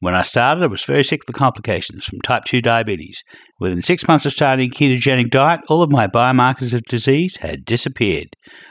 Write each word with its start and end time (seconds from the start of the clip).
When 0.00 0.14
I 0.14 0.22
started, 0.22 0.62
I 0.64 0.66
was 0.66 0.82
very 0.82 1.04
sick 1.04 1.26
for 1.26 1.32
complications 1.32 2.06
from 2.06 2.22
type 2.22 2.44
2 2.46 2.62
diabetes. 2.62 3.22
Within 3.58 3.82
six 3.82 4.08
months 4.08 4.24
of 4.24 4.32
starting 4.32 4.70
a 4.70 4.74
ketogenic 4.74 5.30
diet, 5.30 5.60
all 5.68 5.82
of 5.82 5.90
my 5.90 6.06
biomarkers 6.06 6.72
of 6.72 6.82
disease 6.84 7.36
had 7.42 7.66
disappeared. 7.66 8.28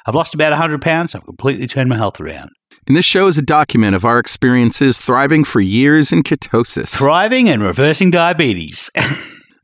I've 0.08 0.16
lost 0.16 0.34
about 0.34 0.52
100 0.52 0.82
pounds. 0.82 1.14
I've 1.14 1.26
completely 1.26 1.68
turned 1.68 1.88
my 1.90 1.98
health 1.98 2.20
around. 2.20 2.50
And 2.88 2.98
this 2.98 3.06
show 3.06 3.28
is 3.28 3.38
a 3.38 3.44
document 3.44 3.96
of 3.96 4.04
our 4.06 4.18
experiences 4.18 4.98
thriving 4.98 5.44
for 5.44 5.62
years 5.62 6.12
in 6.12 6.24
ketosis. 6.24 6.98
Thriving 6.98 7.48
and 7.48 7.62
reversing 7.62 8.10
diabetes. 8.12 8.90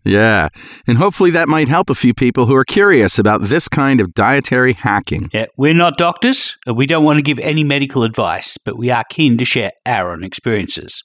Yeah, 0.08 0.50
and 0.86 1.00
hopefully 1.00 1.32
that 1.32 1.48
might 1.48 1.68
help 1.68 1.90
a 1.90 1.96
few 1.96 2.14
people 2.14 2.46
who 2.46 2.54
are 2.54 2.64
curious 2.64 3.18
about 3.18 3.42
this 3.42 3.68
kind 3.68 4.00
of 4.00 4.14
dietary 4.14 4.74
hacking. 4.74 5.32
yeah, 5.34 5.48
we're 5.58 5.74
not 5.74 5.98
doctors. 5.98 6.56
and 6.68 6.78
We 6.78 6.86
don't 6.86 7.04
want 7.04 7.18
to 7.18 7.24
give 7.24 7.40
any 7.40 7.64
medical 7.64 8.04
advice, 8.04 8.56
but 8.64 8.78
we 8.78 8.92
are 8.92 9.04
keen 9.10 9.36
to 9.40 9.46
share 9.46 9.72
our 9.84 10.12
own 10.12 10.24
experiences. 10.24 11.02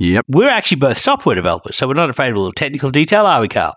Yep, 0.00 0.24
We're 0.28 0.48
actually 0.48 0.78
both 0.78 0.98
software 0.98 1.34
developers, 1.36 1.76
so 1.76 1.86
we're 1.86 1.94
not 1.94 2.10
afraid 2.10 2.30
of 2.30 2.36
a 2.36 2.38
little 2.38 2.52
technical 2.52 2.90
detail, 2.90 3.26
are 3.26 3.40
we, 3.40 3.48
Carl? 3.48 3.74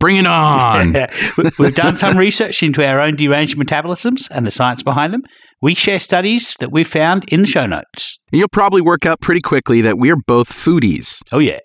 bring 0.00 0.16
it 0.16 0.26
on. 0.26 0.92
We- 1.36 1.50
We've 1.58 1.74
done 1.74 1.96
some 1.96 2.16
research 2.16 2.62
into 2.62 2.84
our 2.86 3.00
own 3.00 3.16
deranged 3.16 3.58
metabolisms 3.58 4.28
and 4.30 4.46
the 4.46 4.50
science 4.52 4.82
behind 4.82 5.12
them. 5.12 5.22
We 5.60 5.74
share 5.74 5.98
studies 5.98 6.54
that 6.60 6.70
we've 6.70 6.86
found 6.88 7.24
in 7.32 7.40
the 7.42 7.48
show 7.48 7.66
notes. 7.66 8.16
You'll 8.30 8.46
probably 8.48 8.80
work 8.80 9.04
out 9.04 9.20
pretty 9.20 9.40
quickly 9.40 9.80
that 9.80 9.98
we're 9.98 10.14
both 10.16 10.50
foodies. 10.52 11.20
Oh, 11.32 11.40
yeah. 11.40 11.58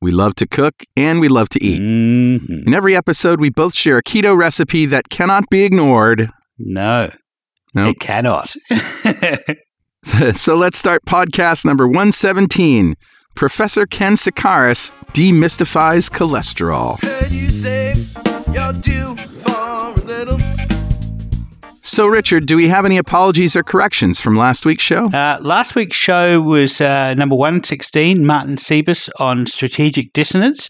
We 0.00 0.12
love 0.12 0.36
to 0.36 0.46
cook 0.46 0.74
and 0.96 1.20
we 1.20 1.26
love 1.28 1.48
to 1.50 1.62
eat. 1.62 1.78
hmm 1.80 2.36
In 2.66 2.72
every 2.74 2.94
episode, 2.96 3.40
we 3.40 3.50
both 3.50 3.74
share 3.74 3.98
a 3.98 4.02
keto 4.04 4.36
recipe 4.38 4.86
that 4.86 5.10
cannot 5.10 5.50
be 5.50 5.64
ignored. 5.64 6.30
No, 6.58 7.10
Nope. 7.74 7.96
it 7.96 8.00
cannot. 8.00 8.54
so 10.36 10.54
let's 10.56 10.78
start 10.78 11.04
podcast 11.06 11.64
number 11.66 11.86
117. 11.86 12.94
Professor 13.34 13.86
Ken 13.86 14.14
Sikaris 14.14 14.92
demystifies 15.12 16.10
cholesterol. 16.10 17.02
Heard 17.02 17.32
you 17.32 17.50
say 17.50 17.94
you're 18.52 18.72
due 18.74 19.16
for 19.16 19.52
a 19.52 19.94
little. 20.04 20.38
So, 21.82 22.06
Richard, 22.06 22.46
do 22.46 22.56
we 22.56 22.68
have 22.68 22.84
any 22.84 22.98
apologies 22.98 23.56
or 23.56 23.62
corrections 23.62 24.20
from 24.20 24.36
last 24.36 24.64
week's 24.64 24.84
show? 24.84 25.06
uh, 25.06 25.38
last 25.40 25.74
week's 25.74 25.96
show 25.96 26.40
was 26.40 26.80
uh, 26.80 27.14
number 27.14 27.34
116, 27.34 28.24
Martin 28.24 28.56
Sebus 28.56 29.08
on 29.18 29.46
strategic 29.46 30.12
dissonance. 30.12 30.68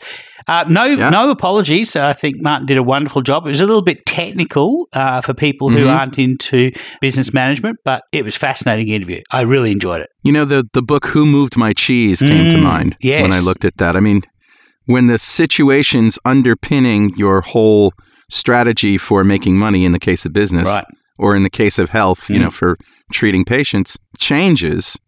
Uh, 0.50 0.64
no, 0.68 0.84
Yeah. 0.84 1.10
no 1.10 1.30
apologies. 1.30 1.94
I 1.94 2.12
think 2.12 2.42
Martin 2.42 2.66
did 2.66 2.76
a 2.76 2.82
wonderful 2.82 3.22
job. 3.22 3.46
It 3.46 3.50
was 3.50 3.60
a 3.60 3.66
little 3.66 3.82
bit 3.90 4.04
technical 4.04 4.88
uh, 4.92 5.20
for 5.20 5.32
people 5.32 5.70
who 5.70 5.84
Mhm. 5.84 5.96
aren't 5.96 6.18
into 6.18 6.72
business 7.00 7.32
management, 7.32 7.76
but 7.84 8.02
it 8.12 8.24
was 8.24 8.34
a 8.34 8.38
fascinating 8.38 8.88
interview. 8.88 9.20
I 9.30 9.42
really 9.42 9.70
enjoyed 9.70 10.00
it. 10.00 10.08
You 10.24 10.32
know, 10.32 10.44
the, 10.44 10.66
the 10.72 10.82
book 10.82 11.06
Who 11.12 11.24
Moved 11.24 11.56
My 11.56 11.72
Cheese 11.72 12.20
came 12.20 12.50
to 12.50 12.56
Mm, 12.56 12.62
mind 12.64 12.96
yes. 13.00 13.22
when 13.22 13.32
I 13.32 13.38
looked 13.38 13.64
at 13.64 13.76
that. 13.76 13.94
I 13.94 14.00
mean, 14.00 14.22
when 14.86 15.06
the 15.06 15.18
situations 15.18 16.18
underpinning 16.24 17.12
your 17.16 17.42
whole 17.42 17.92
strategy 18.28 18.98
for 18.98 19.22
making 19.24 19.56
money 19.56 19.84
in 19.84 19.92
the 19.92 20.00
case 20.00 20.26
of 20.26 20.32
business 20.32 20.68
Right. 20.68 20.84
or 21.16 21.36
in 21.36 21.44
the 21.44 21.50
case 21.50 21.78
of 21.78 21.90
health, 21.90 22.28
you 22.28 22.36
Mm. 22.36 22.42
know, 22.42 22.50
for 22.50 22.76
treating 23.12 23.44
patients 23.44 23.98
changes, 24.18 24.98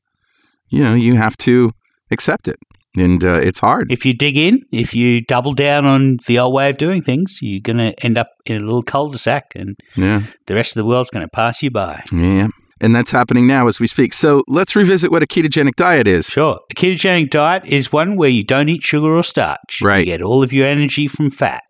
you 0.70 0.82
know, 0.84 0.94
you 0.94 1.14
have 1.16 1.36
to 1.38 1.70
accept 2.12 2.46
it. 2.46 2.58
And 2.96 3.24
uh, 3.24 3.40
it's 3.42 3.60
hard. 3.60 3.90
If 3.90 4.04
you 4.04 4.12
dig 4.12 4.36
in, 4.36 4.60
if 4.70 4.92
you 4.92 5.22
double 5.22 5.52
down 5.52 5.86
on 5.86 6.18
the 6.26 6.38
old 6.38 6.52
way 6.52 6.68
of 6.68 6.76
doing 6.76 7.02
things, 7.02 7.38
you're 7.40 7.60
going 7.62 7.78
to 7.78 7.94
end 8.04 8.18
up 8.18 8.28
in 8.44 8.56
a 8.56 8.60
little 8.60 8.82
cul-de-sac 8.82 9.44
and 9.54 9.76
Yeah. 9.96 10.24
the 10.46 10.54
rest 10.54 10.72
of 10.72 10.82
the 10.82 10.84
world's 10.84 11.08
going 11.10 11.24
to 11.24 11.30
pass 11.30 11.62
you 11.62 11.70
by. 11.70 12.02
Yeah. 12.12 12.48
And 12.82 12.94
that's 12.94 13.12
happening 13.12 13.46
now 13.46 13.66
as 13.68 13.78
we 13.80 13.86
speak. 13.86 14.12
So 14.12 14.42
let's 14.48 14.74
revisit 14.76 15.10
what 15.10 15.22
a 15.22 15.26
ketogenic 15.26 15.76
diet 15.76 16.06
is. 16.06 16.26
Sure. 16.26 16.58
A 16.70 16.74
ketogenic 16.74 17.30
diet 17.30 17.62
is 17.64 17.92
one 17.92 18.16
where 18.16 18.28
you 18.28 18.44
don't 18.44 18.68
eat 18.68 18.82
sugar 18.82 19.16
or 19.16 19.22
starch. 19.22 19.78
Right. 19.80 20.00
You 20.00 20.04
get 20.12 20.20
all 20.20 20.42
of 20.42 20.52
your 20.52 20.66
energy 20.66 21.06
from 21.08 21.30
fat. 21.30 21.62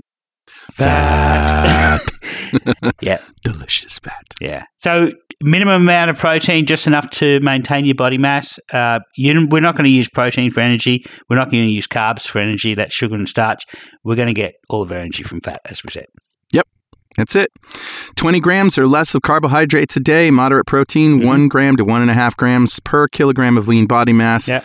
Fat. 0.75 2.03
Yeah. 3.01 3.21
Delicious 3.43 3.99
fat. 3.99 4.23
Yeah. 4.41 4.65
So 4.79 5.11
minimum 5.43 5.83
amount 5.83 6.11
of 6.11 6.19
protein, 6.19 6.67
just 6.67 6.87
enough 6.87 7.11
to 7.11 7.41
maintain 7.41 7.85
your 7.85 7.95
body 7.97 8.17
mass. 8.19 8.59
Uh, 8.73 9.01
you, 9.17 9.47
we're 9.51 9.61
not 9.61 9.75
going 9.75 9.85
to 9.85 9.91
use 9.91 10.09
protein 10.09 10.51
for 10.53 10.61
energy. 10.61 11.05
We're 11.29 11.37
not 11.37 11.51
going 11.51 11.65
to 11.65 11.71
use 11.71 11.87
carbs 11.89 12.29
for 12.29 12.39
energy. 12.39 12.75
That's 12.75 12.95
sugar 12.95 13.15
and 13.17 13.29
starch. 13.29 13.65
We're 14.05 14.15
going 14.17 14.29
to 14.29 14.35
get 14.35 14.55
all 14.69 14.83
of 14.83 14.93
our 14.93 14.99
energy 14.99 15.23
from 15.25 15.41
fat, 15.41 15.61
as 15.67 15.83
we 15.83 15.91
said. 15.91 16.07
Yep. 16.53 16.67
That's 17.17 17.35
it. 17.35 17.49
20 18.17 18.39
grams 18.41 18.79
or 18.79 18.87
less 18.87 19.15
of 19.15 19.23
carbohydrates 19.23 19.97
a 19.97 20.01
day, 20.01 20.31
moderate 20.31 20.67
protein, 20.67 21.21
Mhm. 21.21 21.27
one 21.27 21.49
gram 21.49 21.77
to 21.77 21.85
one 21.85 22.03
and 22.03 22.11
a 22.11 22.15
half 22.15 22.37
grams 22.37 22.79
per 22.81 23.09
kilogram 23.09 23.59
of 23.59 23.67
lean 23.69 23.87
body 23.87 24.13
mass, 24.13 24.49
Yeah. 24.49 24.63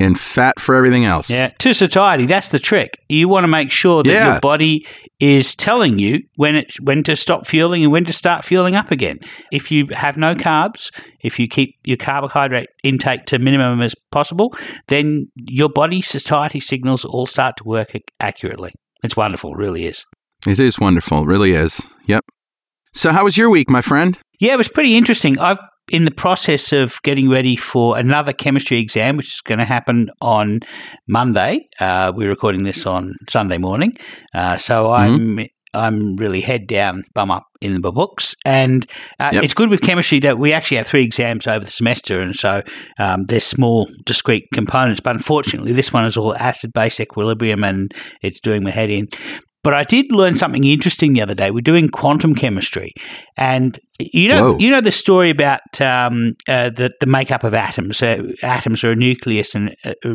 And 0.00 0.18
fat 0.18 0.58
for 0.58 0.74
everything 0.74 1.04
else. 1.04 1.30
Yeah, 1.30 1.48
to 1.58 1.74
satiety. 1.74 2.26
That's 2.26 2.48
the 2.48 2.58
trick. 2.58 2.98
You 3.08 3.28
want 3.28 3.44
to 3.44 3.48
make 3.48 3.70
sure 3.70 4.02
that 4.02 4.10
Yeah. 4.10 4.32
your 4.32 4.40
body 4.40 4.86
is 5.20 5.54
telling 5.54 5.98
you 5.98 6.20
when 6.36 6.56
it 6.56 6.72
when 6.80 7.02
to 7.04 7.14
stop 7.14 7.46
fueling 7.46 7.82
and 7.82 7.92
when 7.92 8.04
to 8.06 8.12
start 8.12 8.44
fueling 8.44 8.74
up 8.74 8.90
again. 8.90 9.18
If 9.52 9.70
you 9.70 9.86
have 9.92 10.16
no 10.16 10.34
carbs, 10.34 10.88
if 11.22 11.38
you 11.38 11.46
keep 11.46 11.76
your 11.84 11.98
carbohydrate 11.98 12.68
intake 12.82 13.26
to 13.26 13.38
minimum 13.38 13.82
as 13.82 13.94
possible, 14.10 14.54
then 14.88 15.26
your 15.36 15.68
body 15.68 16.00
satiety 16.02 16.60
signals 16.60 17.04
all 17.04 17.26
start 17.26 17.56
to 17.58 17.64
work 17.64 17.92
accurately. 18.18 18.72
It's 19.02 19.16
wonderful, 19.16 19.54
really 19.54 19.86
is. 19.86 20.04
It 20.46 20.58
is 20.58 20.80
wonderful. 20.80 21.22
It 21.22 21.26
really 21.26 21.52
is. 21.52 21.86
Yep. 22.06 22.24
So, 22.94 23.12
how 23.12 23.24
was 23.24 23.36
your 23.36 23.50
week, 23.50 23.70
my 23.70 23.82
friend? 23.82 24.18
Yeah, 24.40 24.54
it 24.54 24.58
was 24.58 24.68
pretty 24.68 24.96
interesting. 24.96 25.38
I've 25.38 25.58
in 25.90 26.04
the 26.04 26.10
process 26.10 26.72
of 26.72 27.02
getting 27.02 27.28
ready 27.28 27.56
for 27.56 27.98
another 27.98 28.32
chemistry 28.32 28.78
exam, 28.80 29.16
which 29.16 29.34
is 29.34 29.40
going 29.40 29.58
to 29.58 29.64
happen 29.64 30.10
on 30.22 30.60
Monday. 31.08 31.68
Uh, 31.80 32.12
we're 32.14 32.28
recording 32.28 32.62
this 32.62 32.86
on 32.86 33.16
Sunday 33.28 33.58
morning, 33.58 33.96
uh, 34.32 34.56
so 34.56 34.92
I'm 34.92 35.46
I'm 35.72 36.16
really 36.16 36.40
head 36.40 36.66
down, 36.66 37.04
bum 37.14 37.30
up 37.30 37.44
in 37.60 37.80
the 37.80 37.92
books, 37.92 38.34
and 38.44 38.88
uh, 39.20 39.30
Yep. 39.32 39.44
it's 39.44 39.54
good 39.54 39.70
with 39.70 39.82
chemistry 39.82 40.18
that 40.20 40.38
we 40.38 40.52
actually 40.52 40.78
have 40.78 40.86
three 40.86 41.04
exams 41.04 41.46
over 41.46 41.64
the 41.64 41.70
semester, 41.70 42.20
and 42.20 42.34
so 42.36 42.62
um, 42.98 43.26
they're 43.26 43.40
small, 43.40 43.88
discrete 44.04 44.48
components. 44.52 45.00
But 45.00 45.16
unfortunately, 45.16 45.72
this 45.72 45.92
one 45.92 46.06
is 46.06 46.16
all 46.16 46.34
acid 46.36 46.72
base 46.72 46.98
equilibrium, 47.00 47.62
and 47.64 47.92
it's 48.22 48.40
doing 48.40 48.62
my 48.62 48.70
head 48.70 48.90
in. 48.90 49.08
But 49.62 49.74
I 49.74 49.84
did 49.84 50.06
learn 50.10 50.36
something 50.36 50.64
interesting 50.64 51.12
the 51.12 51.20
other 51.20 51.34
day. 51.34 51.50
We're 51.50 51.60
doing 51.60 51.90
quantum 51.90 52.34
chemistry, 52.34 52.94
and 53.36 53.78
you 53.98 54.28
know, 54.28 54.52
Whoa. 54.52 54.58
you 54.58 54.70
know 54.70 54.80
the 54.80 54.90
story 54.90 55.28
about 55.28 55.60
um, 55.80 56.32
uh, 56.48 56.70
the 56.70 56.90
the 57.00 57.06
makeup 57.06 57.44
of 57.44 57.52
atoms. 57.52 58.00
Uh, 58.02 58.22
atoms 58.42 58.82
are 58.84 58.92
a 58.92 58.96
nucleus, 58.96 59.54
and 59.54 59.76
uh, 59.84 59.92
uh, 60.02 60.14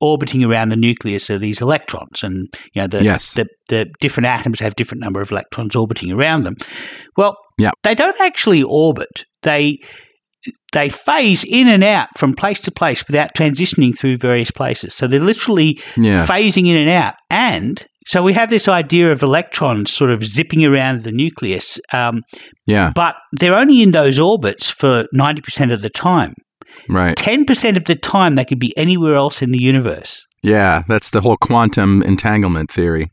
orbiting 0.00 0.42
around 0.42 0.70
the 0.70 0.76
nucleus 0.76 1.30
are 1.30 1.38
these 1.38 1.60
electrons, 1.60 2.24
and 2.24 2.48
you 2.74 2.82
know 2.82 2.88
the, 2.88 3.04
Yes. 3.04 3.34
the 3.34 3.46
the 3.68 3.86
different 4.00 4.26
atoms 4.26 4.58
have 4.58 4.74
different 4.74 5.00
number 5.00 5.20
of 5.20 5.30
electrons 5.30 5.76
orbiting 5.76 6.10
around 6.10 6.42
them. 6.42 6.56
Well, 7.16 7.36
Yeah. 7.58 7.70
they 7.84 7.94
don't 7.94 8.20
actually 8.20 8.64
orbit. 8.64 9.24
They 9.44 9.78
they 10.72 10.88
phase 10.88 11.44
in 11.44 11.68
and 11.68 11.84
out 11.84 12.08
from 12.18 12.34
place 12.34 12.58
to 12.58 12.72
place 12.72 13.06
without 13.06 13.30
transitioning 13.36 13.96
through 13.96 14.18
various 14.18 14.50
places. 14.50 14.92
So 14.92 15.06
they're 15.06 15.20
literally 15.20 15.80
Yeah. 15.96 16.26
phasing 16.26 16.66
in 16.66 16.76
and 16.76 16.90
out. 16.90 17.14
And 17.30 17.86
so 18.06 18.22
we 18.22 18.32
have 18.32 18.50
this 18.50 18.68
idea 18.68 19.10
of 19.12 19.22
electrons 19.22 19.92
sort 19.92 20.10
of 20.10 20.24
zipping 20.24 20.64
around 20.64 21.02
the 21.02 21.12
nucleus, 21.12 21.78
um, 21.92 22.22
Yeah. 22.66 22.92
but 22.94 23.14
they're 23.32 23.56
only 23.56 23.82
in 23.82 23.92
those 23.92 24.18
orbits 24.18 24.68
for 24.70 25.06
90% 25.14 25.72
of 25.72 25.82
the 25.82 25.90
time. 25.90 26.34
Right. 26.88 27.16
10% 27.16 27.76
of 27.76 27.84
the 27.84 27.94
time, 27.94 28.34
they 28.34 28.44
could 28.44 28.58
be 28.58 28.76
anywhere 28.76 29.14
else 29.14 29.42
in 29.42 29.52
the 29.52 29.60
universe. 29.62 30.24
Yeah. 30.42 30.82
That's 30.88 31.10
the 31.10 31.20
whole 31.20 31.36
quantum 31.36 32.02
entanglement 32.02 32.70
theory. 32.70 33.10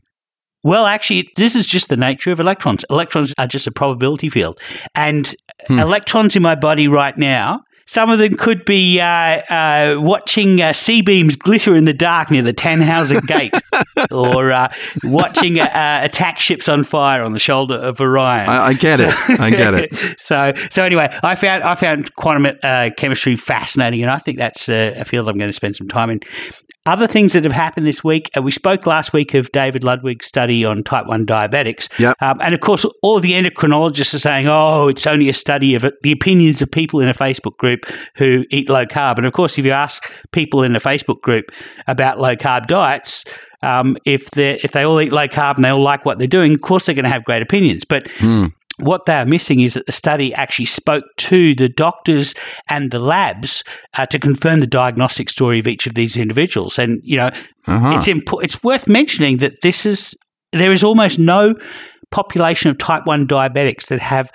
Well, 0.62 0.86
actually, 0.86 1.28
this 1.36 1.54
is 1.54 1.66
just 1.66 1.88
the 1.88 1.96
nature 1.96 2.32
of 2.32 2.40
electrons. 2.40 2.84
Electrons 2.90 3.32
are 3.38 3.46
just 3.46 3.66
a 3.66 3.70
probability 3.70 4.28
field. 4.28 4.60
And 4.94 5.34
Hmm. 5.68 5.78
electrons 5.78 6.36
in 6.36 6.42
my 6.42 6.54
body 6.54 6.86
right 6.88 7.16
now, 7.16 7.60
some 7.90 8.08
of 8.08 8.20
them 8.20 8.36
could 8.36 8.64
be 8.64 9.00
uh, 9.00 9.04
uh, 9.04 9.96
watching 9.98 10.62
uh, 10.62 10.72
sea 10.72 11.02
beams 11.02 11.34
glitter 11.34 11.74
in 11.74 11.86
the 11.86 11.92
dark 11.92 12.30
near 12.30 12.40
the 12.40 12.52
Tannhauser 12.52 13.20
Gate 13.26 13.52
or 14.12 14.52
uh, 14.52 14.72
watching 15.02 15.58
uh, 15.58 15.64
uh, 15.64 15.98
attack 16.04 16.38
ships 16.38 16.68
on 16.68 16.84
fire 16.84 17.24
on 17.24 17.32
the 17.32 17.40
shoulder 17.40 17.74
of 17.74 18.00
Orion. 18.00 18.48
I, 18.48 18.66
I 18.66 18.72
get 18.74 19.00
it. 19.00 19.12
I 19.40 19.50
get 19.50 19.74
it. 19.74 20.20
so, 20.20 20.52
so 20.70 20.84
anyway, 20.84 21.08
I 21.24 21.34
found 21.34 21.64
I 21.64 21.74
found 21.74 22.14
quantum 22.14 22.56
uh, 22.62 22.90
chemistry 22.96 23.36
fascinating, 23.36 24.02
and 24.02 24.10
I 24.12 24.18
think 24.18 24.38
that's 24.38 24.68
a 24.68 25.02
field 25.04 25.28
I'm 25.28 25.36
going 25.36 25.50
to 25.50 25.56
spend 25.56 25.74
some 25.74 25.88
time 25.88 26.10
in. 26.10 26.20
Other 26.86 27.06
things 27.06 27.34
that 27.34 27.44
have 27.44 27.52
happened 27.52 27.86
this 27.86 28.02
week, 28.02 28.30
uh, 28.36 28.42
we 28.42 28.50
spoke 28.50 28.86
last 28.86 29.12
week 29.12 29.34
of 29.34 29.52
David 29.52 29.84
Ludwig's 29.84 30.26
study 30.26 30.64
on 30.64 30.82
type 30.82 31.06
1 31.06 31.26
diabetics. 31.26 31.88
Yep. 31.98 32.16
Um, 32.20 32.40
and 32.40 32.54
of 32.54 32.60
course, 32.60 32.86
all 33.02 33.20
the 33.20 33.32
endocrinologists 33.32 34.14
are 34.14 34.18
saying, 34.18 34.48
oh, 34.48 34.88
it's 34.88 35.06
only 35.06 35.28
a 35.28 35.34
study 35.34 35.74
of 35.74 35.84
the 36.02 36.12
opinions 36.12 36.62
of 36.62 36.70
people 36.70 37.00
in 37.00 37.08
a 37.08 37.14
Facebook 37.14 37.56
group 37.58 37.80
who 38.16 38.44
eat 38.50 38.68
low 38.68 38.86
carb. 38.86 39.18
And 39.18 39.26
of 39.26 39.32
course, 39.32 39.58
if 39.58 39.64
you 39.64 39.72
ask 39.72 40.10
people 40.32 40.62
in 40.62 40.74
a 40.74 40.80
Facebook 40.80 41.20
group 41.20 41.46
about 41.86 42.18
low 42.18 42.34
carb 42.34 42.66
diets, 42.66 43.24
um, 43.62 43.98
if 44.06 44.30
they 44.30 44.58
if 44.64 44.72
they 44.72 44.84
all 44.84 45.00
eat 45.02 45.12
low 45.12 45.28
carb 45.28 45.56
and 45.56 45.64
they 45.64 45.68
all 45.68 45.82
like 45.82 46.06
what 46.06 46.18
they're 46.18 46.26
doing, 46.26 46.54
of 46.54 46.62
course 46.62 46.86
they're 46.86 46.94
going 46.94 47.04
to 47.04 47.10
have 47.10 47.24
great 47.24 47.42
opinions. 47.42 47.84
But 47.84 48.10
Hmm. 48.12 48.46
What 48.82 49.06
they 49.06 49.14
are 49.14 49.26
missing 49.26 49.60
is 49.60 49.74
that 49.74 49.86
the 49.86 49.92
study 49.92 50.32
actually 50.34 50.66
spoke 50.66 51.04
to 51.18 51.54
the 51.54 51.68
doctors 51.68 52.34
and 52.68 52.90
the 52.90 52.98
labs 52.98 53.62
uh, 53.96 54.06
to 54.06 54.18
confirm 54.18 54.60
the 54.60 54.66
diagnostic 54.66 55.30
story 55.30 55.58
of 55.58 55.66
each 55.66 55.86
of 55.86 55.94
these 55.94 56.16
individuals. 56.16 56.78
And 56.78 57.00
you 57.04 57.16
know, 57.16 57.30
Uh-huh. 57.66 57.96
it's 57.98 58.06
impo- 58.08 58.42
it's 58.42 58.62
worth 58.62 58.88
mentioning 58.88 59.38
that 59.38 59.60
this 59.62 59.86
is 59.86 60.14
there 60.52 60.72
is 60.72 60.82
almost 60.82 61.18
no 61.18 61.54
population 62.10 62.70
of 62.70 62.78
type 62.78 63.06
one 63.06 63.26
diabetics 63.26 63.86
that 63.86 64.00
have 64.00 64.28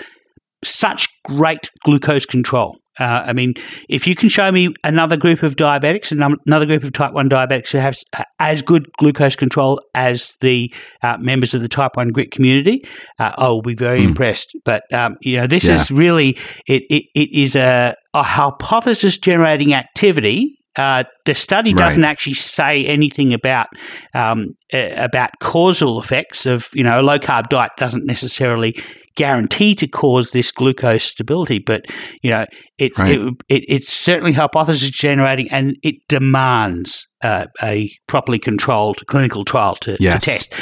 such 0.63 1.07
great 1.25 1.69
glucose 1.83 2.25
control. 2.25 2.77
Uh, 2.99 3.23
I 3.27 3.33
mean, 3.33 3.53
if 3.89 4.07
you 4.07 4.15
can 4.15 4.29
show 4.29 4.51
me 4.51 4.69
another 4.83 5.17
group 5.17 5.43
of 5.43 5.55
diabetics, 5.55 6.11
another 6.11 6.35
another 6.45 6.65
group 6.65 6.83
of 6.83 6.93
type 6.93 7.13
1 7.13 7.29
diabetics 7.29 7.69
who 7.71 7.77
have 7.79 7.95
as 8.39 8.61
good 8.61 8.91
glucose 8.97 9.35
control 9.35 9.81
as 9.93 10.33
the 10.41 10.73
uh, 11.03 11.17
members 11.19 11.53
of 11.53 11.61
the 11.61 11.67
type 11.67 11.91
1 11.95 12.09
grit 12.09 12.31
community, 12.31 12.83
uh, 13.19 13.31
I 13.37 13.47
will 13.49 13.61
be 13.61 13.75
very 13.75 14.01
Hmm. 14.03 14.09
impressed. 14.09 14.47
But, 14.63 14.83
um, 14.93 15.17
you 15.21 15.37
know, 15.37 15.47
this 15.47 15.63
Yeah. 15.65 15.81
is 15.81 15.91
really, 15.91 16.37
it, 16.67 16.83
it, 16.89 17.03
it 17.15 17.29
is 17.37 17.55
a, 17.55 17.95
a 18.13 18.23
hypothesis 18.23 19.17
generating 19.17 19.73
activity. 19.73 20.57
Uh, 20.77 21.03
the 21.25 21.33
study 21.33 21.73
doesn't 21.73 22.01
Right. 22.01 22.09
actually 22.09 22.33
say 22.33 22.85
anything 22.85 23.33
about 23.33 23.67
um, 24.13 24.47
uh, 24.73 24.89
about 24.97 25.29
causal 25.39 26.01
effects 26.01 26.45
of 26.45 26.67
you 26.73 26.83
know 26.83 26.99
a 26.99 27.01
low 27.01 27.17
carb 27.17 27.47
diet 27.47 27.71
doesn't 27.77 28.05
necessarily 28.05 28.75
guarantee 29.15 29.75
to 29.75 29.87
cause 29.87 30.31
this 30.31 30.51
glucose 30.51 31.03
stability, 31.03 31.59
but 31.59 31.85
you 32.21 32.29
know 32.29 32.45
it, 32.77 32.97
Right. 32.97 33.19
it, 33.19 33.33
it 33.49 33.63
it's 33.67 33.91
certainly 33.93 34.33
hypothesis 34.33 34.89
generating, 34.89 35.49
and 35.51 35.75
it 35.83 35.95
demands 36.09 37.07
uh, 37.23 37.45
a 37.63 37.91
properly 38.07 38.39
controlled 38.39 39.05
clinical 39.07 39.43
trial 39.45 39.75
to, 39.77 39.95
Yes. 39.99 40.23
to 40.25 40.31
test. 40.31 40.53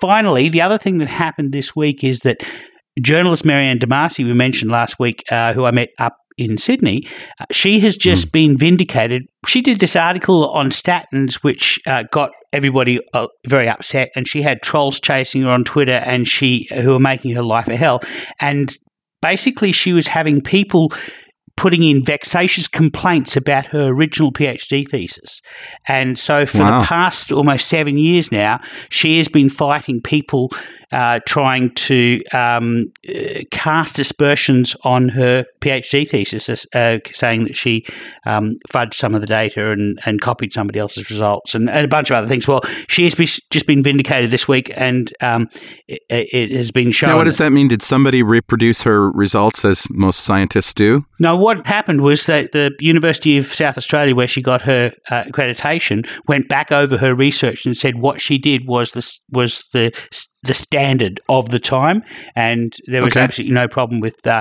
Finally, 0.00 0.48
the 0.48 0.60
other 0.62 0.78
thing 0.78 0.98
that 0.98 1.08
happened 1.08 1.52
this 1.52 1.74
week 1.74 2.04
is 2.04 2.20
that 2.20 2.38
journalist 3.00 3.44
Maryanne 3.44 3.78
Demasi, 3.80 4.24
we 4.24 4.32
mentioned 4.34 4.70
last 4.70 4.96
week, 4.98 5.24
uh, 5.30 5.52
who 5.52 5.64
I 5.64 5.70
met 5.70 5.88
up 5.98 6.16
in 6.36 6.56
Sydney, 6.58 7.02
uh, 7.40 7.46
she 7.50 7.80
has 7.80 7.96
just 7.96 8.30
been 8.30 8.56
vindicated. 8.56 9.22
She 9.46 9.60
did 9.60 9.80
this 9.80 9.96
article 9.96 10.48
on 10.50 10.70
statins, 10.70 11.36
which 11.36 11.80
uh, 11.86 12.04
got 12.12 12.30
everybody 12.52 13.00
uh, 13.14 13.26
very 13.46 13.68
upset, 13.68 14.10
and 14.16 14.26
she 14.26 14.42
had 14.42 14.62
trolls 14.62 15.00
chasing 15.00 15.42
her 15.42 15.50
on 15.50 15.64
Twitter, 15.64 15.92
and 15.92 16.26
she 16.26 16.68
who 16.74 16.90
were 16.92 16.98
making 16.98 17.34
her 17.34 17.42
life 17.42 17.68
a 17.68 17.76
hell. 17.76 18.00
And 18.40 18.76
basically, 19.22 19.72
she 19.72 19.92
was 19.92 20.08
having 20.08 20.40
people 20.40 20.92
putting 21.56 21.82
in 21.82 22.04
vexatious 22.04 22.68
complaints 22.68 23.36
about 23.36 23.66
her 23.66 23.88
original 23.88 24.32
PhD 24.32 24.88
thesis. 24.88 25.40
And 25.88 26.16
so 26.16 26.46
for 26.46 26.58
Wow. 26.58 26.80
the 26.80 26.86
past 26.86 27.32
almost 27.32 27.66
seven 27.66 27.98
years 27.98 28.30
now, 28.30 28.60
she 28.90 29.18
has 29.18 29.26
been 29.26 29.50
fighting 29.50 30.00
people 30.00 30.52
uh, 30.92 31.20
trying 31.26 31.74
to 31.74 32.22
um, 32.32 32.86
uh, 33.08 33.40
cast 33.50 33.98
aspersions 33.98 34.74
on 34.82 35.10
her 35.10 35.44
PhD 35.60 36.08
thesis, 36.08 36.66
uh, 36.74 36.98
saying 37.14 37.44
that 37.44 37.56
she 37.56 37.84
um, 38.26 38.56
fudged 38.70 38.94
some 38.94 39.14
of 39.14 39.20
the 39.20 39.26
data 39.26 39.70
and, 39.70 39.98
and 40.06 40.20
copied 40.20 40.52
somebody 40.52 40.78
else's 40.78 41.10
results 41.10 41.54
and, 41.54 41.68
and 41.68 41.84
a 41.84 41.88
bunch 41.88 42.10
of 42.10 42.16
other 42.16 42.28
things. 42.28 42.48
Well, 42.48 42.62
she 42.88 43.04
has 43.04 43.14
be, 43.14 43.26
just 43.50 43.66
been 43.66 43.82
vindicated 43.82 44.30
this 44.30 44.48
week, 44.48 44.72
and 44.76 45.12
um, 45.20 45.48
it, 45.86 46.00
it 46.08 46.50
has 46.52 46.70
been 46.70 46.92
shown. 46.92 47.10
Now, 47.10 47.16
what 47.16 47.24
does 47.24 47.38
that 47.38 47.52
mean? 47.52 47.68
Did 47.68 47.82
somebody 47.82 48.22
reproduce 48.22 48.82
her 48.82 49.10
results 49.10 49.64
as 49.64 49.88
most 49.90 50.20
scientists 50.20 50.72
do? 50.72 51.04
No, 51.18 51.36
what 51.36 51.66
happened 51.66 52.00
was 52.00 52.26
that 52.26 52.52
the 52.52 52.70
University 52.80 53.36
of 53.36 53.54
South 53.54 53.76
Australia, 53.76 54.14
where 54.14 54.28
she 54.28 54.40
got 54.40 54.62
her 54.62 54.92
uh, 55.10 55.24
accreditation, 55.24 56.08
went 56.26 56.48
back 56.48 56.72
over 56.72 56.96
her 56.98 57.14
research 57.14 57.66
and 57.66 57.76
said 57.76 57.96
what 57.96 58.20
she 58.20 58.38
did 58.38 58.66
was 58.66 58.92
the 58.92 59.18
was 59.30 59.66
the 59.72 59.92
the 60.44 60.54
standard 60.54 61.20
of 61.28 61.48
the 61.48 61.58
time, 61.58 62.02
and 62.36 62.74
there 62.86 63.02
was 63.02 63.12
Okay. 63.12 63.20
absolutely 63.20 63.54
no 63.54 63.66
problem 63.68 64.00
with 64.00 64.24
uh, 64.26 64.40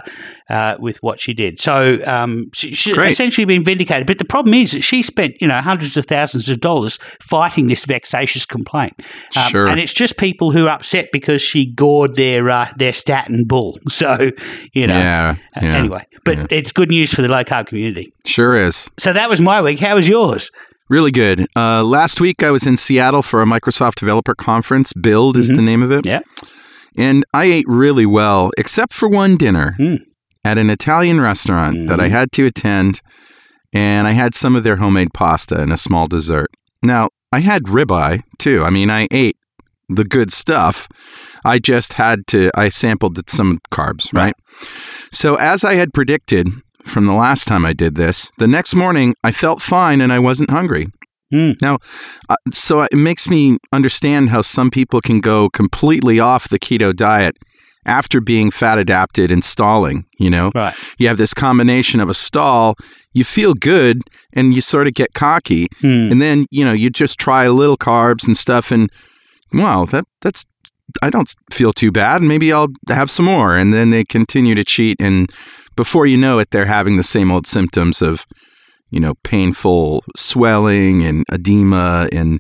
uh, 0.50 0.76
with 0.80 0.98
what 1.04 1.20
she 1.20 1.34
did. 1.34 1.60
So 1.60 2.00
um, 2.06 2.50
she, 2.54 2.74
she's 2.76 2.94
Great. 2.94 3.12
essentially 3.12 3.46
been 3.46 3.64
vindicated. 3.64 4.06
But 4.08 4.20
the 4.20 4.26
problem 4.26 4.54
is 4.54 4.72
that 4.72 4.84
she 4.84 5.02
spent 5.04 5.36
you 5.42 5.48
know 5.48 5.60
hundreds 5.62 5.98
of 5.98 6.06
thousands 6.06 6.50
of 6.50 6.60
dollars 6.60 7.00
fighting 7.22 7.68
this 7.68 7.84
vexatious 7.86 8.46
complaint, 8.46 8.94
Um, 9.36 9.50
Sure. 9.50 9.68
and 9.68 9.80
it's 9.80 9.94
just 9.94 10.18
people 10.18 10.52
who 10.52 10.68
are 10.68 10.76
upset 10.76 11.08
because 11.12 11.42
she 11.42 11.66
gored 11.66 12.16
their 12.16 12.50
uh, 12.50 12.72
their 12.78 12.94
statin 12.94 13.44
bull. 13.46 13.80
So 13.90 14.32
you 14.74 14.86
know. 14.88 14.98
yeah, 14.98 15.36
Uh, 15.56 15.60
yeah. 15.64 15.76
Anyway, 15.78 16.06
but 16.24 16.38
yeah. 16.38 16.46
it's 16.52 16.72
good 16.72 16.90
news 16.90 17.12
for 17.14 17.22
the 17.24 17.28
low 17.28 17.44
carb 17.44 17.68
community. 17.68 18.14
Sure 18.26 18.56
is. 18.56 18.88
So 19.00 19.14
that 19.14 19.30
was 19.30 19.42
my 19.42 19.62
week. 19.62 19.80
How 19.80 19.96
was 19.96 20.08
yours? 20.08 20.52
Really 20.90 21.12
good. 21.12 21.48
Uh, 21.56 21.84
last 21.84 22.22
week 22.22 22.42
I 22.44 22.52
was 22.52 22.66
in 22.66 22.78
Seattle 22.78 23.22
for 23.22 23.42
a 23.42 23.46
Microsoft 23.46 23.96
Developer 23.96 24.34
Conference. 24.36 24.94
Build 24.94 25.36
is 25.36 25.52
Mhm. 25.52 25.56
the 25.58 25.62
name 25.62 25.84
of 25.84 25.92
it. 25.92 26.06
Yeah. 26.06 26.20
And 26.98 27.26
I 27.34 27.46
ate 27.46 27.66
really 27.68 28.06
well, 28.06 28.52
except 28.58 28.94
for 28.94 29.08
one 29.10 29.36
dinner 29.38 29.76
Mm. 29.80 29.98
at 30.46 30.58
an 30.58 30.70
Italian 30.70 31.20
restaurant 31.20 31.88
that 31.90 32.00
I 32.00 32.08
Mhm. 32.08 32.12
had 32.12 32.32
to 32.34 32.46
attend. 32.46 33.02
And 33.74 34.08
I 34.08 34.12
had 34.12 34.34
some 34.34 34.56
of 34.56 34.64
their 34.64 34.78
homemade 34.78 35.14
pasta 35.14 35.60
and 35.60 35.74
a 35.74 35.78
small 35.78 36.08
dessert. 36.08 36.48
Now, 36.82 37.10
I 37.34 37.42
had 37.42 37.64
ribeye 37.64 38.22
too. 38.40 38.64
I 38.64 38.70
mean, 38.70 38.90
I 38.90 39.08
ate 39.12 39.36
the 39.90 40.06
good 40.06 40.32
stuff. 40.32 40.88
I 41.44 41.60
just 41.60 41.94
had 41.94 42.26
to, 42.28 42.50
I 42.56 42.70
sampled 42.70 43.20
some 43.30 43.60
carbs, 43.72 44.14
right? 44.14 44.34
So, 45.12 45.36
as 45.36 45.64
I 45.66 45.76
had 45.76 45.94
predicted 45.94 46.48
from 46.88 47.06
the 47.06 47.14
last 47.14 47.48
time 47.48 47.66
I 47.66 47.74
did 47.74 47.96
this, 47.96 48.32
the 48.38 48.48
next 48.48 48.76
morning 48.76 49.16
I 49.24 49.32
felt 49.32 49.62
fine 49.62 50.02
and 50.02 50.12
I 50.12 50.20
wasn't 50.20 50.50
hungry. 50.50 50.88
Hmm. 51.32 51.52
Now, 51.62 51.80
uh, 52.30 52.36
so 52.54 52.84
it 52.84 52.94
makes 52.94 53.30
me 53.30 53.58
understand 53.74 54.30
how 54.30 54.42
some 54.42 54.72
people 54.72 55.02
can 55.02 55.20
go 55.20 55.50
completely 55.50 56.20
off 56.20 56.48
the 56.48 56.58
keto 56.60 56.96
diet 56.96 57.36
after 57.86 58.20
being 58.22 58.52
fat 58.52 58.78
adapted 58.78 59.32
and 59.32 59.44
stalling, 59.44 60.06
you 60.20 60.30
know? 60.30 60.52
Right. 60.56 60.74
You 60.98 61.08
have 61.08 61.18
this 61.18 61.34
combination 61.34 62.00
of 62.00 62.10
a 62.10 62.14
stall, 62.14 62.76
you 63.14 63.24
feel 63.24 63.54
good 63.54 64.02
and 64.34 64.54
you 64.54 64.62
sort 64.62 64.88
of 64.88 64.94
get 64.94 65.14
cocky 65.14 65.68
Hmm. 65.82 66.12
and 66.12 66.22
then, 66.22 66.46
you 66.52 66.64
know, 66.64 66.74
you 66.74 66.90
just 66.90 67.18
try 67.20 67.44
a 67.46 67.52
little 67.54 67.78
carbs 67.78 68.26
and 68.28 68.38
stuff 68.38 68.72
and 68.72 68.90
wow, 69.54 69.86
that 69.86 70.06
that's 70.22 70.46
I 71.02 71.10
don't 71.10 71.34
feel 71.52 71.74
too 71.74 71.92
bad 71.92 72.22
and 72.22 72.30
maybe 72.30 72.54
I'll 72.54 72.70
have 72.90 73.12
some 73.12 73.26
more 73.26 73.58
and 73.58 73.74
then 73.74 73.90
they 73.90 74.06
continue 74.06 74.56
to 74.56 74.64
cheat 74.64 74.96
and 75.02 75.30
before 75.78 76.06
you 76.06 76.18
know 76.18 76.40
it 76.40 76.50
they're 76.52 76.66
having 76.66 76.98
the 76.98 77.04
same 77.04 77.32
old 77.32 77.48
symptoms 77.48 78.02
of 78.02 78.26
you 78.90 79.00
know, 79.00 79.14
painful 79.24 80.04
swelling 80.16 81.04
and 81.04 81.26
edema 81.32 82.08
and 82.12 82.40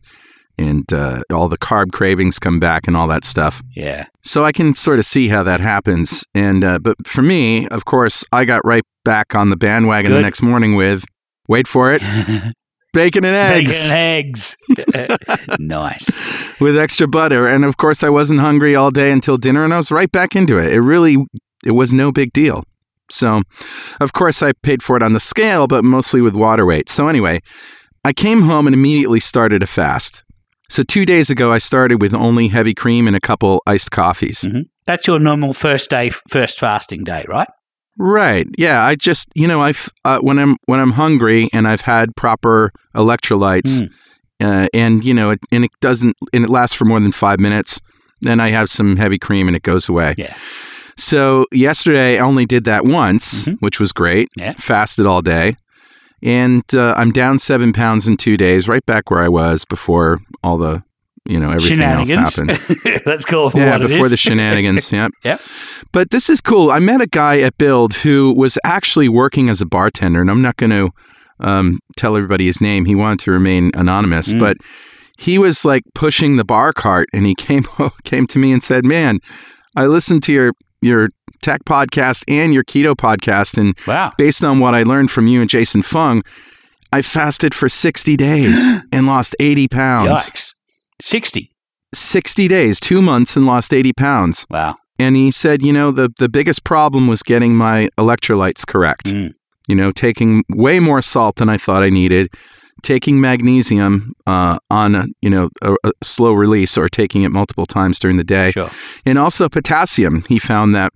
and 0.59 0.91
uh, 0.91 1.21
all 1.31 1.47
the 1.47 1.57
carb 1.57 1.91
cravings 1.91 2.39
come 2.39 2.59
back 2.59 2.87
and 2.87 2.97
all 2.97 3.07
that 3.07 3.23
stuff. 3.23 3.61
Yeah. 3.75 4.07
So 4.23 4.43
I 4.43 4.51
can 4.51 4.73
sort 4.73 4.97
of 4.97 5.05
see 5.05 5.27
how 5.27 5.43
that 5.43 5.59
happens. 5.59 6.25
And 6.33 6.63
uh, 6.63 6.79
but 6.79 6.95
for 7.05 7.21
me, 7.21 7.67
of 7.67 7.85
course, 7.85 8.25
I 8.31 8.43
got 8.45 8.65
right 8.65 8.83
back 9.05 9.35
on 9.35 9.49
the 9.51 9.57
bandwagon 9.57 10.11
the 10.11 10.21
next 10.21 10.41
morning 10.41 10.75
with 10.75 11.05
wait 11.47 11.67
for 11.67 11.93
it, 11.93 12.01
bacon 12.93 13.23
and 13.23 13.35
eggs 13.35 13.93
Bacon 13.93 14.85
and 14.97 15.11
eggs. 15.11 15.35
nice. 15.59 16.59
with 16.59 16.77
extra 16.77 17.07
butter. 17.07 17.45
And 17.47 17.63
of 17.63 17.77
course, 17.77 18.03
I 18.03 18.09
wasn't 18.09 18.39
hungry 18.39 18.75
all 18.75 18.89
day 18.89 19.11
until 19.11 19.37
dinner, 19.37 19.63
and 19.63 19.73
I 19.73 19.77
was 19.77 19.91
right 19.91 20.11
back 20.11 20.35
into 20.35 20.57
it. 20.57 20.73
It 20.73 20.81
really, 20.81 21.17
it 21.65 21.71
was 21.71 21.93
no 21.93 22.11
big 22.11 22.33
deal. 22.33 22.63
So, 23.09 23.41
of 24.01 24.13
course, 24.13 24.41
I 24.43 24.51
paid 24.63 24.83
for 24.83 24.95
it 24.97 25.03
on 25.03 25.13
the 25.13 25.19
scale, 25.19 25.67
but 25.67 25.83
mostly 25.83 26.21
with 26.21 26.33
water 26.35 26.65
weight. 26.65 26.89
So 26.89 27.07
anyway, 27.07 27.39
I 28.03 28.13
came 28.13 28.41
home 28.43 28.67
and 28.67 28.73
immediately 28.73 29.19
started 29.19 29.63
a 29.63 29.67
fast. 29.67 30.23
So 30.69 30.83
two 30.83 31.05
days 31.05 31.29
ago, 31.29 31.51
I 31.53 31.59
started 31.59 32.01
with 32.01 32.13
only 32.13 32.49
heavy 32.49 32.73
cream 32.73 33.07
and 33.07 33.15
a 33.15 33.21
couple 33.21 33.61
iced 33.65 33.91
coffees. 33.91 34.43
Mhm. 34.43 34.63
That's 34.85 35.07
your 35.07 35.19
normal 35.19 35.53
first 35.53 35.89
day, 35.89 36.11
first 36.29 36.59
fasting 36.59 37.03
day, 37.05 37.25
right? 37.27 37.47
Right. 37.97 38.47
Yeah. 38.57 38.83
I 38.85 38.95
just, 38.95 39.29
you 39.33 39.47
know, 39.47 39.61
I've 39.61 39.89
uh, 40.05 40.19
when 40.19 40.37
I'm 40.39 40.57
when 40.65 40.79
I'm 40.79 40.91
hungry 40.91 41.49
and 41.53 41.67
I've 41.67 41.81
had 41.81 42.15
proper 42.15 42.71
electrolytes, 42.95 43.81
Mm. 43.81 43.89
uh, 44.43 44.67
and 44.73 45.03
you 45.05 45.13
know, 45.13 45.31
it, 45.31 45.39
and 45.51 45.63
it 45.63 45.71
doesn't, 45.81 46.15
and 46.33 46.43
it 46.43 46.49
lasts 46.49 46.75
for 46.75 46.85
more 46.85 46.99
than 46.99 47.11
five 47.11 47.39
minutes. 47.39 47.79
Then 48.21 48.39
I 48.39 48.49
have 48.49 48.69
some 48.69 48.97
heavy 48.97 49.17
cream 49.17 49.47
and 49.47 49.55
it 49.55 49.63
goes 49.63 49.87
away. 49.89 50.15
Yeah. 50.17 50.35
So 50.97 51.45
yesterday 51.51 52.17
I 52.17 52.21
only 52.21 52.45
did 52.45 52.63
that 52.65 52.85
once, 52.85 53.45
Mhm. 53.45 53.57
which 53.59 53.79
was 53.79 53.93
great. 53.93 54.29
Yeah. 54.35 54.53
Fasted 54.57 55.05
all 55.05 55.21
day, 55.21 55.55
and 56.23 56.63
uh, 56.73 56.93
I'm 56.97 57.11
down 57.11 57.39
seven 57.39 57.71
pounds 57.73 58.07
in 58.07 58.17
two 58.17 58.37
days, 58.37 58.67
right 58.67 58.85
back 58.85 59.09
where 59.11 59.19
I 59.23 59.29
was 59.29 59.63
before 59.65 60.19
all 60.43 60.57
the, 60.57 60.83
you 61.25 61.39
know, 61.39 61.51
everything 61.51 61.81
else 61.81 62.09
happened. 62.09 62.59
That's 63.05 63.25
cool. 63.25 63.51
Yeah, 63.53 63.77
before 63.77 64.09
the 64.09 64.17
shenanigans. 64.17 64.91
Yep. 64.97 65.11
Yep. 65.23 65.41
But 65.91 66.09
this 66.09 66.29
is 66.29 66.41
cool. 66.41 66.71
I 66.71 66.79
met 66.79 67.01
a 67.01 67.07
guy 67.07 67.41
at 67.41 67.57
Build 67.57 67.93
who 67.95 68.33
was 68.33 68.57
actually 68.65 69.07
working 69.09 69.49
as 69.49 69.61
a 69.61 69.65
bartender, 69.65 70.19
and 70.21 70.31
I'm 70.31 70.41
not 70.41 70.57
going 70.57 70.71
to 70.71 70.89
um, 71.39 71.79
tell 71.95 72.15
everybody 72.17 72.47
his 72.47 72.59
name. 72.59 72.85
He 72.85 72.95
wanted 72.95 73.19
to 73.25 73.31
remain 73.31 73.69
anonymous, 73.75 74.33
Mm. 74.33 74.39
but 74.39 74.57
he 75.19 75.37
was 75.37 75.63
like 75.63 75.83
pushing 75.93 76.35
the 76.37 76.43
bar 76.43 76.73
cart, 76.73 77.07
and 77.13 77.25
he 77.27 77.35
came 77.47 77.65
came 78.03 78.25
to 78.27 78.39
me 78.39 78.51
and 78.51 78.63
said, 78.63 78.83
"Man, 78.85 79.19
I 79.75 79.85
listened 79.85 80.23
to 80.23 80.33
your 80.33 80.53
your 80.81 81.09
tech 81.41 81.63
podcast 81.65 82.23
and 82.27 82.53
your 82.53 82.63
keto 82.63 82.95
podcast, 82.95 83.57
and 83.57 83.77
Wow. 83.87 84.11
based 84.17 84.43
on 84.43 84.59
what 84.59 84.73
I 84.75 84.83
learned 84.83 85.11
from 85.11 85.27
you 85.27 85.41
and 85.41 85.49
Jason 85.49 85.81
Fung, 85.81 86.23
I 86.91 87.01
fasted 87.01 87.53
for 87.53 87.69
60 87.69 88.15
days 88.17 88.71
and 88.91 89.05
lost 89.05 89.35
80 89.39 89.67
pounds. 89.67 90.31
Yikes. 90.31 90.53
60. 91.01 91.51
60 91.93 92.47
days, 92.47 92.79
two 92.79 93.01
months, 93.01 93.35
and 93.35 93.45
lost 93.45 93.73
80 93.73 93.93
pounds. 93.93 94.45
Wow. 94.49 94.75
And 94.99 95.15
he 95.15 95.31
said, 95.31 95.63
you 95.63 95.71
know, 95.71 95.91
the, 95.91 96.09
the 96.17 96.27
biggest 96.29 96.63
problem 96.63 97.07
was 97.07 97.21
getting 97.23 97.55
my 97.55 97.87
electrolytes 97.97 98.65
correct. 98.65 99.05
Mm. 99.05 99.33
You 99.67 99.75
know, 99.75 99.91
taking 99.91 100.43
way 100.49 100.79
more 100.79 101.01
salt 101.01 101.35
than 101.35 101.49
I 101.49 101.57
thought 101.57 101.83
I 101.83 101.89
needed, 101.89 102.29
taking 102.83 103.19
magnesium 103.19 104.13
uh, 104.25 104.57
on, 104.69 104.95
a, 104.95 105.05
you 105.21 105.29
know, 105.29 105.49
a, 105.61 105.75
a 105.83 105.91
slow 106.03 106.33
release 106.33 106.77
or 106.77 106.87
taking 106.87 107.23
it 107.23 107.31
multiple 107.31 107.65
times 107.65 107.99
during 107.99 108.17
the 108.17 108.23
day. 108.23 108.51
Sure. 108.51 108.69
And 109.05 109.17
also 109.17 109.49
potassium. 109.49 110.23
He 110.29 110.39
found 110.39 110.75
that 110.75 110.93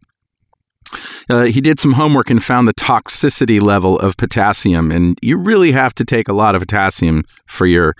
uh, 1.29 1.43
he 1.45 1.61
did 1.61 1.79
some 1.79 1.93
homework 1.93 2.29
and 2.29 2.43
found 2.43 2.67
the 2.67 2.73
toxicity 2.73 3.61
level 3.61 3.97
of 3.99 4.17
potassium, 4.17 4.91
and 4.91 5.17
you 5.21 5.37
really 5.37 5.71
have 5.71 5.95
to 5.95 6.03
take 6.05 6.27
a 6.27 6.33
lot 6.33 6.53
of 6.53 6.61
potassium 6.61 7.23
for 7.47 7.65
your, 7.65 7.95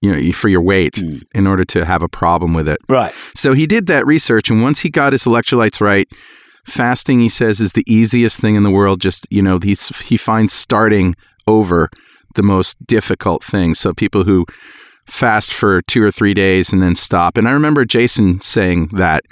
you 0.00 0.12
know, 0.12 0.32
for 0.32 0.48
your 0.48 0.62
weight 0.62 0.94
Mm. 0.94 1.22
in 1.34 1.46
order 1.46 1.64
to 1.64 1.84
have 1.84 2.02
a 2.02 2.08
problem 2.08 2.54
with 2.54 2.68
it. 2.68 2.78
Right. 2.88 3.12
So 3.34 3.54
he 3.54 3.66
did 3.66 3.86
that 3.88 4.06
research, 4.06 4.50
and 4.50 4.62
once 4.62 4.80
he 4.80 4.88
got 4.90 5.12
his 5.12 5.24
electrolytes 5.24 5.80
right, 5.80 6.06
fasting, 6.64 7.18
he 7.18 7.28
says, 7.28 7.60
is 7.60 7.72
the 7.72 7.84
easiest 7.88 8.40
thing 8.40 8.54
in 8.54 8.62
the 8.62 8.70
world. 8.70 9.00
Just 9.00 9.26
you 9.30 9.42
know, 9.42 9.58
he's 9.58 9.88
he 10.06 10.16
finds 10.16 10.52
starting 10.52 11.16
over 11.48 11.90
the 12.34 12.42
most 12.42 12.76
difficult 12.86 13.42
thing. 13.44 13.74
So 13.74 13.92
people 13.92 14.24
who 14.24 14.46
fast 15.06 15.52
for 15.52 15.82
two 15.82 16.02
or 16.02 16.10
three 16.10 16.34
days 16.34 16.72
and 16.72 16.82
then 16.82 16.94
stop. 16.94 17.36
And 17.36 17.48
I 17.48 17.52
remember 17.52 17.84
Jason 17.84 18.40
saying 18.40 18.88
that 18.92 19.22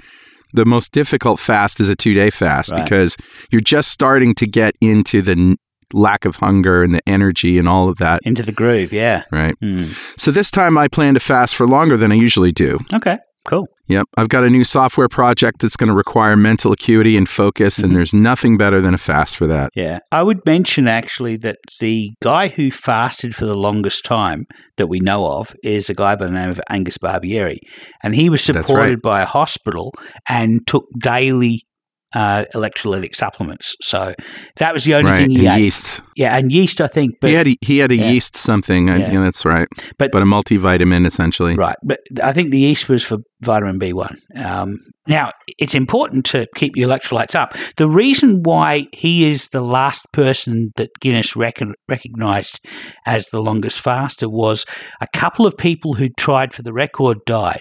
the 0.52 0.64
most 0.64 0.90
difficult 0.92 1.38
fast 1.38 1.78
is 1.80 1.88
a 1.88 1.95
two 1.95 2.12
day 2.12 2.28
fast 2.30 2.73
Right. 2.73 2.83
because 2.85 3.16
you're 3.50 3.61
just 3.61 3.88
starting 3.90 4.35
to 4.35 4.47
get 4.47 4.75
into 4.80 5.23
the 5.23 5.33
n- 5.33 5.57
lack 5.92 6.25
of 6.25 6.37
hunger 6.37 6.83
and 6.83 6.92
the 6.95 7.00
energy 7.07 7.57
and 7.59 7.69
all 7.69 7.88
of 7.88 7.99
that. 7.99 8.21
Into 8.25 8.42
the 8.42 8.52
groove. 8.52 8.92
Yeah. 8.92 9.23
Right. 9.30 9.54
Mm. 9.62 9.97
So 10.19 10.30
this 10.33 10.50
time 10.50 10.76
I 10.76 10.88
plan 10.88 11.14
to 11.14 11.21
fast 11.21 11.54
for 11.54 11.66
longer 11.69 11.97
than 11.97 12.11
I 12.11 12.16
usually 12.16 12.52
do. 12.52 12.78
Okay. 12.92 13.16
Cool. 13.47 13.66
Yep. 13.91 14.07
I've 14.17 14.29
got 14.29 14.45
a 14.45 14.51
new 14.51 14.65
software 14.65 15.09
project 15.09 15.61
that's 15.61 15.77
going 15.77 15.91
to 15.91 15.97
require 15.97 16.37
mental 16.37 16.71
acuity 16.71 17.17
and 17.17 17.29
focus, 17.29 17.81
Mhm. 17.81 17.85
and 17.85 17.97
there's 17.97 18.15
nothing 18.15 18.57
better 18.57 18.81
than 18.81 18.95
a 18.95 18.99
fast 18.99 19.37
for 19.37 19.49
that. 19.49 19.71
Yeah. 19.75 19.99
I 20.13 20.23
would 20.23 20.47
mention 20.47 20.87
actually 20.87 21.37
that 21.39 21.57
the 21.81 22.13
guy 22.23 22.49
who 22.49 22.71
fasted 22.71 23.35
for 23.35 23.47
the 23.47 23.57
longest 23.57 24.05
time 24.05 24.47
that 24.77 24.87
we 24.87 25.01
know 25.01 25.27
of 25.27 25.53
is 25.65 25.91
a 25.91 25.95
guy 25.95 26.15
by 26.15 26.27
the 26.27 26.33
name 26.33 26.51
of 26.51 26.61
Angus 26.71 26.99
Barbieri. 26.99 27.59
And 28.03 28.15
he 28.15 28.31
was 28.31 28.43
supported 28.43 28.75
right. 28.75 29.03
by 29.03 29.23
a 29.23 29.27
hospital 29.27 29.93
and 30.29 30.65
took 30.69 30.85
daily 31.03 31.65
uh, 32.14 32.45
electrolytic 32.55 33.14
supplements. 33.14 33.76
So 33.83 34.14
that 34.57 34.73
was 34.73 34.85
the 34.85 34.95
only 34.95 35.11
right. 35.11 35.21
thing 35.26 35.31
he 35.31 35.47
ate. 35.47 35.61
yeast. 35.61 36.02
Yeah. 36.17 36.37
And 36.37 36.50
yeast, 36.52 36.81
I 36.81 36.88
think. 36.88 37.14
But, 37.21 37.31
he 37.31 37.35
had 37.37 37.49
a, 37.49 37.57
he 37.61 37.79
had 37.79 37.93
a 37.93 37.97
yeah. 37.97 38.11
yeast 38.11 38.37
something. 38.37 38.90
I- 38.90 38.97
Yeah. 38.99 39.12
yeah, 39.12 39.21
that's 39.23 39.45
right. 39.45 39.69
But- 39.99 40.11
but 40.12 40.23
a 40.23 40.26
multivitamin 40.26 41.07
essentially. 41.07 41.55
Right, 41.55 41.76
but 41.85 42.00
I 42.23 42.33
think 42.33 42.50
the 42.50 42.59
yeast 42.59 42.88
was 42.88 43.02
for 43.05 43.19
vitamin 43.43 43.79
B1. 43.79 44.17
Um, 44.37 44.79
now, 45.07 45.33
it's 45.59 45.75
important 45.75 46.25
to 46.26 46.47
keep 46.57 46.73
your 46.76 46.88
electrolytes 46.88 47.35
up. 47.35 47.55
The 47.76 47.88
reason 47.88 48.43
why 48.43 48.87
he 48.93 49.31
is 49.31 49.49
the 49.52 49.61
last 49.62 50.05
person 50.12 50.71
that 50.76 50.90
Guinness 51.00 51.35
recon- 51.35 51.75
recognized 51.88 52.61
as 53.07 53.29
the 53.29 53.40
longest 53.40 53.81
faster 53.81 54.29
was 54.29 54.64
a 55.00 55.07
couple 55.14 55.47
of 55.47 55.57
people 55.57 55.95
who 55.95 56.09
tried 56.19 56.52
for 56.52 56.62
the 56.62 56.73
record 56.73 57.19
died. 57.26 57.61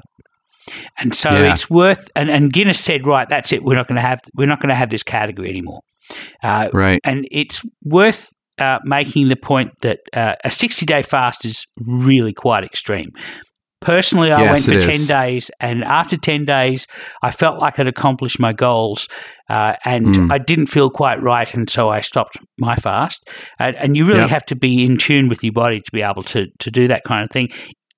And 0.98 1.14
so 1.16 1.30
Yeah. 1.30 1.54
it's 1.54 1.70
worth 1.70 2.08
and, 2.16 2.30
and 2.30 2.52
Guinness 2.54 2.80
said, 2.80 3.06
right, 3.06 3.28
that's 3.30 3.52
it. 3.52 3.64
We're 3.64 3.76
not 3.76 3.88
going 3.88 3.96
to 3.98 4.02
have 4.08 4.20
we're 4.36 4.48
not 4.48 4.60
going 4.62 4.70
to 4.70 4.76
have 4.76 4.90
this 4.90 5.04
category 5.04 5.50
anymore. 5.50 5.82
Uh, 6.44 6.70
Right. 6.74 7.00
and 7.04 7.28
it's 7.32 7.62
worth 7.84 8.30
uh, 8.60 8.80
making 8.84 9.30
the 9.30 9.36
point 9.36 9.72
that 9.82 10.00
uh, 10.14 10.36
a 10.44 10.52
60 10.52 10.86
day 10.86 11.02
fast 11.02 11.46
is 11.46 11.66
really 11.80 12.34
quite 12.34 12.64
extreme. 12.64 13.10
Personally, 13.82 14.30
I 14.30 14.42
Yes, 14.42 14.68
went 14.68 14.84
for 14.84 14.90
is. 14.90 15.08
10 15.08 15.18
days, 15.18 15.50
and 15.62 15.86
after 15.86 16.18
10 16.18 16.44
days, 16.44 16.86
I 17.24 17.32
felt 17.32 17.62
like 17.62 17.80
I'd 17.80 17.88
accomplished 17.88 18.38
my 18.38 18.52
goals, 18.52 19.08
uh, 19.50 19.76
and 19.86 20.06
Mm. 20.06 20.32
I 20.34 20.38
didn't 20.38 20.68
feel 20.68 20.90
quite 20.90 21.22
right, 21.22 21.52
and 21.54 21.70
so 21.70 21.88
I 21.88 22.02
stopped 22.02 22.36
my 22.58 22.76
fast. 22.76 23.22
And, 23.58 23.78
and 23.78 23.96
you 23.96 24.06
really 24.06 24.20
Yep. 24.20 24.30
have 24.32 24.46
to 24.48 24.56
be 24.58 24.84
in 24.84 24.98
tune 24.98 25.30
with 25.30 25.42
your 25.42 25.54
body 25.54 25.80
to 25.80 25.92
be 25.94 26.02
able 26.02 26.24
to, 26.24 26.48
to 26.60 26.70
do 26.70 26.90
that 26.90 27.06
kind 27.06 27.24
of 27.24 27.32
thing. 27.32 27.48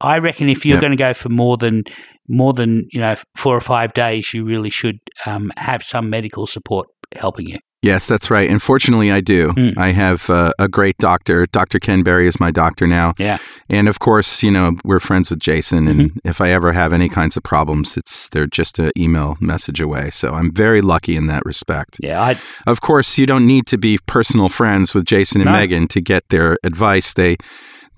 I 0.02 0.18
reckon 0.18 0.50
if 0.50 0.66
you're 0.66 0.76
Yep. 0.76 0.82
going 0.82 0.92
to 0.98 0.98
go 0.98 1.14
for 1.14 1.30
more 1.30 1.58
than 1.58 1.84
more 2.28 2.54
than 2.54 2.88
you 2.92 3.00
know 3.02 3.16
four 3.36 3.56
or 3.56 3.62
five 3.62 3.94
days, 3.94 4.34
you 4.34 4.44
really 4.46 4.70
should 4.70 5.00
um, 5.26 5.52
have 5.58 5.84
some 5.84 6.10
medical 6.10 6.48
support 6.48 6.88
helping 7.16 7.48
you. 7.48 7.58
Yes, 7.84 8.08
that's 8.08 8.30
right. 8.30 8.48
And 8.48 8.62
fortunately, 8.62 9.12
I 9.12 9.22
do. 9.22 9.54
Mm. 9.54 9.76
I 9.76 9.88
have 9.92 10.30
uh, 10.30 10.52
a 10.60 10.68
great 10.68 10.98
doctor. 11.00 11.48
Dr. 11.48 11.80
Ken 11.80 12.04
Berry 12.04 12.28
is 12.28 12.40
my 12.40 12.52
doctor 12.52 12.86
now. 12.86 13.14
Yeah. 13.18 13.40
And 13.72 13.90
of 13.90 13.98
course, 13.98 14.44
you 14.44 14.52
know, 14.52 14.74
we're 14.86 15.00
friends 15.00 15.32
with 15.32 15.40
Jason. 15.40 15.88
And 15.88 16.00
Mm-hmm. 16.02 16.20
if 16.30 16.40
I 16.42 16.50
ever 16.52 16.74
have 16.74 16.94
any 16.94 17.10
kinds 17.10 17.38
of 17.38 17.44
problems, 17.44 17.98
it's 17.98 18.30
they're 18.30 18.46
just 18.46 18.78
an 18.78 18.92
email 18.96 19.36
message 19.42 19.82
away. 19.82 20.12
So 20.12 20.36
I'm 20.36 20.54
very 20.54 20.82
lucky 20.82 21.16
in 21.16 21.26
that 21.26 21.42
respect. 21.44 21.98
Yeah, 22.00 22.22
I, 22.22 22.36
Of 22.68 22.82
course, 22.82 23.18
you 23.18 23.26
don't 23.26 23.48
need 23.48 23.66
to 23.68 23.80
be 23.80 23.98
personal 24.06 24.48
friends 24.50 24.94
with 24.94 25.06
Jason 25.06 25.42
and 25.42 25.48
No. 25.50 25.58
Megan 25.58 25.88
to 25.88 26.02
get 26.02 26.30
their 26.30 26.60
advice. 26.64 27.14
They 27.16 27.38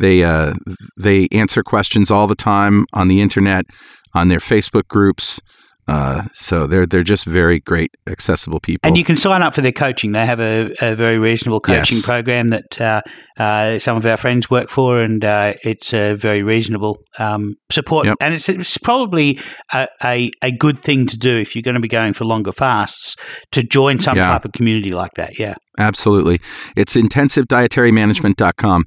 they 0.03 0.23
uh, 0.23 0.53
they 0.97 1.27
answer 1.31 1.63
questions 1.63 2.11
all 2.11 2.27
the 2.27 2.35
time 2.35 2.85
on 2.93 3.07
the 3.07 3.19
internet, 3.21 3.65
on 4.13 4.27
their 4.27 4.39
Facebook 4.39 4.87
groups. 4.87 5.41
Uh, 5.85 6.23
so 6.31 6.65
they're 6.65 6.85
they're 6.85 7.03
just 7.03 7.25
very 7.25 7.59
great, 7.59 7.91
accessible 8.07 8.59
people. 8.59 8.87
And 8.87 8.95
you 8.97 9.03
can 9.03 9.17
sign 9.17 9.41
up 9.43 9.53
for 9.53 9.61
their 9.61 9.73
coaching. 9.73 10.13
They 10.13 10.25
have 10.25 10.39
a, 10.39 10.71
a 10.81 10.95
very 10.95 11.17
reasonable 11.19 11.59
coaching 11.59 11.97
Yes. 11.97 12.07
program 12.07 12.47
that 12.49 12.79
uh, 12.79 13.01
uh, 13.39 13.79
some 13.79 13.97
of 13.97 14.05
our 14.05 14.17
friends 14.17 14.49
work 14.49 14.69
for, 14.69 15.01
and 15.01 15.23
uh, 15.25 15.53
it's 15.63 15.93
a 15.93 16.13
very 16.13 16.43
reasonable 16.43 16.97
um, 17.19 17.55
support. 17.71 18.05
Yep. 18.05 18.17
And 18.21 18.33
it's, 18.33 18.47
it's 18.49 18.77
probably 18.77 19.39
a, 19.73 19.87
a, 20.03 20.31
a 20.43 20.51
good 20.51 20.81
thing 20.81 21.07
to 21.07 21.17
do 21.17 21.37
if 21.37 21.55
you're 21.55 21.63
going 21.63 21.75
to 21.75 21.79
be 21.81 21.87
going 21.87 22.13
for 22.13 22.25
longer 22.25 22.51
fasts 22.51 23.15
to 23.51 23.63
join 23.63 23.99
some 23.99 24.15
Yeah. 24.17 24.27
type 24.31 24.45
of 24.45 24.51
community 24.53 24.91
like 24.91 25.11
that. 25.15 25.39
Yeah. 25.39 25.55
Absolutely. 25.79 26.39
It's 26.77 26.95
intensivedietarymanagement.com. 26.95 28.83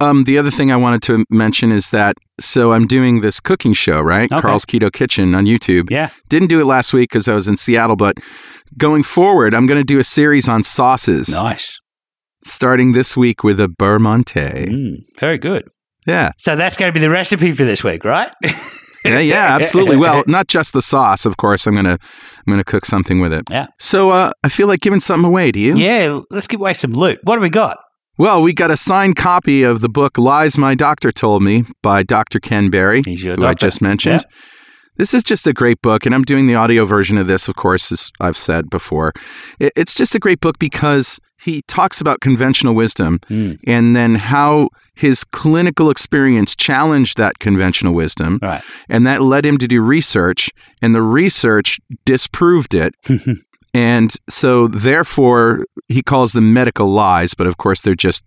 Um, 0.00 0.24
the 0.24 0.38
other 0.38 0.50
thing 0.50 0.72
I 0.72 0.76
wanted 0.76 1.02
to 1.02 1.24
mention 1.30 1.70
is 1.72 1.90
that 1.90 2.16
so 2.40 2.72
I'm 2.72 2.86
doing 2.86 3.20
this 3.20 3.38
cooking 3.40 3.72
show, 3.74 4.00
right? 4.00 4.30
Okay. 4.32 4.40
Carl's 4.40 4.64
Keto 4.64 4.90
Kitchen 4.92 5.34
on 5.34 5.44
YouTube. 5.44 5.90
Yeah. 5.90 6.08
Didn't 6.28 6.48
do 6.48 6.60
it 6.60 6.64
last 6.64 6.92
week 6.92 7.10
because 7.10 7.28
I 7.28 7.34
was 7.34 7.48
in 7.48 7.56
Seattle, 7.56 7.96
but 7.96 8.16
going 8.78 9.02
forward, 9.02 9.54
I'm 9.54 9.66
going 9.66 9.78
to 9.80 9.84
do 9.84 9.98
a 9.98 10.04
series 10.04 10.48
on 10.48 10.62
sauces 10.62 11.28
Nice. 11.36 11.78
Starting 12.44 12.92
this 12.92 13.16
week 13.16 13.44
with 13.44 13.60
a 13.60 13.68
beurre 13.68 13.98
monté. 13.98 14.66
Mm, 14.66 14.96
very 15.20 15.38
good. 15.38 15.64
Yeah. 16.06 16.32
So 16.38 16.56
that's 16.56 16.76
going 16.76 16.88
to 16.88 16.92
be 16.92 17.00
the 17.00 17.10
recipe 17.10 17.52
for 17.52 17.64
this 17.64 17.84
week, 17.84 18.04
right? 18.04 18.30
Yeah, 19.04 19.18
yeah, 19.20 19.34
absolutely. 19.56 19.96
Well, 19.96 20.24
not 20.26 20.48
just 20.48 20.72
the 20.72 20.82
sauce, 20.82 21.24
of 21.26 21.36
course. 21.36 21.66
I'm 21.66 21.74
gonna 21.74 21.98
I'm 22.00 22.50
gonna 22.50 22.64
cook 22.64 22.84
something 22.84 23.20
with 23.20 23.32
it. 23.32 23.44
Yeah. 23.50 23.66
So 23.78 24.10
uh, 24.10 24.32
I 24.42 24.48
feel 24.48 24.66
like 24.68 24.80
giving 24.80 25.00
something 25.00 25.26
away. 25.28 25.52
Do 25.52 25.60
you? 25.60 25.76
yeah. 25.76 26.20
Let's 26.30 26.46
give 26.46 26.60
away 26.60 26.74
some 26.74 26.92
loot. 26.92 27.18
What 27.24 27.36
do 27.36 27.40
we 27.42 27.50
got? 27.50 27.78
Well, 28.18 28.42
we 28.42 28.52
got 28.52 28.70
a 28.70 28.76
signed 28.76 29.16
copy 29.16 29.62
of 29.62 29.80
the 29.80 29.88
book 29.88 30.18
"Lies 30.18 30.58
My 30.58 30.74
Doctor 30.74 31.10
Told 31.12 31.42
Me" 31.42 31.64
by 31.82 32.02
Dr. 32.02 32.40
Ken 32.40 32.70
Berry, 32.70 33.02
He's 33.04 33.22
your 33.22 33.36
who 33.36 33.46
I 33.46 33.54
just 33.54 33.80
mentioned. 33.80 34.24
This 34.96 35.14
is 35.14 35.22
just 35.24 35.46
a 35.46 35.52
great 35.52 35.80
book, 35.82 36.04
and 36.04 36.14
I'm 36.14 36.22
doing 36.22 36.46
the 36.46 36.54
audio 36.54 36.84
version 36.84 37.16
of 37.18 37.26
this, 37.26 37.48
of 37.48 37.56
course, 37.56 37.90
as 37.90 38.10
I've 38.20 38.36
said 38.36 38.68
before. 38.68 39.12
It's 39.58 39.94
just 39.94 40.14
a 40.14 40.18
great 40.18 40.40
book 40.40 40.58
because 40.58 41.18
he 41.40 41.62
talks 41.62 42.00
about 42.00 42.20
conventional 42.20 42.74
wisdom 42.74 43.18
Mm, 43.28 43.58
and 43.66 43.96
then 43.96 44.16
how 44.16 44.68
his 44.94 45.24
clinical 45.24 45.90
experience 45.90 46.54
challenged 46.54 47.16
that 47.16 47.38
conventional 47.38 47.94
wisdom. 47.94 48.38
right. 48.42 48.62
And 48.88 49.06
that 49.06 49.22
led 49.22 49.44
him 49.46 49.58
to 49.58 49.66
do 49.66 49.80
research, 49.80 50.50
and 50.82 50.94
the 50.94 51.02
research 51.02 51.80
disproved 52.04 52.74
it. 52.74 52.94
and 53.74 54.14
so, 54.28 54.68
therefore, 54.68 55.64
he 55.88 56.02
calls 56.02 56.32
them 56.32 56.52
medical 56.52 56.88
lies, 56.88 57.34
but 57.34 57.46
of 57.46 57.56
course, 57.56 57.80
they're 57.82 57.94
just, 57.94 58.24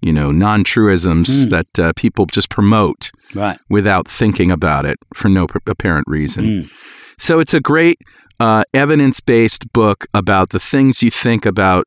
you 0.00 0.12
know, 0.12 0.30
non 0.30 0.64
truisms 0.64 1.46
Mm. 1.46 1.50
that 1.50 1.78
uh, 1.78 1.92
people 1.96 2.26
just 2.26 2.50
promote 2.50 3.10
right. 3.34 3.58
without 3.68 4.08
thinking 4.08 4.50
about 4.50 4.84
it 4.86 4.98
for 5.14 5.28
no 5.28 5.46
p- 5.46 5.58
apparent 5.66 6.04
reason. 6.08 6.44
Mm. 6.44 6.70
So, 7.18 7.40
it's 7.40 7.54
a 7.54 7.60
great 7.60 7.98
uh, 8.40 8.64
evidence 8.72 9.20
based 9.20 9.72
book 9.72 10.06
about 10.14 10.50
the 10.50 10.58
things 10.60 11.02
you 11.02 11.10
think 11.10 11.44
about 11.46 11.84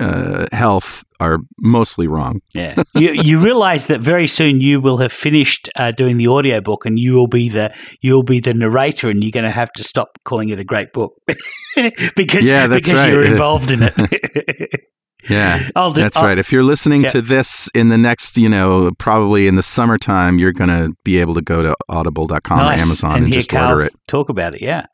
uh, 0.00 0.46
health 0.52 1.02
are 1.20 1.38
mostly 1.58 2.06
wrong. 2.08 2.40
Yeah. 2.52 2.82
you, 2.94 3.12
you 3.12 3.38
realize 3.38 3.86
that 3.86 4.00
very 4.00 4.26
soon 4.26 4.60
you 4.60 4.80
will 4.80 4.98
have 4.98 5.12
finished 5.12 5.70
uh, 5.76 5.92
doing 5.92 6.18
the 6.18 6.26
audiobook 6.28 6.84
and 6.84 6.98
you 6.98 7.14
will 7.14 7.28
be 7.28 7.48
the 7.48 7.72
you'll 8.02 8.24
be 8.24 8.40
the 8.40 8.52
narrator 8.52 9.08
and 9.08 9.22
you're 9.22 9.30
going 9.30 9.44
to 9.44 9.50
have 9.52 9.72
to 9.74 9.84
stop 9.84 10.08
calling 10.24 10.48
it 10.50 10.58
a 10.58 10.64
great 10.64 10.92
book 10.92 11.12
because 12.16 12.44
Yeah, 12.44 12.66
that's 12.66 12.88
because 12.88 13.00
right. 13.00 13.12
you're 13.12 13.24
involved 13.24 13.70
in 13.70 13.84
it. 13.84 13.94
Yeah, 15.28 15.68
I'll 15.76 15.92
do- 15.92 16.02
that's 16.02 16.16
I'll- 16.16 16.24
right. 16.24 16.38
If 16.38 16.52
you're 16.52 16.62
listening 16.62 17.02
Yeah. 17.02 17.08
to 17.08 17.22
this 17.22 17.68
in 17.74 17.88
the 17.88 17.98
next, 17.98 18.36
you 18.36 18.48
know, 18.48 18.90
probably 18.98 19.46
in 19.46 19.54
the 19.56 19.62
summertime, 19.62 20.38
you're 20.38 20.52
going 20.52 20.70
to 20.70 20.92
be 21.04 21.18
able 21.18 21.34
to 21.34 21.42
go 21.42 21.62
to 21.62 21.74
audible.com 21.88 22.58
Nice. 22.58 22.78
or 22.78 22.82
Amazon 22.82 23.16
and, 23.16 23.26
hear 23.26 23.34
just 23.34 23.50
Carl 23.50 23.70
order 23.70 23.84
it. 23.86 23.94
Talk 24.08 24.28
about 24.28 24.54
it, 24.54 24.62
yeah. 24.62 24.86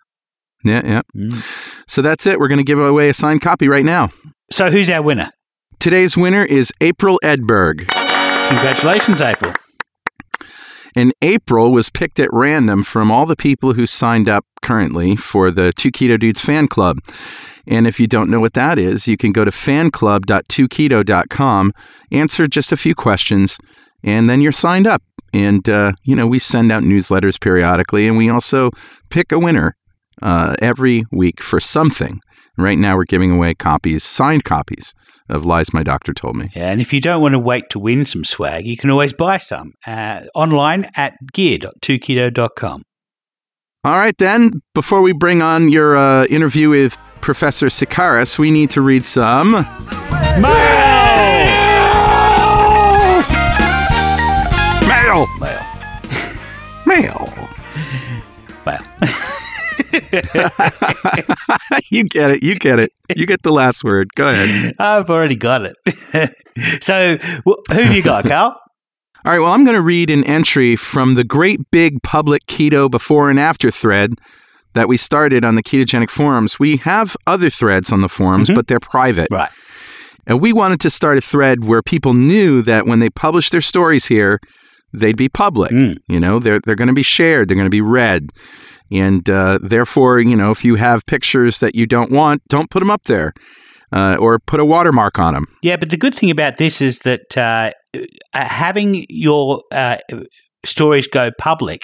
Yeah, 0.65 0.83
yeah. 0.85 1.03
Mm. 1.17 1.83
So 1.89 2.03
that's 2.03 2.27
it. 2.27 2.39
We're 2.39 2.49
going 2.49 2.59
to 2.59 2.65
give 2.65 2.79
away 2.79 3.09
a 3.09 3.15
signed 3.15 3.41
copy 3.41 3.67
right 3.69 3.85
now. 3.85 4.11
So 4.53 4.71
who's 4.71 4.91
our 4.91 5.01
winner? 5.03 5.31
Today's 5.79 6.17
winner 6.17 6.45
is 6.45 6.73
April 6.83 7.19
Edberg. 7.25 7.89
Congratulations, 8.49 9.21
April. 9.23 9.55
And 10.97 11.13
April 11.23 11.71
was 11.73 11.89
picked 11.89 12.19
at 12.19 12.29
random 12.33 12.83
from 12.83 13.11
all 13.13 13.25
the 13.25 13.37
people 13.37 13.75
who 13.75 13.87
signed 13.87 14.29
up 14.29 14.45
currently 14.61 15.15
for 15.15 15.51
the 15.51 15.73
Two 15.73 15.91
Keto 15.93 16.19
Dudes 16.19 16.41
fan 16.41 16.67
club. 16.67 16.99
And 17.71 17.87
if 17.87 17.99
you 18.01 18.09
don't 18.09 18.29
know 18.29 18.41
what 18.41 18.55
that 18.55 18.81
is, 18.81 19.07
you 19.07 19.17
can 19.17 19.31
go 19.31 19.45
to 19.45 19.53
fanclub.2keto.com, 19.53 21.73
answer 22.11 22.49
just 22.49 22.73
a 22.73 22.77
few 22.77 22.97
questions, 22.97 23.59
and 24.03 24.29
then 24.29 24.41
you're 24.41 24.51
signed 24.51 24.89
up. 24.89 25.05
And, 25.33 25.69
uh, 25.69 25.93
you 26.03 26.17
know, 26.17 26.27
we 26.27 26.41
send 26.41 26.73
out 26.73 26.83
newsletters 26.83 27.41
periodically, 27.41 28.09
and 28.09 28.17
we 28.17 28.29
also 28.29 28.71
pick 29.09 29.31
a 29.31 29.39
winner 29.39 29.77
uh, 30.21 30.57
every 30.61 31.05
week 31.13 31.41
for 31.41 31.61
something. 31.61 32.21
Right 32.59 32.77
now, 32.77 32.97
we're 32.97 33.05
giving 33.05 33.31
away 33.31 33.55
copies, 33.55 34.03
signed 34.03 34.43
copies 34.43 34.93
of 35.29 35.47
Lies 35.47 35.73
My 35.73 35.85
Doctor 35.85 36.13
Told 36.13 36.35
Me. 36.37 36.51
Yeah, 36.55 36.73
and 36.73 36.81
if 36.81 36.93
you 36.93 37.01
don't 37.01 37.23
want 37.23 37.35
to 37.35 37.39
wait 37.39 37.71
to 37.71 37.79
win 37.79 38.05
some 38.05 38.25
swag, 38.25 38.67
you 38.67 38.77
can 38.77 38.91
always 38.91 39.13
buy 39.13 39.39
some 39.39 39.75
uh, 39.87 40.23
online 40.35 40.91
at 40.97 41.13
gear.2keto.com. 41.33 42.83
All 43.83 43.97
right, 43.97 44.15
then, 44.19 44.61
before 44.75 45.01
we 45.01 45.15
bring 45.15 45.41
on 45.41 45.71
your 45.71 45.97
uh, 45.97 46.27
interview 46.27 46.69
with 46.69 46.99
Professor 47.23 47.69
Sikaris, 47.69 48.39
we 48.39 48.51
need 48.51 48.69
to 48.73 48.83
read 48.83 49.07
some. 49.07 49.53
Mail! 54.87 55.27
Well, 55.41 55.67
Mail! 56.85 57.49
well. 58.67 58.83
you 61.91 62.05
get 62.05 62.33
it. 62.33 62.43
You 62.43 62.57
get 62.57 62.79
it. 62.81 62.93
You 63.17 63.25
get 63.25 63.41
the 63.43 63.51
last 63.51 63.83
word. 63.83 64.15
Go 64.15 64.29
ahead. 64.29 64.75
I've 64.79 65.09
already 65.09 65.37
got 65.37 65.63
it. 65.65 65.75
so, 66.83 67.17
wh- 67.47 67.73
who 67.73 67.85
do 67.85 67.95
you 67.95 68.03
got, 68.03 68.27
Carl? 68.27 68.61
All 69.25 69.33
right, 69.33 69.39
well, 69.39 69.53
I'm 69.53 69.65
going 69.65 69.77
to 69.77 69.83
read 69.83 70.09
an 70.11 70.25
entry 70.25 70.77
from 70.77 71.15
the 71.15 71.25
great 71.25 71.61
big 71.71 72.03
public 72.03 72.47
keto 72.47 72.91
before 72.91 73.29
and 73.29 73.39
after 73.39 73.71
thread 73.71 74.15
that 74.73 74.89
we 74.89 74.97
started 74.97 75.45
on 75.45 75.57
the 75.57 75.63
ketogenic 75.63 76.09
forums. 76.11 76.59
We 76.59 76.79
have 76.79 77.17
other 77.27 77.51
threads 77.51 77.93
on 77.93 78.01
the 78.01 78.09
forums, 78.09 78.49
Mhm. 78.49 78.55
but 78.55 78.67
they're 78.67 78.81
private. 78.81 79.29
Right. 79.31 79.51
And 80.27 80.41
we 80.41 80.53
wanted 80.53 80.81
to 80.81 80.91
start 80.91 81.19
a 81.19 81.21
thread 81.21 81.65
where 81.65 81.83
people 81.83 82.15
knew 82.15 82.63
that 82.63 82.87
when 82.87 82.99
they 83.01 83.11
published 83.11 83.53
their 83.53 83.61
stories 83.61 84.07
here, 84.07 84.39
they'd 84.93 85.17
be 85.17 85.29
public. 85.29 85.73
Mm. 85.73 85.99
You 86.09 86.21
know, 86.21 86.39
they're 86.39 86.61
they're 86.65 86.75
going 86.77 86.89
to 86.89 86.95
be 86.95 87.03
shared, 87.03 87.49
they're 87.49 87.57
going 87.57 87.67
to 87.67 87.71
be 87.71 87.81
read, 87.83 88.31
and 88.91 89.29
uh, 89.29 89.59
therefore, 89.61 90.21
you 90.21 90.37
know, 90.37 90.51
if 90.51 90.65
you 90.65 90.77
have 90.77 91.05
pictures 91.07 91.61
that 91.61 91.75
you 91.75 91.85
don't 91.87 92.11
want, 92.11 92.43
don't 92.49 92.71
put 92.71 92.79
them 92.79 92.91
up 92.91 93.03
there, 93.05 93.33
uh, 93.93 94.17
or 94.21 94.39
put 94.39 94.61
a 94.61 94.65
watermark 94.65 95.19
on 95.19 95.35
them. 95.35 95.47
Yeah, 95.63 95.77
but 95.77 95.91
the 95.91 95.97
good 95.97 96.15
thing 96.15 96.31
about 96.31 96.57
this 96.59 96.81
is 96.81 97.01
that 97.01 97.37
uh, 97.37 97.73
uh, 97.95 98.01
having 98.33 99.07
your 99.09 99.63
uh, 99.73 99.97
stories 100.65 101.07
go 101.07 101.31
public 101.39 101.83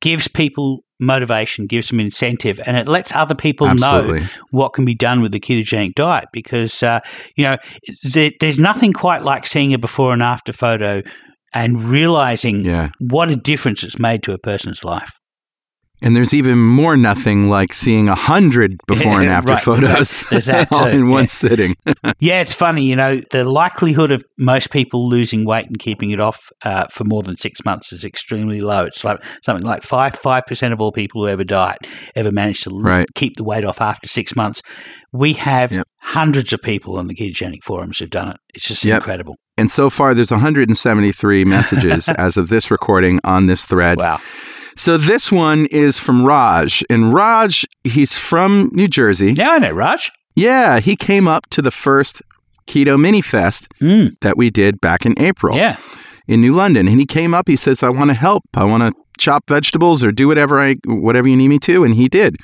gives 0.00 0.28
people 0.28 0.80
motivation, 0.98 1.66
gives 1.66 1.88
them 1.88 2.00
incentive, 2.00 2.58
and 2.66 2.76
it 2.76 2.88
lets 2.88 3.12
other 3.14 3.34
people 3.34 3.66
know 3.74 4.18
what 4.50 4.72
can 4.72 4.84
be 4.84 4.94
done 4.94 5.20
with 5.20 5.32
the 5.32 5.40
ketogenic 5.40 5.94
diet 5.94 6.24
because 6.32 6.82
uh, 6.82 7.00
you 7.36 7.44
know 7.44 7.56
there, 8.02 8.30
there's 8.40 8.58
nothing 8.58 8.92
quite 8.92 9.22
like 9.22 9.46
seeing 9.46 9.74
a 9.74 9.78
before 9.78 10.12
and 10.12 10.22
after 10.22 10.52
photo 10.52 11.02
and 11.54 11.88
realizing 11.88 12.62
Yeah. 12.64 12.90
what 12.98 13.30
a 13.30 13.36
difference 13.36 13.82
it's 13.84 13.98
made 13.98 14.22
to 14.24 14.32
a 14.32 14.38
person's 14.38 14.84
life. 14.84 15.10
And 16.02 16.14
there's 16.14 16.34
even 16.34 16.58
more 16.58 16.96
nothing 16.96 17.48
like 17.48 17.72
seeing 17.72 18.08
a 18.08 18.14
hundred 18.14 18.76
before 18.86 19.20
and 19.20 19.30
after 19.38 19.54
right. 19.54 19.62
photos 19.62 20.28
that 20.30 20.68
all 20.72 20.86
in 20.86 21.08
one 21.08 21.22
yeah. 21.24 21.26
sitting. 21.28 21.76
Yeah, 22.20 22.40
it's 22.42 22.52
funny, 22.52 22.84
you 22.84 22.94
know, 22.96 23.20
the 23.30 23.44
likelihood 23.44 24.12
of 24.12 24.22
most 24.38 24.70
people 24.70 25.08
losing 25.08 25.46
weight 25.46 25.66
and 25.66 25.78
keeping 25.78 26.10
it 26.10 26.20
off 26.20 26.38
uh, 26.62 26.86
for 26.88 27.04
more 27.04 27.22
than 27.22 27.36
six 27.36 27.64
months 27.64 27.92
is 27.92 28.04
extremely 28.04 28.60
low. 28.60 28.84
It's 28.84 29.04
like 29.04 29.18
something 29.42 29.64
like 29.64 29.82
five 29.82 30.14
five 30.16 30.44
percent 30.46 30.72
of 30.74 30.80
all 30.80 30.92
people 30.92 31.22
who 31.22 31.28
ever 31.28 31.44
diet 31.44 31.78
ever 32.14 32.30
manage 32.30 32.60
to 32.62 32.70
Right. 32.72 33.06
keep 33.14 33.36
the 33.36 33.44
weight 33.44 33.64
off 33.64 33.80
after 33.80 34.06
six 34.06 34.36
months. 34.36 34.60
We 35.12 35.32
have 35.34 35.72
Yep. 35.72 35.86
hundreds 36.02 36.52
of 36.52 36.60
people 36.60 36.98
on 36.98 37.06
the 37.06 37.14
ketogenic 37.14 37.64
forums 37.64 37.98
who've 37.98 38.10
done 38.10 38.28
it. 38.28 38.36
It's 38.54 38.68
just 38.68 38.84
Yep. 38.84 38.98
incredible. 38.98 39.36
And 39.56 39.70
so 39.70 39.88
far, 39.88 40.12
there's 40.12 40.30
173 40.30 41.44
messages 41.46 42.10
as 42.10 42.36
of 42.36 42.48
this 42.50 42.70
recording 42.70 43.18
on 43.24 43.46
this 43.46 43.64
thread. 43.64 43.96
Wow. 43.96 44.20
So 44.76 44.96
this 44.98 45.32
one 45.32 45.66
is 45.66 45.98
from 45.98 46.24
Raj. 46.26 46.84
And 46.90 47.12
Raj, 47.12 47.64
he's 47.84 48.16
from 48.18 48.70
New 48.72 48.88
Jersey. 48.88 49.32
Yeah, 49.32 49.52
I 49.52 49.58
know, 49.58 49.72
Raj. 49.72 50.10
Yeah, 50.34 50.80
he 50.80 50.96
came 50.96 51.26
up 51.26 51.46
to 51.50 51.62
the 51.62 51.70
first 51.70 52.20
Keto 52.66 53.00
Mini 53.00 53.22
Fest 53.22 53.68
Mm, 53.80 54.10
that 54.20 54.36
we 54.36 54.50
did 54.50 54.80
back 54.80 55.06
in 55.06 55.14
April 55.18 55.56
yeah. 55.56 55.76
in 56.28 56.40
New 56.40 56.54
London. 56.54 56.88
And 56.88 57.00
he 57.00 57.06
came 57.06 57.32
up, 57.32 57.48
he 57.48 57.56
says, 57.56 57.82
I 57.82 57.88
want 57.88 58.10
to 58.10 58.14
help. 58.14 58.42
I 58.54 58.64
want 58.64 58.82
to 58.82 58.92
chop 59.18 59.44
vegetables 59.48 60.04
or 60.04 60.12
do 60.12 60.28
whatever 60.28 60.58
I 60.60 60.74
whatever 60.84 61.26
you 61.28 61.36
need 61.36 61.48
me 61.48 61.58
to. 61.60 61.84
And 61.84 61.94
he 61.94 62.06
did. 62.08 62.36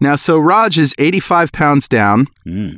Now, 0.00 0.14
so 0.16 0.38
Raj 0.38 0.78
is 0.78 0.94
85 0.98 1.50
pounds 1.52 1.88
down 1.88 2.26
Mm. 2.46 2.76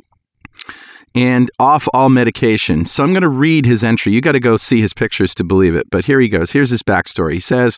and 1.13 1.51
off 1.59 1.87
all 1.93 2.09
medication. 2.09 2.85
So 2.85 3.03
I'm 3.03 3.11
going 3.13 3.21
to 3.21 3.27
read 3.29 3.65
his 3.67 3.83
entry. 3.83 4.11
You 4.13 4.21
got 4.21 4.31
to 4.31 4.39
go 4.39 4.57
see 4.57 4.81
his 4.81 4.93
pictures 4.93 5.35
to 5.35 5.43
believe 5.43 5.75
it. 5.75 5.87
But 5.91 6.05
here 6.05 6.19
he 6.19 6.29
goes. 6.29 6.51
Here's 6.53 6.69
his 6.71 6.81
backstory. 6.83 7.33
He 7.33 7.39
says, 7.39 7.77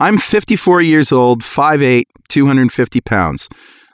I'm 0.00 0.18
54 0.18 0.80
years 0.80 1.12
old, 1.12 1.42
5'8, 1.42 2.04
250 2.28 3.00
pounds. 3.02 3.48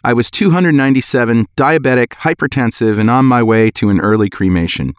I 0.04 0.12
was 0.12 0.30
297, 0.30 1.46
diabetic, 1.56 2.08
hypertensive, 2.18 2.98
and 2.98 3.10
on 3.10 3.24
my 3.24 3.42
way 3.42 3.70
to 3.72 3.90
an 3.90 4.00
early 4.00 4.30
cremation. 4.30 4.94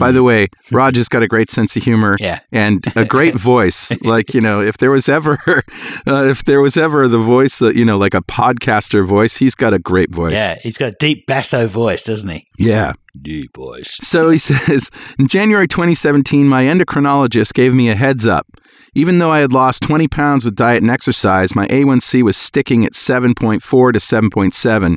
By 0.00 0.10
the 0.10 0.24
way, 0.24 0.48
Raj 0.72 0.96
has 0.96 1.08
got 1.08 1.22
a 1.22 1.28
great 1.28 1.48
sense 1.48 1.76
of 1.76 1.84
humor 1.84 2.16
Yeah. 2.18 2.40
and 2.50 2.84
a 2.96 3.04
great 3.04 3.36
voice. 3.38 3.92
Like 4.02 4.34
you 4.34 4.40
know, 4.40 4.60
if 4.60 4.76
there 4.78 4.90
was 4.90 5.08
ever, 5.08 5.38
uh, 6.08 6.24
if 6.24 6.42
there 6.44 6.60
was 6.60 6.76
ever 6.76 7.06
the 7.06 7.20
voice 7.20 7.60
that 7.60 7.76
you 7.76 7.84
know, 7.84 7.96
like 7.96 8.12
a 8.12 8.20
podcaster 8.20 9.06
voice, 9.06 9.36
he's 9.36 9.54
got 9.54 9.72
a 9.72 9.78
great 9.78 10.10
voice. 10.10 10.36
Yeah, 10.38 10.58
he's 10.60 10.76
got 10.76 10.88
a 10.88 10.96
deep 10.98 11.24
basso 11.26 11.68
voice, 11.68 12.02
doesn't 12.02 12.28
he? 12.28 12.46
yeah. 12.58 12.92
Deep 13.22 13.56
voice. 13.56 13.96
So 14.00 14.30
he 14.30 14.38
says, 14.38 14.90
in 15.18 15.26
January 15.28 15.66
2017, 15.66 16.46
my 16.48 16.64
endocrinologist 16.64 17.54
gave 17.54 17.72
me 17.74 17.88
a 17.90 17.94
heads 17.96 18.24
up. 18.26 18.46
Even 18.94 19.18
though 19.18 19.30
I 19.30 19.40
had 19.40 19.52
lost 19.52 19.82
20 19.82 20.08
pounds 20.08 20.44
with 20.44 20.56
diet 20.56 20.82
and 20.82 20.90
exercise, 20.90 21.54
my 21.54 21.66
A1C 21.68 22.22
was 22.22 22.36
sticking 22.36 22.84
at 22.84 22.92
7.4 22.92 23.60
to 23.92 23.98
7.7. 23.98 24.96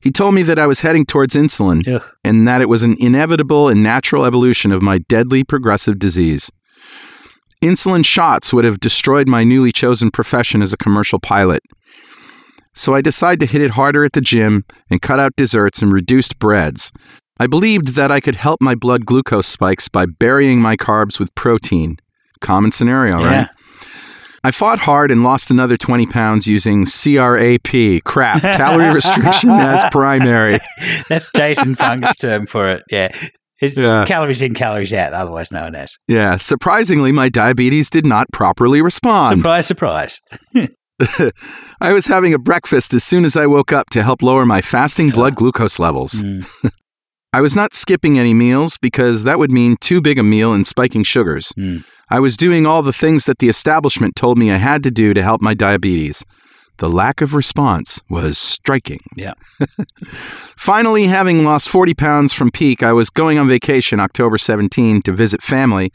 He 0.00 0.10
told 0.10 0.34
me 0.34 0.42
that 0.42 0.58
I 0.58 0.66
was 0.66 0.80
heading 0.80 1.04
towards 1.04 1.34
insulin 1.34 1.86
Ugh. 1.86 2.02
and 2.24 2.46
that 2.46 2.60
it 2.60 2.68
was 2.68 2.82
an 2.82 2.96
inevitable 2.98 3.68
and 3.68 3.82
natural 3.82 4.24
evolution 4.24 4.72
of 4.72 4.82
my 4.82 4.98
deadly 4.98 5.44
progressive 5.44 5.98
disease. 5.98 6.50
Insulin 7.62 8.04
shots 8.04 8.52
would 8.52 8.64
have 8.64 8.80
destroyed 8.80 9.28
my 9.28 9.44
newly 9.44 9.70
chosen 9.70 10.10
profession 10.10 10.62
as 10.62 10.72
a 10.72 10.76
commercial 10.76 11.20
pilot. 11.20 11.62
So 12.74 12.94
I 12.94 13.00
decided 13.00 13.40
to 13.40 13.52
hit 13.52 13.62
it 13.62 13.72
harder 13.72 14.04
at 14.04 14.12
the 14.12 14.20
gym 14.20 14.64
and 14.90 15.00
cut 15.00 15.20
out 15.20 15.36
desserts 15.36 15.82
and 15.82 15.92
reduced 15.92 16.38
breads. 16.40 16.90
I 17.38 17.46
believed 17.46 17.94
that 17.94 18.10
I 18.10 18.18
could 18.18 18.36
help 18.36 18.60
my 18.60 18.74
blood 18.74 19.06
glucose 19.06 19.46
spikes 19.46 19.88
by 19.88 20.06
burying 20.06 20.60
my 20.60 20.76
carbs 20.76 21.20
with 21.20 21.34
protein. 21.36 21.98
Common 22.42 22.70
scenario, 22.72 23.20
Yeah. 23.20 23.26
right? 23.38 23.48
I 24.44 24.50
fought 24.50 24.80
hard 24.80 25.12
and 25.12 25.22
lost 25.22 25.50
another 25.52 25.76
20 25.76 26.06
pounds 26.06 26.48
using 26.48 26.84
CRAP, 26.84 28.02
crap, 28.04 28.42
calorie 28.58 28.92
restriction 28.92 29.50
as 29.50 29.84
primary. 29.92 30.58
That's 31.08 31.30
Jason 31.36 31.76
Fung's 31.76 32.16
term 32.16 32.46
for 32.48 32.68
it. 32.68 32.82
Yeah. 32.90 33.14
It's 33.60 33.76
Yeah. 33.76 34.04
calories 34.04 34.42
in, 34.42 34.54
calories 34.54 34.92
out, 34.92 35.12
otherwise 35.12 35.52
known 35.52 35.76
as. 35.76 35.94
Yeah, 36.08 36.34
surprisingly, 36.38 37.12
my 37.12 37.28
diabetes 37.28 37.88
did 37.88 38.04
not 38.04 38.26
properly 38.32 38.82
respond. 38.82 39.42
Surprise, 39.42 39.66
surprise. 39.68 40.20
I 41.80 41.92
was 41.92 42.06
having 42.08 42.34
a 42.34 42.38
breakfast 42.38 42.94
as 42.94 43.04
soon 43.04 43.24
as 43.24 43.36
I 43.36 43.46
woke 43.46 43.72
up 43.72 43.90
to 43.90 44.02
help 44.02 44.22
lower 44.22 44.44
my 44.44 44.60
fasting 44.60 45.10
blood 45.10 45.36
glucose 45.36 45.78
levels. 45.78 46.24
Mm. 46.24 46.44
I 47.32 47.40
was 47.40 47.56
not 47.56 47.74
skipping 47.74 48.18
any 48.18 48.34
meals 48.34 48.76
because 48.78 49.24
that 49.24 49.38
would 49.38 49.50
mean 49.50 49.76
too 49.80 50.00
big 50.00 50.18
a 50.18 50.22
meal 50.22 50.52
and 50.52 50.66
spiking 50.66 51.02
sugars. 51.02 51.52
Mm. 51.52 51.84
I 52.10 52.20
was 52.20 52.36
doing 52.36 52.66
all 52.66 52.82
the 52.82 52.92
things 52.92 53.24
that 53.24 53.38
the 53.38 53.48
establishment 53.48 54.16
told 54.16 54.38
me 54.38 54.50
I 54.50 54.58
had 54.58 54.82
to 54.82 54.90
do 54.90 55.14
to 55.14 55.22
help 55.22 55.40
my 55.40 55.54
diabetes. 55.54 56.24
The 56.78 56.88
lack 56.88 57.20
of 57.20 57.34
response 57.34 58.02
was 58.08 58.38
striking. 58.38 59.00
Yeah. 59.16 59.34
Finally, 60.56 61.06
having 61.06 61.44
lost 61.44 61.68
40 61.68 61.94
pounds 61.94 62.32
from 62.32 62.50
peak, 62.50 62.82
I 62.82 62.92
was 62.92 63.08
going 63.08 63.38
on 63.38 63.48
vacation 63.48 64.00
October 64.00 64.36
17 64.36 65.02
to 65.02 65.12
visit 65.12 65.42
family, 65.42 65.92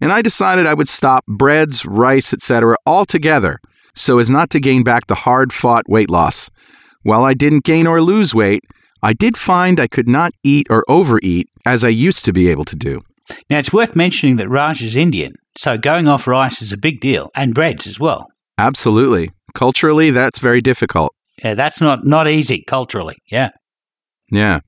and 0.00 0.10
I 0.12 0.22
decided 0.22 0.66
I 0.66 0.74
would 0.74 0.88
stop 0.88 1.24
breads, 1.26 1.84
rice, 1.84 2.32
etc. 2.32 2.76
altogether 2.86 3.60
so 3.94 4.18
as 4.18 4.30
not 4.30 4.50
to 4.50 4.60
gain 4.60 4.82
back 4.82 5.06
the 5.06 5.14
hard 5.14 5.52
fought 5.52 5.88
weight 5.88 6.10
loss. 6.10 6.50
While 7.02 7.24
I 7.24 7.34
didn't 7.34 7.64
gain 7.64 7.86
or 7.86 8.00
lose 8.00 8.34
weight, 8.34 8.64
I 9.02 9.12
did 9.12 9.36
find 9.36 9.80
I 9.80 9.88
could 9.88 10.08
not 10.08 10.32
eat 10.44 10.66
or 10.70 10.84
overeat 10.88 11.48
as 11.66 11.84
I 11.84 11.88
used 11.88 12.24
to 12.24 12.32
be 12.32 12.48
able 12.48 12.64
to 12.66 12.76
do. 12.76 13.02
Now, 13.50 13.58
it's 13.58 13.72
worth 13.72 13.96
mentioning 13.96 14.36
that 14.36 14.48
Raj 14.48 14.82
is 14.82 14.94
Indian, 14.96 15.34
so 15.56 15.76
going 15.78 16.08
off 16.08 16.26
rice 16.26 16.60
is 16.62 16.72
a 16.72 16.76
big 16.76 17.00
deal, 17.00 17.30
and 17.34 17.54
breads 17.54 17.86
as 17.86 17.98
well. 17.98 18.26
Absolutely. 18.58 19.30
Culturally, 19.54 20.10
that's 20.10 20.38
very 20.38 20.60
difficult. 20.60 21.14
Yeah, 21.42 21.54
that's 21.54 21.80
not, 21.80 22.04
not 22.06 22.28
easy 22.28 22.62
culturally. 22.66 23.16
Yeah. 23.30 23.50
Yeah. 24.30 24.60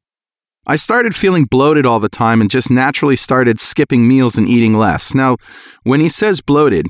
I 0.67 0.77
started 0.77 1.15
feeling 1.15 1.45
bloated 1.45 1.85
all 1.85 2.01
the 2.01 2.09
time 2.09 2.41
and 2.41 2.51
just 2.51 2.71
naturally 2.71 3.17
started 3.17 3.61
skipping 3.61 4.09
meals 4.09 4.37
and 4.39 4.49
eating 4.49 4.75
less. 4.75 5.15
Now, 5.15 5.37
when 5.83 6.01
he 6.01 6.09
says 6.09 6.41
bloated, 6.41 6.87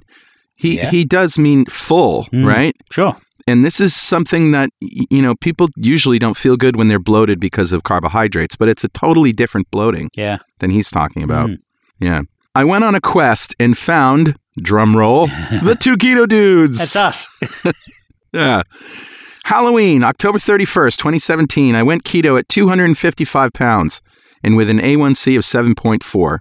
he, 0.55 0.77
Yeah. 0.77 0.91
he 0.91 1.05
does 1.05 1.39
mean 1.39 1.65
full, 1.67 2.27
Mm. 2.33 2.47
right? 2.47 2.75
Sure. 2.93 3.17
And 3.47 3.65
this 3.65 3.79
is 3.81 3.95
something 3.95 4.53
that, 4.53 4.71
you 4.81 5.21
know, 5.21 5.35
people 5.35 5.69
usually 5.77 6.19
don't 6.19 6.37
feel 6.37 6.57
good 6.57 6.77
when 6.77 6.89
they're 6.89 6.99
bloated 6.99 7.39
because 7.41 7.73
of 7.73 7.83
carbohydrates, 7.83 8.57
but 8.57 8.69
it's 8.69 8.85
a 8.85 8.89
totally 8.89 9.33
different 9.33 9.71
bloating 9.71 10.09
Yeah. 10.17 10.39
than 10.61 10.71
he's 10.71 10.91
talking 10.91 11.23
about. 11.23 11.51
Mm. 11.51 11.57
Yeah. 12.01 12.23
I 12.55 12.65
went 12.65 12.85
on 12.85 12.95
a 12.95 13.01
quest 13.01 13.55
and 13.61 13.77
found, 13.77 14.37
drum 14.63 14.97
roll, 14.97 15.27
the 15.27 15.77
two 15.81 15.97
keto 15.97 16.27
dudes. 16.29 16.79
That's 16.93 17.29
us. 17.65 17.75
Yeah. 18.33 18.63
Halloween, 19.45 20.03
October 20.03 20.39
31st, 20.39 20.97
2017. 20.97 21.77
I 21.77 21.83
went 21.85 22.03
keto 22.03 22.37
at 22.39 22.49
255 22.49 23.53
pounds 23.53 24.01
and 24.43 24.57
with 24.57 24.69
an 24.71 24.79
A1C 24.81 25.37
of 25.37 25.43
7.4. 25.45 26.39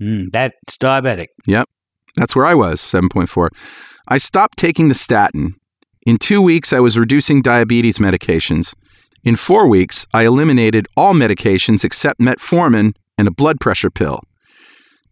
Mm, 0.00 0.26
that's 0.32 0.54
diabetic. 0.80 1.26
Yep. 1.46 1.68
That's 2.16 2.34
where 2.36 2.46
I 2.46 2.54
was, 2.54 2.80
7.4. 2.80 3.48
I 4.08 4.18
stopped 4.18 4.56
taking 4.56 4.88
the 4.88 4.94
statin. 4.94 5.54
In 6.06 6.18
two 6.18 6.42
weeks, 6.42 6.72
I 6.72 6.80
was 6.80 6.98
reducing 6.98 7.40
diabetes 7.40 7.96
medications. 7.96 8.74
In 9.22 9.36
four 9.36 9.66
weeks, 9.66 10.06
I 10.12 10.26
eliminated 10.26 10.86
all 10.98 11.14
medications 11.14 11.82
except 11.82 12.20
metformin 12.20 12.94
and 13.16 13.26
a 13.26 13.30
blood 13.30 13.58
pressure 13.58 13.90
pill. 13.90 14.20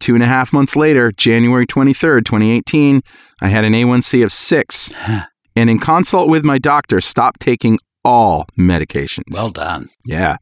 Two 0.00 0.14
and 0.14 0.22
a 0.22 0.26
half 0.26 0.52
months 0.52 0.76
later, 0.76 1.10
January 1.10 1.66
23rd, 1.66 2.26
2018, 2.26 3.00
I 3.40 3.48
had 3.48 3.64
an 3.64 3.72
A1C 3.72 4.24
of 4.24 4.32
six. 4.32 4.92
And 5.54 5.68
in 5.68 5.78
consult 5.78 6.30
with 6.30 6.46
my 6.46 6.56
doctor, 6.56 6.98
stopped 7.02 7.38
taking 7.38 7.78
all 8.06 8.46
medications. 8.58 9.34
Well 9.34 9.50
done. 9.50 9.90
Yeah. 10.06 10.38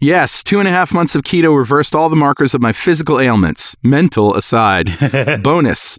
Yes, 0.00 0.44
two 0.44 0.58
and 0.58 0.68
a 0.68 0.70
half 0.70 0.92
months 0.92 1.14
of 1.14 1.22
keto 1.22 1.56
reversed 1.56 1.94
all 1.94 2.10
the 2.10 2.14
markers 2.14 2.54
of 2.54 2.60
my 2.60 2.70
physical 2.70 3.18
ailments, 3.18 3.74
mental 3.82 4.34
aside. 4.34 5.40
Bonus. 5.42 5.98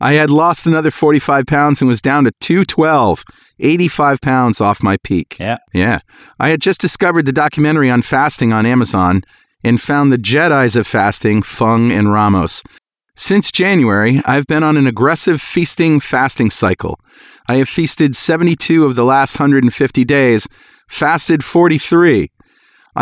I 0.00 0.14
had 0.14 0.30
lost 0.30 0.66
another 0.66 0.90
45 0.90 1.46
pounds 1.46 1.82
and 1.82 1.88
was 1.88 2.00
down 2.00 2.24
to 2.24 2.32
212, 2.40 3.24
85 3.58 4.20
pounds 4.20 4.60
off 4.60 4.82
my 4.82 4.96
peak. 5.04 5.36
Yeah. 5.38 5.58
Yeah. 5.74 6.00
I 6.38 6.48
had 6.48 6.60
just 6.60 6.80
discovered 6.80 7.26
the 7.26 7.32
documentary 7.32 7.90
on 7.90 8.02
fasting 8.02 8.52
on 8.52 8.64
Amazon 8.64 9.22
and 9.62 9.80
found 9.80 10.10
the 10.10 10.16
Jedi's 10.16 10.74
of 10.76 10.86
fasting, 10.86 11.42
Fung 11.42 11.92
and 11.92 12.12
Ramos. 12.12 12.62
Since 13.14 13.52
January, 13.52 14.22
I've 14.24 14.46
been 14.46 14.62
on 14.62 14.78
an 14.78 14.86
aggressive 14.86 15.42
feasting 15.42 16.00
fasting 16.00 16.48
cycle. 16.48 16.98
I 17.46 17.56
have 17.56 17.68
feasted 17.68 18.16
72 18.16 18.84
of 18.84 18.96
the 18.96 19.04
last 19.04 19.38
150 19.38 20.04
days, 20.04 20.48
fasted 20.88 21.44
43. 21.44 22.30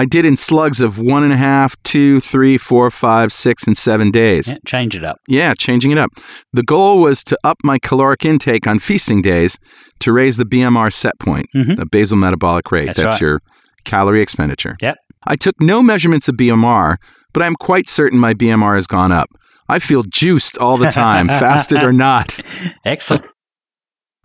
I 0.01 0.05
did 0.05 0.25
in 0.25 0.37
slugs 0.37 0.81
of 0.81 0.99
one 0.99 1.23
and 1.25 1.33
a 1.33 1.37
half, 1.37 1.71
two, 1.83 2.21
three, 2.21 2.57
four, 2.57 2.91
five, 2.91 3.33
six, 3.33 3.67
and 3.67 3.77
seven 3.77 4.11
days. 4.11 4.49
yeah. 4.49 4.55
Change 4.67 4.95
it 4.95 5.05
up. 5.05 5.17
Yeah, 5.27 5.55
changing 5.55 5.91
it 5.91 5.99
up. 5.99 6.11
The 6.53 6.63
goal 6.63 7.01
was 7.01 7.25
to 7.25 7.37
up 7.43 7.57
my 7.65 7.79
caloric 7.79 8.25
intake 8.25 8.67
on 8.67 8.79
feasting 8.79 9.23
days 9.23 9.59
to 10.01 10.13
raise 10.13 10.37
the 10.37 10.45
BMR 10.45 10.91
set 10.93 11.19
point, 11.19 11.47
Mhm. 11.57 11.77
the 11.77 11.87
basal 11.87 12.17
metabolic 12.17 12.71
rate. 12.71 12.87
That's 12.87 12.99
That's, 12.99 13.15
right. 13.15 13.21
your 13.29 13.41
calorie 13.85 14.23
expenditure. 14.23 14.77
Yep. 14.81 14.97
I 15.27 15.35
took 15.37 15.57
no 15.61 15.83
measurements 15.83 16.29
of 16.29 16.37
BMR, 16.37 16.97
but 17.35 17.43
I'm 17.43 17.57
quite 17.57 17.89
certain 17.89 18.19
my 18.21 18.35
BMR 18.35 18.77
has 18.77 18.87
gone 18.87 19.11
up. 19.13 19.29
I 19.69 19.79
feel 19.81 20.03
juiced 20.05 20.57
all 20.59 20.77
the 20.79 20.91
time, 20.91 21.27
fasted 21.43 21.83
or 21.83 21.93
not. 21.93 22.39
Excellent. 22.85 23.25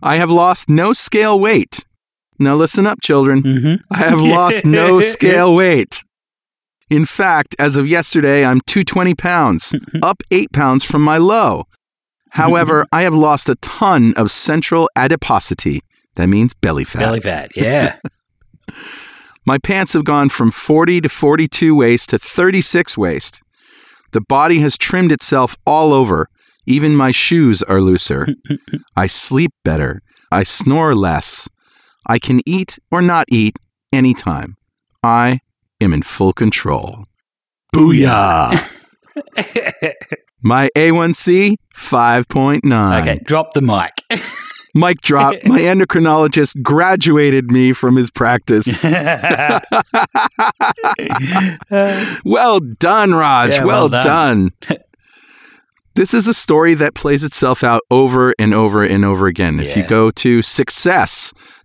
I 0.02 0.16
have 0.16 0.30
lost 0.30 0.68
no 0.68 0.92
scale 0.92 1.38
weight. 1.40 1.84
Now 2.38 2.56
listen 2.56 2.86
up, 2.86 3.00
children. 3.02 3.42
hmm 3.42 3.74
I 3.90 3.98
have 3.98 4.20
lost 4.20 4.64
no 4.66 5.00
scale 5.14 5.54
weight. 5.54 6.02
In 6.90 7.06
fact, 7.06 7.56
as 7.58 7.76
of 7.76 7.88
yesterday, 7.88 8.44
I'm 8.44 8.60
220 8.66 9.14
pounds, 9.14 9.74
up 10.02 10.22
8 10.30 10.52
pounds 10.52 10.84
from 10.84 11.02
my 11.02 11.16
low. 11.18 11.64
However, 12.30 12.86
I 12.92 13.02
have 13.02 13.14
lost 13.14 13.48
a 13.48 13.54
ton 13.56 14.12
of 14.16 14.30
central 14.30 14.90
adiposity. 14.96 15.80
That 16.16 16.28
means 16.28 16.54
belly 16.54 16.84
fat. 16.84 17.00
Belly 17.00 17.20
fat. 17.20 17.56
Yeah. 17.56 17.96
My 19.46 19.58
pants 19.58 19.92
have 19.92 20.04
gone 20.04 20.28
from 20.30 20.50
40 20.50 21.02
to 21.02 21.08
42 21.08 21.74
waist 21.74 22.10
to 22.10 22.18
36 22.18 22.96
waist. 22.96 23.42
The 24.12 24.20
body 24.22 24.60
has 24.60 24.78
trimmed 24.78 25.12
itself 25.12 25.56
all 25.66 25.92
over. 25.92 26.28
Even 26.66 26.96
my 26.96 27.10
shoes 27.10 27.62
are 27.64 27.80
looser. 27.80 28.26
I 28.96 29.06
sleep 29.06 29.50
better. 29.64 30.00
I 30.32 30.44
snore 30.44 30.94
less. 30.94 31.48
I 32.06 32.18
can 32.18 32.40
eat 32.46 32.78
or 32.90 33.00
not 33.02 33.26
eat 33.30 33.56
anytime. 33.92 34.56
I 35.02 35.40
am 35.80 35.92
in 35.92 36.02
full 36.02 36.32
control. 36.32 37.04
Booyah! 37.74 38.68
My 40.42 40.68
A1C, 40.76 41.56
5.9. 41.74 43.00
okay. 43.02 43.18
Drop 43.24 43.54
the 43.54 43.62
mic. 43.62 43.92
Mic 44.76 45.00
drop. 45.02 45.36
My 45.44 45.60
endocrinologist 45.60 46.60
graduated 46.60 47.52
me 47.52 47.72
from 47.72 47.94
his 47.94 48.10
practice. 48.10 48.84
Well 52.24 52.60
done, 52.60 53.14
Raj. 53.14 53.52
Yeah, 53.52 53.64
well, 53.64 53.88
well 53.88 54.02
done. 54.02 54.50
this 55.94 56.12
is 56.12 56.26
a 56.26 56.34
story 56.34 56.74
that 56.74 56.94
plays 56.94 57.22
itself 57.24 57.62
out 57.62 57.82
over 57.90 58.34
and 58.38 58.52
over 58.52 58.82
and 58.82 59.04
over 59.04 59.26
again. 59.26 59.60
If 59.60 59.76
you 59.76 59.84
go 59.86 60.10
to 60.10 60.42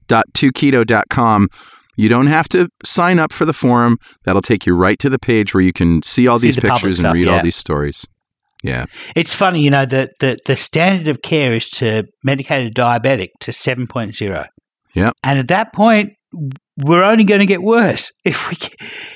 success.2keto.com, 0.09 1.49
you 1.95 2.09
don't 2.09 2.27
have 2.27 2.47
to 2.49 2.69
sign 2.83 3.19
up 3.19 3.31
for 3.33 3.45
the 3.45 3.53
forum. 3.53 3.97
That'll 4.23 4.41
take 4.41 4.65
you 4.65 4.73
right 4.73 4.97
to 4.99 5.09
the 5.09 5.19
page 5.19 5.53
where 5.53 5.61
you 5.63 5.73
can 5.73 6.01
see 6.03 6.27
all 6.27 6.39
See 6.39 6.47
these 6.47 6.55
the 6.55 6.61
pictures 6.61 6.99
and 6.99 7.05
stuff, 7.05 7.13
read 7.13 7.27
yeah. 7.27 7.37
all 7.37 7.43
these 7.43 7.55
stories. 7.55 8.07
Yeah. 8.63 8.85
It's 9.15 9.33
funny, 9.33 9.61
you 9.61 9.69
know, 9.69 9.85
that 9.85 10.11
the, 10.19 10.37
the 10.45 10.55
standard 10.55 11.07
of 11.07 11.21
care 11.21 11.53
is 11.53 11.69
to 11.71 12.03
medicate 12.27 12.67
a 12.67 12.71
diabetic 12.71 13.29
to 13.41 13.51
7.0. 13.51 14.45
Yep. 14.95 15.13
And 15.23 15.39
at 15.39 15.47
that 15.49 15.73
point, 15.73 16.13
we're 16.77 17.03
only 17.03 17.23
going 17.23 17.39
to 17.39 17.45
get 17.45 17.61
worse. 17.61 18.11
If 18.25 18.49
we 18.49 18.57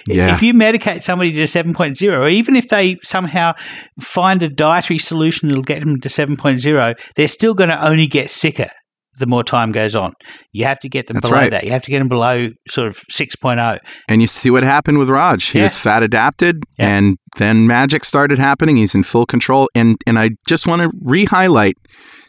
Yeah. 0.07 0.35
if 0.35 0.41
you 0.41 0.53
medicate 0.53 1.03
somebody 1.03 1.31
to 1.33 1.43
7.0, 1.43 2.01
or 2.11 2.27
even 2.27 2.55
if 2.55 2.67
they 2.69 2.97
somehow 3.03 3.53
find 4.01 4.41
a 4.43 4.49
dietary 4.49 4.99
solution 4.99 5.47
that'll 5.49 5.63
get 5.63 5.81
them 5.81 5.99
to 6.01 6.09
7.0, 6.09 6.95
they're 7.15 7.27
still 7.27 7.53
going 7.53 7.69
to 7.69 7.85
only 7.85 8.07
get 8.07 8.29
sicker 8.29 8.71
the 9.19 9.25
more 9.27 9.43
time 9.43 9.71
goes 9.71 9.95
on. 9.95 10.13
You 10.53 10.65
have 10.65 10.79
to 10.79 10.89
get 10.89 11.07
them 11.07 11.15
That's 11.15 11.29
below 11.29 11.41
right. 11.41 11.51
that. 11.51 11.63
You 11.63 11.71
have 11.71 11.83
to 11.83 11.91
get 11.91 11.99
them 11.99 12.07
below 12.09 12.49
sort 12.69 12.87
of 12.87 12.97
oh. 12.97 13.13
6.0. 13.13 13.79
And 14.09 14.21
you 14.21 14.27
see 14.27 14.49
what 14.49 14.63
happened 14.63 14.97
with 14.97 15.09
Raj. 15.09 15.45
He 15.45 15.59
Yeah. 15.59 15.65
was 15.65 15.77
fat 15.77 16.01
adapted, 16.03 16.63
Yeah. 16.79 16.87
and 16.97 17.17
then 17.37 17.67
magic 17.67 18.05
started 18.05 18.39
happening. 18.39 18.77
He's 18.77 18.95
in 18.95 19.03
full 19.03 19.25
control. 19.25 19.69
And 19.75 19.97
and 20.07 20.17
I 20.17 20.31
just 20.47 20.65
want 20.67 20.81
to 20.81 20.91
re-highlight 21.01 21.77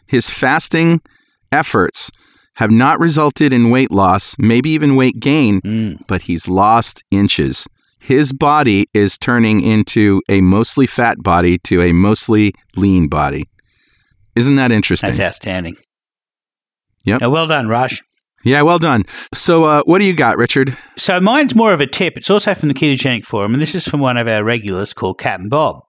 his 0.07 0.29
fasting 0.31 1.01
efforts 1.51 2.11
have 2.57 2.71
not 2.71 3.01
resulted 3.01 3.53
in 3.53 3.71
weight 3.71 3.91
loss, 3.91 4.37
maybe 4.39 4.71
even 4.71 4.95
weight 4.95 5.19
gain, 5.21 5.61
Mm. 5.63 5.97
but 6.07 6.23
he's 6.23 6.49
lost 6.49 7.03
inches. 7.11 7.67
His 7.99 8.33
body 8.33 8.87
is 8.93 9.17
turning 9.17 9.63
into 9.63 10.21
a 10.29 10.41
mostly 10.43 10.87
fat 10.87 11.23
body 11.23 11.57
to 11.65 11.81
a 11.83 11.93
mostly 11.93 12.53
lean 12.77 13.09
body. 13.09 13.45
Isn't 14.37 14.57
that 14.57 14.71
interesting? 14.71 15.11
That's 15.11 15.21
outstanding. 15.21 15.77
Yep. 17.05 17.21
Now, 17.21 17.31
well 17.31 17.47
done, 17.47 17.69
Raj. 17.69 18.03
Yeah, 18.45 18.61
well 18.61 18.79
done. 18.79 19.05
So, 19.33 19.65
uh, 19.65 19.83
what 19.85 20.01
do 20.01 20.05
you 20.05 20.13
got, 20.13 20.37
Richard? 20.37 20.77
So 20.99 21.19
mine's 21.19 21.55
more 21.55 21.73
of 21.73 21.81
a 21.81 21.87
tip. 21.87 22.15
It's 22.17 22.29
also 22.29 22.55
from 22.55 22.69
the 22.69 22.75
Ketogenic 22.75 23.25
Forum, 23.25 23.55
and 23.55 23.63
this 23.63 23.75
is 23.75 23.87
from 23.87 24.01
one 24.01 24.19
of 24.19 24.29
our 24.29 24.45
regulars 24.45 24.93
called 24.93 25.19
Captain 25.19 25.49
Bob. 25.49 25.81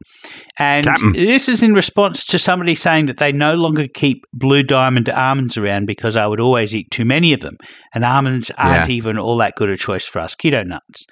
And 0.58 0.84
Captain. 0.84 1.14
this 1.14 1.50
is 1.50 1.62
in 1.62 1.74
response 1.74 2.26
to 2.28 2.40
somebody 2.40 2.76
saying 2.76 3.08
that 3.08 3.18
they 3.18 3.32
no 3.32 3.56
longer 3.56 3.88
keep 3.94 4.24
blue 4.34 4.64
diamond 4.64 5.10
almonds 5.10 5.58
around 5.58 5.86
because 5.86 6.16
I 6.16 6.26
would 6.28 6.40
always 6.40 6.74
eat 6.74 6.92
too 6.92 7.06
many 7.06 7.34
of 7.34 7.42
them. 7.42 7.58
And 7.94 8.04
almonds 8.06 8.52
aren't 8.58 8.90
Yeah. 8.90 8.96
even 8.96 9.18
all 9.18 9.38
that 9.38 9.56
good 9.56 9.70
a 9.70 9.78
choice 9.78 10.06
for 10.06 10.20
us 10.20 10.36
keto 10.36 10.66
nuts. 10.66 11.06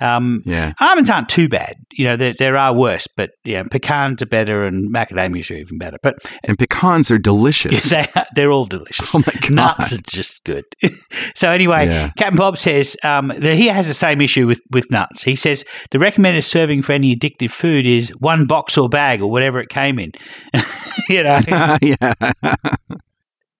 Um, 0.00 0.42
Yeah. 0.44 0.74
almonds 0.80 1.10
aren't 1.10 1.28
too 1.28 1.48
bad. 1.48 1.74
You 1.90 2.04
know, 2.04 2.16
there, 2.16 2.32
there 2.38 2.56
are 2.56 2.72
worse, 2.72 3.08
but 3.16 3.30
yeah, 3.44 3.64
pecans 3.64 4.22
are 4.22 4.26
better 4.26 4.64
and 4.64 4.94
macadamias 4.94 5.50
are 5.50 5.54
even 5.54 5.76
better. 5.78 5.96
But 6.00 6.14
And 6.44 6.56
pecans 6.56 7.10
are 7.10 7.18
delicious. 7.18 7.90
they, 7.90 8.06
they're 8.36 8.52
all 8.52 8.66
delicious. 8.66 9.12
Oh 9.12 9.18
my 9.18 9.32
God. 9.40 9.50
Nuts 9.50 9.92
are 9.92 9.98
just 10.08 10.44
good. 10.44 10.64
so 11.34 11.50
anyway, 11.50 11.86
Yeah. 11.86 12.10
Captain 12.16 12.36
Bob 12.36 12.58
says 12.58 12.96
um, 13.02 13.32
that 13.36 13.56
he 13.56 13.66
has 13.66 13.88
the 13.88 13.94
same 13.94 14.20
issue 14.20 14.46
with, 14.46 14.60
with 14.70 14.88
nuts. 14.92 15.24
He 15.24 15.34
says 15.34 15.64
the 15.90 15.98
recommended 15.98 16.44
serving 16.44 16.82
for 16.82 16.92
any 16.92 17.16
addictive 17.16 17.50
food 17.50 17.84
is 17.84 18.10
one 18.20 18.46
box 18.46 18.78
or 18.78 18.87
bag 18.88 19.20
or 19.20 19.30
whatever 19.30 19.60
it 19.60 19.68
came 19.68 19.98
in. 19.98 20.12
you 21.08 21.22
know. 21.22 21.38
yeah. 21.82 22.14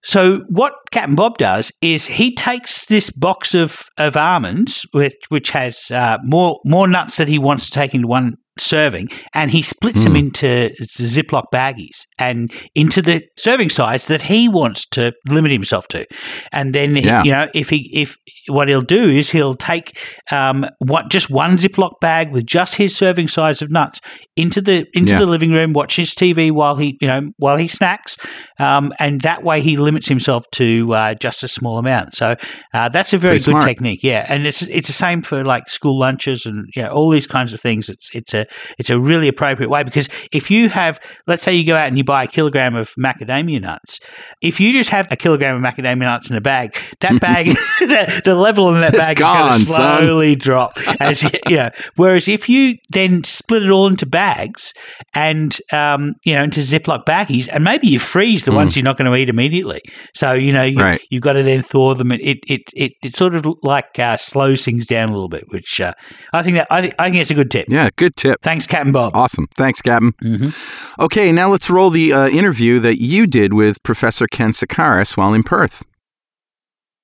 So 0.04 0.40
what 0.48 0.72
Captain 0.90 1.16
Bob 1.16 1.36
does 1.38 1.70
is 1.82 2.06
he 2.06 2.34
takes 2.34 2.86
this 2.86 3.10
box 3.10 3.54
of, 3.54 3.82
of 3.98 4.16
almonds, 4.16 4.86
which 4.92 5.16
which 5.28 5.50
has 5.50 5.90
uh, 5.90 6.16
more 6.24 6.60
more 6.64 6.88
nuts 6.88 7.16
that 7.16 7.28
he 7.28 7.38
wants 7.38 7.66
to 7.66 7.72
take 7.72 7.94
into 7.94 8.08
one 8.08 8.38
serving, 8.61 9.09
and 9.35 9.51
he 9.51 9.62
splits 9.62 10.05
them 10.05 10.14
Mm. 10.14 10.18
into 10.18 10.71
Ziploc 10.83 11.44
baggies 11.53 12.07
and 12.18 12.53
into 12.75 13.03
the 13.03 13.23
serving 13.37 13.71
size 13.71 14.07
that 14.07 14.23
he 14.23 14.49
wants 14.49 14.87
to 14.92 15.12
limit 15.29 15.53
himself 15.53 15.87
to. 15.88 16.07
And 16.53 16.75
then 16.75 16.97
he, 16.97 17.03
Yeah. 17.07 17.23
you 17.25 17.33
know 17.33 17.47
if 17.55 17.71
he 17.71 17.90
if 17.92 18.16
what 18.49 18.66
he'll 18.68 18.81
do 18.81 19.11
is 19.11 19.31
he'll 19.31 19.55
take 19.55 19.99
um, 20.31 20.64
what 20.79 21.11
just 21.11 21.29
one 21.31 21.59
Ziploc 21.59 21.92
bag 22.01 22.33
with 22.33 22.47
just 22.47 22.77
his 22.77 22.97
serving 22.97 23.29
size 23.29 23.61
of 23.61 23.71
nuts 23.71 24.01
into 24.37 24.61
the 24.62 24.87
into 24.94 25.12
Yeah. 25.12 25.18
the 25.18 25.27
living 25.27 25.51
room, 25.53 25.73
watch 25.75 25.97
his 25.97 26.14
TV 26.14 26.51
while 26.51 26.77
he 26.77 26.97
you 27.01 27.09
know 27.09 27.21
while 27.37 27.57
he 27.59 27.68
snacks, 27.68 28.16
um, 28.59 28.92
and 28.99 29.21
that 29.23 29.42
way 29.42 29.61
he 29.61 29.77
limits 29.77 30.09
himself 30.09 30.44
to 30.53 30.94
uh, 30.94 31.14
just 31.14 31.42
a 31.42 31.49
small 31.49 31.79
amount. 31.79 32.14
So 32.14 32.37
uh, 32.75 32.88
that's 32.88 33.12
a 33.12 33.18
very 33.18 33.33
Pretty 33.35 33.44
good 33.44 33.51
smart. 33.53 33.66
technique, 33.68 34.01
yeah. 34.03 34.25
And 34.29 34.47
it's 34.47 34.62
it's 34.62 34.87
the 34.88 34.94
same 34.94 35.23
for 35.23 35.44
like 35.44 35.68
school 35.68 35.99
lunches 35.99 36.47
and 36.47 36.66
yeah 36.75 36.88
all 36.88 37.11
these 37.11 37.27
kinds 37.27 37.53
of 37.53 37.61
things. 37.61 37.88
It's 37.90 38.09
it's 38.14 38.33
a 38.35 38.47
it's 38.78 38.90
a 38.90 38.98
really 38.98 39.28
appropriate 39.28 39.68
way 39.68 39.82
because 39.84 40.08
if 40.32 40.50
you 40.50 40.68
have 40.68 40.98
let's 41.26 41.42
say 41.42 41.54
you 41.54 41.64
go 41.66 41.76
out 41.76 41.88
and 41.88 41.96
you 41.98 42.04
buy 42.04 42.24
a 42.24 42.26
kilogram 42.26 42.74
of 42.76 42.90
macadamia 42.98 43.61
nuts, 43.61 43.98
if 44.40 44.61
you 44.61 44.72
just 44.72 44.90
have 44.90 45.06
a 45.11 45.16
kilogram 45.16 45.56
of 45.56 45.62
macadamia 45.62 45.98
nuts 46.04 46.30
in 46.30 46.37
a 46.37 46.40
bag, 46.40 46.76
that 47.00 47.20
bag 47.20 47.46
the, 47.80 48.22
the 48.24 48.34
level 48.34 48.74
in 48.74 48.80
that 48.80 48.94
It's 48.94 49.08
bag 49.08 49.16
gone, 49.18 49.38
is 49.38 49.48
going 49.50 49.61
to 49.61 49.66
son. 49.66 50.02
slowly 50.02 50.37
drop 50.37 50.72
as 51.00 51.22
you, 51.22 51.30
you 51.48 51.56
know. 51.56 51.70
Whereas 51.96 52.28
if 52.28 52.48
you 52.48 52.76
then 52.90 53.24
split 53.24 53.62
it 53.62 53.70
all 53.70 53.87
into 53.87 54.06
bags 54.06 54.72
and 55.14 55.56
um, 55.72 56.14
you 56.24 56.34
know 56.34 56.42
into 56.42 56.61
Ziploc 56.61 57.04
baggies, 57.04 57.48
and 57.52 57.64
maybe 57.64 57.88
you 57.88 57.98
freeze 57.98 58.44
the 58.44 58.52
ones 58.52 58.76
you're 58.76 58.84
not 58.84 58.96
going 58.98 59.11
to 59.11 59.16
eat 59.16 59.28
immediately. 59.28 59.80
So 60.14 60.32
you 60.32 60.52
know 60.52 60.62
you, 60.62 60.78
Right. 60.78 61.00
you've 61.11 61.22
got 61.22 61.32
to 61.34 61.42
then 61.42 61.62
thaw 61.62 61.94
them. 61.94 62.12
It 62.12 62.20
it 62.22 62.38
it 62.46 62.62
it, 62.74 62.92
it 63.02 63.16
sort 63.16 63.34
of 63.34 63.44
like 63.62 63.98
uh, 63.98 64.16
slows 64.16 64.64
things 64.64 64.87
down 64.87 65.08
a 65.08 65.12
little 65.12 65.28
bit, 65.28 65.44
which 65.48 65.80
uh, 65.80 65.92
I 66.32 66.42
think 66.42 66.56
that 66.56 66.66
I 66.70 66.80
think 66.82 66.94
I 66.98 67.11
think 67.11 67.16
it's 67.22 67.30
a 67.30 67.34
good 67.34 67.50
tip. 67.50 67.66
Yeah, 67.68 67.88
good 67.96 68.16
tip. 68.16 68.38
Thanks, 68.42 68.66
Captain 68.66 68.92
Bob. 68.92 69.14
Awesome. 69.14 69.46
Thanks, 69.55 69.83
Captain. 69.83 70.12
Mm-hmm. 70.22 71.03
Okay, 71.03 71.33
now 71.33 71.51
let's 71.51 71.68
roll 71.68 71.90
the 71.90 72.12
uh, 72.12 72.29
interview 72.29 72.79
that 72.81 73.01
you 73.01 73.27
did 73.27 73.53
with 73.53 73.83
Professor 73.83 74.27
Ken 74.27 74.51
Sikaris 74.51 75.16
while 75.16 75.35
in 75.35 75.42
Perth. 75.42 75.85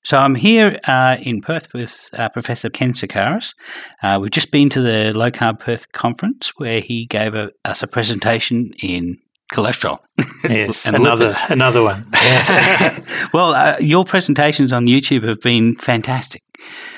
So 0.04 0.18
I'm 0.18 0.34
here 0.34 0.78
uh, 0.84 1.16
in 1.22 1.40
Perth 1.40 1.72
with 1.72 2.10
uh, 2.12 2.28
Professor 2.28 2.68
Ken 2.68 2.92
Sikaris. 2.92 3.54
Uh, 4.02 4.18
we've 4.20 4.30
just 4.30 4.50
been 4.50 4.68
to 4.68 4.82
the 4.82 5.12
Low 5.14 5.30
Carb 5.30 5.60
Perth 5.60 5.90
conference 5.92 6.52
where 6.58 6.80
he 6.80 7.06
gave 7.06 7.34
a, 7.34 7.50
us 7.64 7.82
a 7.82 7.86
presentation 7.86 8.72
in 8.82 9.16
cholesterol. 9.54 9.98
Yes, 10.48 10.84
And 10.86 10.94
another 10.96 11.30
lipids. 11.30 11.50
another 11.50 11.82
one. 11.82 12.04
Yes. 12.12 13.28
well, 13.32 13.54
uh, 13.54 13.76
your 13.80 14.04
presentations 14.04 14.72
on 14.74 14.84
YouTube 14.86 15.26
have 15.26 15.40
been 15.40 15.74
fantastic. 15.76 16.42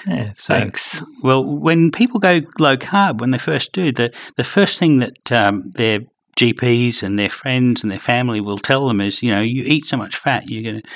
Yeah, 0.07 0.33
So- 0.35 0.55
thanks. 0.55 1.03
Well, 1.23 1.45
when 1.45 1.90
people 1.92 2.19
go 2.19 2.40
low 2.59 2.77
carb, 2.77 3.21
when 3.21 3.31
they 3.31 3.38
first 3.38 3.73
do, 3.73 3.92
the, 3.92 4.12
the 4.37 4.42
first 4.45 4.79
thing 4.81 4.99
that 4.99 5.31
um, 5.33 5.71
their 5.77 6.01
GPs 6.37 7.03
and 7.05 7.16
their 7.19 7.31
friends 7.31 7.83
and 7.85 7.90
their 7.92 8.01
family 8.01 8.40
will 8.40 8.59
tell 8.59 8.88
them 8.88 9.01
is, 9.01 9.23
you 9.23 9.31
know, 9.31 9.40
you 9.40 9.62
eat 9.64 9.87
so 9.87 9.97
much 9.97 10.16
fat, 10.16 10.49
you're 10.51 10.62
going 10.73 10.83
to 10.83 10.88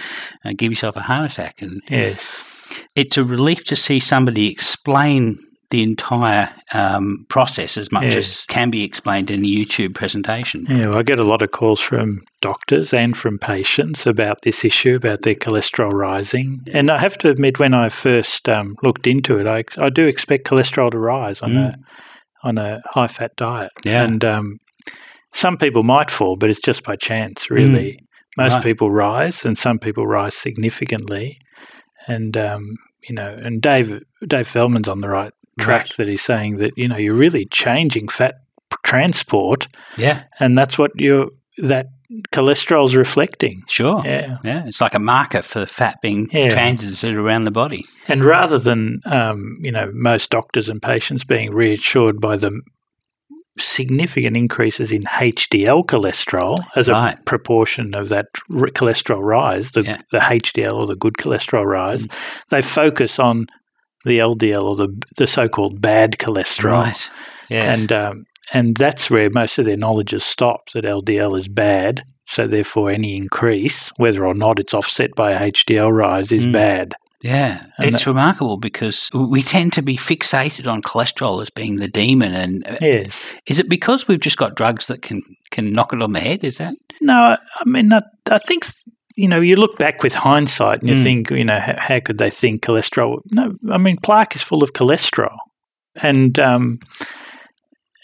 uh, 0.50 0.52
give 0.56 0.72
yourself 0.72 0.96
a 0.96 1.00
heart 1.02 1.30
attack. 1.32 1.62
And 1.62 1.80
Yes, 1.88 2.44
it's 2.96 3.16
a 3.16 3.24
relief 3.24 3.64
to 3.66 3.76
see 3.76 4.00
somebody 4.00 4.50
explain 4.50 5.38
the 5.70 5.82
entire 5.84 6.50
um, 6.72 7.24
process 7.28 7.76
as 7.78 7.92
much 7.92 8.02
Yes. 8.14 8.16
as 8.16 8.44
can 8.46 8.70
be 8.70 8.82
explained 8.82 9.30
in 9.30 9.44
a 9.44 9.48
YouTube 9.48 9.94
presentation. 9.94 10.66
yeah. 10.68 10.86
Well, 10.88 10.96
I 10.98 11.02
get 11.04 11.20
a 11.20 11.24
lot 11.24 11.42
of 11.42 11.52
calls 11.52 11.80
from 11.80 12.22
doctors 12.40 12.92
and 12.92 13.16
from 13.16 13.38
patients 13.38 14.04
about 14.06 14.38
this 14.42 14.64
issue 14.64 14.96
about 14.96 15.22
their 15.22 15.36
cholesterol 15.36 15.92
rising. 15.92 16.60
And 16.72 16.90
I 16.90 16.98
have 16.98 17.16
to 17.18 17.28
admit, 17.30 17.58
when 17.60 17.72
I 17.72 17.88
first 17.88 18.48
um, 18.48 18.74
looked 18.82 19.06
into 19.06 19.38
it, 19.38 19.46
I, 19.46 19.62
I 19.78 19.90
do 19.90 20.06
expect 20.06 20.46
cholesterol 20.48 20.90
to 20.90 20.98
rise 20.98 21.40
on 21.40 21.56
a 21.56 21.74
on 22.42 22.58
a 22.58 22.80
high 22.86 23.06
fat 23.06 23.32
diet. 23.36 23.70
Yeah. 23.84 24.02
and 24.02 24.24
um, 24.24 24.58
some 25.32 25.56
people 25.56 25.82
might 25.84 26.10
fall, 26.10 26.36
but 26.36 26.50
it's 26.50 26.60
just 26.60 26.82
by 26.82 26.96
chance, 26.96 27.48
really. 27.50 27.98
Most 28.36 28.54
Right. 28.54 28.62
people 28.64 28.90
rise, 28.90 29.44
and 29.44 29.56
some 29.58 29.78
people 29.78 30.06
rise 30.06 30.34
significantly. 30.34 31.38
And 32.08 32.36
um, 32.36 32.76
you 33.08 33.14
know, 33.14 33.36
and 33.40 33.60
Dave 33.60 34.00
Dave 34.26 34.48
Feldman's 34.48 34.88
on 34.88 35.00
the 35.00 35.08
right 35.08 35.32
track 35.58 35.86
Right. 35.86 35.96
that 35.98 36.08
he's 36.08 36.22
saying 36.22 36.56
that 36.58 36.72
you 36.76 36.88
know 36.88 36.96
you're 36.96 37.14
really 37.14 37.46
changing 37.50 38.08
fat 38.08 38.34
transport, 38.84 39.68
Yeah, 39.96 40.24
and 40.38 40.56
that's 40.56 40.78
what 40.78 40.92
you're 40.96 41.28
that 41.58 41.86
cholesterol's 42.32 42.94
reflecting. 42.96 43.62
sure. 43.68 44.02
Yeah, 44.04 44.38
Yeah, 44.42 44.64
it's 44.66 44.80
like 44.80 44.94
a 44.94 44.98
marker 44.98 45.42
for 45.42 45.66
fat 45.66 45.96
being 46.02 46.28
Yeah. 46.32 46.48
transited 46.48 47.14
around 47.16 47.44
the 47.44 47.50
body. 47.50 47.84
and 48.08 48.24
rather 48.24 48.58
than 48.58 49.00
um, 49.06 49.58
you 49.60 49.70
know 49.70 49.90
most 49.94 50.30
doctors 50.30 50.68
and 50.68 50.80
patients 50.82 51.24
being 51.24 51.52
reassured 51.52 52.20
by 52.20 52.36
the 52.36 52.50
significant 53.58 54.36
increases 54.36 54.90
in 54.92 55.02
HDL 55.04 55.84
cholesterol 55.84 56.64
as 56.76 56.88
Right. 56.88 57.18
a 57.18 57.22
proportion 57.24 57.94
of 57.94 58.08
that 58.08 58.26
r- 58.50 58.66
cholesterol 58.68 59.20
rise, 59.22 59.72
the, 59.72 59.82
Yeah. 59.82 59.98
the 60.12 60.18
HDL 60.20 60.72
or 60.72 60.86
the 60.86 60.94
good 60.96 61.14
cholesterol 61.14 61.64
rise, 61.66 62.06
they 62.48 62.62
focus 62.62 63.18
on 63.18 63.46
the 64.04 64.18
LDL 64.18 64.62
or 64.62 64.76
the 64.76 65.02
the 65.16 65.26
so-called 65.26 65.80
bad 65.80 66.12
cholesterol, 66.18 66.84
Right. 66.84 67.10
Yes. 67.48 67.80
and 67.80 67.92
um, 67.92 68.24
and 68.52 68.76
that's 68.76 69.10
where 69.10 69.30
most 69.30 69.58
of 69.58 69.64
their 69.64 69.76
knowledge 69.76 70.10
has 70.12 70.24
stopped. 70.24 70.72
That 70.74 70.84
LDL 70.84 71.38
is 71.38 71.48
bad, 71.48 72.02
so 72.26 72.46
therefore 72.46 72.90
any 72.90 73.16
increase, 73.16 73.90
whether 73.96 74.26
or 74.26 74.34
not 74.34 74.58
it's 74.58 74.74
offset 74.74 75.10
by 75.16 75.32
a 75.32 75.50
HDL 75.50 75.92
rise, 75.92 76.32
is 76.32 76.46
Mm. 76.46 76.52
bad. 76.52 76.94
Yeah, 77.22 77.66
And 77.76 77.88
it's 77.88 78.06
remarkable 78.06 78.56
because 78.56 79.10
we 79.12 79.42
tend 79.42 79.74
to 79.74 79.82
be 79.82 79.98
fixated 79.98 80.66
on 80.66 80.80
cholesterol 80.80 81.42
as 81.42 81.50
being 81.50 81.76
the 81.76 81.86
demon. 81.86 82.32
And 82.34 82.66
uh, 82.66 82.76
Yes. 82.80 83.36
is 83.46 83.60
it 83.60 83.68
because 83.68 84.08
we've 84.08 84.20
just 84.20 84.38
got 84.38 84.56
drugs 84.56 84.86
that 84.86 85.02
can, 85.02 85.20
can 85.50 85.70
knock 85.74 85.92
it 85.92 86.00
on 86.00 86.14
the 86.14 86.20
head? 86.20 86.44
Is 86.44 86.56
that? 86.56 86.74
No, 87.02 87.12
I 87.12 87.36
I 87.58 87.64
mean, 87.66 87.92
I, 87.92 87.98
I 88.30 88.38
think 88.38 88.64
you 89.16 89.28
know, 89.28 89.40
you 89.40 89.56
look 89.56 89.78
back 89.78 90.02
with 90.02 90.14
hindsight 90.14 90.80
and 90.80 90.88
you 90.88 90.94
Mm. 90.94 91.02
think, 91.02 91.30
you 91.30 91.44
know, 91.44 91.58
how, 91.60 91.74
how 91.78 92.00
could 92.00 92.18
they 92.18 92.30
think 92.30 92.62
cholesterol? 92.62 93.18
No, 93.32 93.52
I 93.70 93.78
mean, 93.78 93.96
plaque 93.98 94.36
is 94.36 94.42
full 94.42 94.62
of 94.62 94.72
cholesterol, 94.72 95.36
and 96.02 96.38
um, 96.38 96.78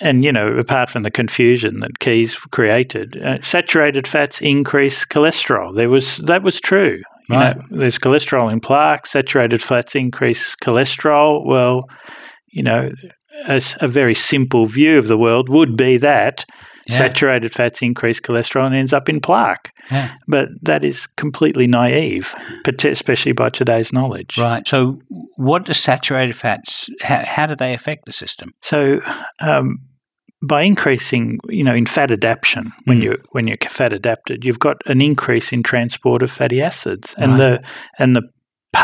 and 0.01 0.23
you 0.25 0.33
know, 0.33 0.49
apart 0.59 0.91
from 0.91 1.03
the 1.03 1.11
confusion 1.11 1.81
that 1.81 1.99
Keys 2.01 2.35
created, 2.35 3.17
uh, 3.23 3.41
saturated 3.41 4.07
fats 4.07 4.41
increase 4.41 5.05
cholesterol. 5.07 5.75
There 5.75 5.89
was 5.89 6.17
that 6.19 6.43
was 6.43 6.61
true. 6.61 7.01
You 7.29 7.37
Right. 7.37 7.57
know, 7.57 7.63
there's 7.71 7.99
cholesterol 7.99 8.53
in 8.53 8.61
plaque. 8.61 9.07
Saturated 9.07 9.61
fats 9.63 9.95
increase 9.97 10.55
cholesterol. 10.57 11.45
Well, 11.45 11.89
you 12.53 12.63
know, 12.63 12.91
a 13.49 13.89
very 13.89 14.15
simple 14.15 14.67
view 14.67 14.99
of 14.99 15.09
the 15.09 15.19
world 15.19 15.49
would 15.49 15.77
be 15.77 15.99
that 15.99 16.45
Yeah. 16.89 16.99
saturated 16.99 17.53
fats 17.55 17.83
increase 17.83 18.21
cholesterol 18.21 18.67
and 18.67 18.75
ends 18.75 18.93
up 18.93 19.09
in 19.09 19.21
plaque. 19.21 19.73
Yeah. 19.91 20.13
But 20.29 20.49
that 20.63 20.85
is 20.85 21.07
completely 21.17 21.67
naive, 21.67 22.35
especially 22.85 23.33
by 23.33 23.49
today's 23.51 23.93
knowledge. 23.93 24.39
Right. 24.39 24.67
So, 24.67 25.01
what 25.37 25.65
do 25.65 25.73
saturated 25.73 26.35
fats? 26.37 26.89
How, 27.03 27.25
how 27.25 27.47
do 27.47 27.57
they 27.57 27.75
affect 27.75 28.07
the 28.07 28.13
system? 28.13 28.51
So, 28.63 29.01
um, 29.41 29.79
by 30.47 30.63
increasing, 30.63 31.39
you 31.49 31.65
know, 31.65 31.75
in 31.75 31.87
fat 31.87 32.11
adaptation, 32.11 32.73
when 32.85 32.99
Mm. 32.99 33.03
you 33.03 33.17
when 33.33 33.47
you're 33.47 33.57
fat 33.69 33.93
adapted, 33.93 34.45
you've 34.45 34.59
got 34.59 34.77
an 34.87 35.01
increase 35.01 35.53
in 35.53 35.63
transport 35.63 36.23
of 36.23 36.31
fatty 36.31 36.61
acids, 36.63 37.15
and 37.19 37.33
Right. 37.33 37.39
the 37.39 37.63
and 37.99 38.15
the 38.15 38.23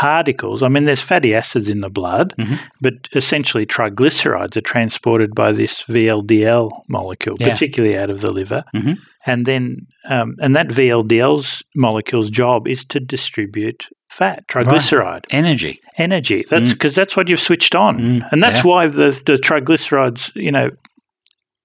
particles. 0.01 0.63
I 0.63 0.67
mean, 0.69 0.85
there's 0.85 1.01
fatty 1.01 1.33
acids 1.35 1.69
in 1.69 1.81
the 1.81 1.89
blood, 1.89 2.33
Mhm. 2.39 2.57
but 2.81 2.93
essentially 3.15 3.65
triglycerides 3.65 4.55
are 4.57 4.61
transported 4.61 5.35
by 5.35 5.51
this 5.51 5.83
VLDL 5.87 6.69
molecule, 6.89 7.35
Yeah. 7.39 7.49
particularly 7.49 7.97
out 7.97 8.09
of 8.09 8.21
the 8.21 8.31
liver, 8.31 8.63
Mhm. 8.75 8.97
and 9.25 9.45
then 9.45 9.87
um, 10.09 10.35
and 10.41 10.53
that 10.55 10.67
VLDL's 10.71 11.63
molecule's 11.75 12.29
job 12.29 12.67
is 12.67 12.83
to 12.85 12.99
distribute 12.99 13.87
fat, 14.09 14.45
triglyceride 14.49 15.23
Energy. 15.31 15.79
energy. 15.97 16.43
That's 16.49 16.65
Mm. 16.69 16.73
because 16.73 16.93
that's 16.95 17.15
what 17.15 17.29
you've 17.29 17.39
switched 17.49 17.73
on, 17.75 17.99
Mm, 17.99 18.27
and 18.31 18.43
that's 18.43 18.57
yeah. 18.63 18.69
why 18.71 18.87
the 18.87 19.09
the 19.25 19.37
triglycerides, 19.49 20.31
you 20.35 20.51
know, 20.51 20.69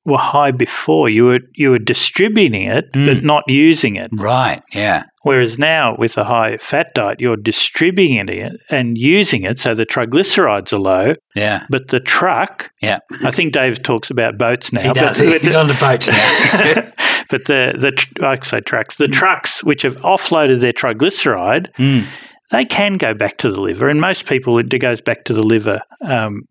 were 0.09 0.19
high 0.19 0.51
before. 0.51 1.09
You 1.09 1.25
were 1.27 1.41
you 1.55 1.71
were 1.71 1.79
distributing 1.79 2.63
it, 2.65 2.91
Mm. 2.93 3.07
but 3.07 3.23
not 3.25 3.45
using 3.49 3.97
it. 3.97 4.11
Right. 4.13 4.63
Yeah. 4.73 5.03
Whereas 5.23 5.59
now, 5.59 5.95
with 5.99 6.17
a 6.17 6.25
high 6.25 6.57
fat 6.57 6.95
diet, 6.95 7.21
you're 7.21 7.37
distributing 7.37 8.29
it 8.29 8.53
and 8.71 8.97
using 8.97 9.43
it, 9.43 9.59
so 9.59 9.75
the 9.75 9.85
triglycerides 9.85 10.73
are 10.73 10.79
low. 10.79 11.15
Yeah. 11.37 11.65
But 11.69 11.89
the 11.89 12.01
truck, 12.01 12.71
Yeah. 12.81 12.99
I 13.23 13.31
think 13.31 13.53
Dave 13.53 13.83
talks 13.83 14.11
about 14.11 14.39
boats 14.39 14.73
now. 14.73 14.83
He 14.83 14.93
does. 14.93 15.19
But, 15.21 15.41
He's 15.43 15.55
on 15.55 15.69
the 15.69 15.75
boats 15.75 16.09
now. 16.09 16.93
but 17.31 17.45
the 17.45 17.75
the 17.79 18.27
I 18.27 18.39
say 18.43 18.61
trucks, 18.61 18.97
the 18.97 19.09
trucks 19.09 19.63
which 19.63 19.83
have 19.83 19.97
offloaded 19.97 20.61
their 20.61 20.73
triglyceride, 20.73 21.67
Mm. 21.75 22.07
they 22.51 22.65
can 22.65 22.97
go 22.97 23.13
back 23.15 23.37
to 23.39 23.51
the 23.51 23.61
liver, 23.61 23.89
and 23.89 24.01
most 24.01 24.27
people 24.27 24.59
it 24.59 24.69
goes 24.81 25.01
back 25.03 25.25
to 25.25 25.35
the 25.35 25.43
liver 25.43 25.81
um, 26.09 26.43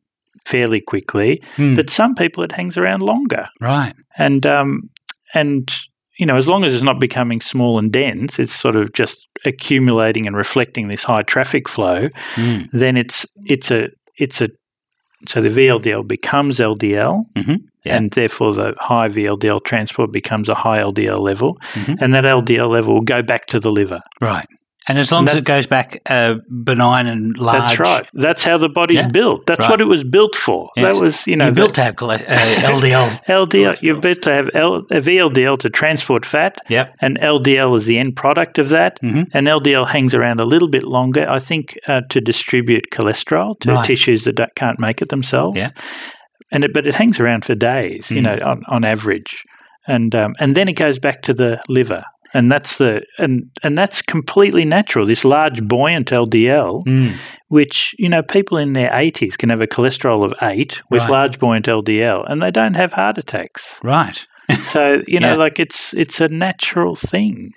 fairly 0.52 0.82
quickly. 0.82 1.42
Mm. 1.58 1.76
But 1.76 1.90
some 1.90 2.16
people 2.16 2.44
it 2.44 2.52
hangs 2.52 2.78
around 2.78 3.02
longer, 3.02 3.46
Right. 3.60 3.94
and 4.18 4.46
um, 4.46 4.90
and 5.34 5.64
you 6.20 6.26
know, 6.26 6.36
as 6.36 6.48
long 6.48 6.64
as 6.66 6.74
it's 6.74 6.84
not 6.84 7.00
becoming 7.00 7.42
small 7.42 7.78
and 7.78 7.92
dense, 7.92 8.40
it's 8.40 8.54
sort 8.66 8.76
of 8.76 8.92
just 8.94 9.28
accumulating 9.46 10.26
and 10.28 10.36
reflecting 10.36 10.88
this 10.88 11.04
high 11.04 11.22
traffic 11.24 11.70
flow. 11.70 12.10
Mm. 12.36 12.68
Then 12.72 12.98
it's 12.98 13.26
it's 13.46 13.70
a 13.72 13.90
it's 14.18 14.42
a 14.42 14.50
so 15.28 15.42
the 15.42 15.50
VLDL 15.50 16.08
becomes 16.08 16.60
LDL, 16.60 17.24
Mm-hmm. 17.36 17.56
Yeah. 17.86 17.96
and 17.98 18.12
therefore 18.12 18.54
the 18.54 18.74
high 18.80 19.08
VLDL 19.10 19.64
transport 19.64 20.12
becomes 20.12 20.48
a 20.50 20.54
high 20.56 20.80
LDL 20.80 21.20
level, 21.20 21.58
Mhm. 21.74 21.96
and 22.02 22.14
that 22.14 22.24
LDL 22.26 22.70
level 22.70 22.94
will 22.96 23.02
go 23.16 23.22
back 23.24 23.46
to 23.48 23.60
the 23.60 23.72
liver. 23.72 24.02
Right. 24.22 24.48
And 24.90 24.98
as 24.98 25.12
long 25.12 25.28
as 25.28 25.36
it 25.36 25.44
goes 25.44 25.68
back 25.68 26.02
uh, 26.06 26.36
benign 26.64 27.08
and 27.08 27.38
large. 27.38 27.60
That's 27.60 27.80
right. 27.80 28.08
That's 28.14 28.44
how 28.46 28.58
the 28.58 28.70
body's 28.70 28.98
Yeah. 29.00 29.10
built. 29.10 29.46
That's 29.46 29.60
Right. 29.60 29.70
what 29.72 29.82
it 29.82 29.88
was 29.88 30.04
built 30.06 30.36
for. 30.36 30.70
Yes. 30.78 30.86
That 30.98 31.04
was, 31.04 31.28
you 31.28 31.36
know, 31.36 31.46
You're 31.46 31.54
built 31.56 31.74
to 31.76 31.84
have 31.84 31.96
uh, 32.02 32.18
LDL. 32.18 33.10
LDL. 33.28 33.76
You're 33.82 34.00
built 34.00 34.22
to 34.22 34.32
have 34.32 34.50
L, 34.54 34.86
a 34.90 35.02
VLDL 35.02 35.58
to 35.60 35.70
transport 35.70 36.26
fat, 36.26 36.60
Yep. 36.70 36.96
and 37.02 37.18
LDL 37.20 37.76
is 37.76 37.86
the 37.86 37.98
end 37.98 38.16
product 38.16 38.60
of 38.60 38.70
that. 38.70 38.98
Mhm. 39.02 39.28
And 39.34 39.48
LDL 39.48 39.86
hangs 39.86 40.14
around 40.14 40.40
a 40.40 40.46
little 40.46 40.70
bit 40.70 40.84
longer, 40.84 41.30
I 41.30 41.40
think, 41.40 41.78
uh, 41.88 42.02
to 42.10 42.22
distribute 42.22 42.86
cholesterol 42.92 43.60
to 43.62 43.74
Right. 43.74 43.86
tissues 43.86 44.24
that 44.24 44.40
can't 44.56 44.80
make 44.80 45.02
it 45.02 45.10
themselves. 45.10 45.58
Yeah. 45.58 45.70
And 46.52 46.64
it, 46.64 46.72
but 46.74 46.88
it 46.88 46.96
hangs 46.96 47.20
around 47.20 47.44
for 47.44 47.56
days, 47.56 48.10
you 48.10 48.22
Mm. 48.22 48.24
know, 48.24 48.38
on, 48.52 48.62
on 48.70 48.86
average, 48.86 49.44
and 49.86 50.16
um, 50.16 50.34
and 50.40 50.56
then 50.56 50.68
it 50.70 50.78
goes 50.78 50.98
back 50.98 51.22
to 51.24 51.34
the 51.34 51.60
liver. 51.68 52.04
And 52.34 52.52
that's 52.52 52.78
the 52.78 53.02
and 53.18 53.50
and 53.64 53.78
that's 53.78 54.02
completely 54.02 54.66
natural. 54.66 55.06
This 55.06 55.24
large 55.26 55.62
buoyant 55.64 56.12
LDL, 56.12 56.84
Mm. 56.86 57.14
which 57.48 57.96
you 57.98 58.10
know 58.10 58.22
people 58.22 58.58
in 58.58 58.74
their 58.74 58.94
eighties 58.94 59.38
can 59.38 59.50
have 59.50 59.62
a 59.62 59.68
cholesterol 59.68 60.26
of 60.26 60.34
eight 60.42 60.82
with 60.90 61.04
Right. 61.04 61.12
large 61.12 61.40
buoyant 61.40 61.68
LDL, 61.68 62.26
and 62.30 62.42
they 62.42 62.52
don't 62.52 62.76
have 62.76 62.94
heart 62.94 63.18
attacks. 63.18 63.80
Right. 63.84 64.26
So 64.64 65.02
you 65.08 65.20
know, 65.20 65.32
Yeah. 65.34 65.36
like 65.46 65.60
it's 65.60 65.94
it's 65.94 66.22
a 66.22 66.30
natural 66.30 66.96
thing. 66.96 67.52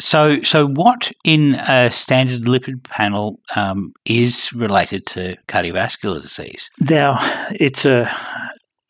So, 0.00 0.42
so 0.42 0.66
what 0.66 1.10
in 1.24 1.54
a 1.54 1.90
standard 1.90 2.42
lipid 2.44 2.84
panel 2.84 3.40
um, 3.56 3.92
is 4.04 4.50
related 4.52 5.06
to 5.06 5.36
cardiovascular 5.48 6.20
disease? 6.20 6.68
Now 6.90 7.16
it's 7.52 7.86
a 7.86 8.10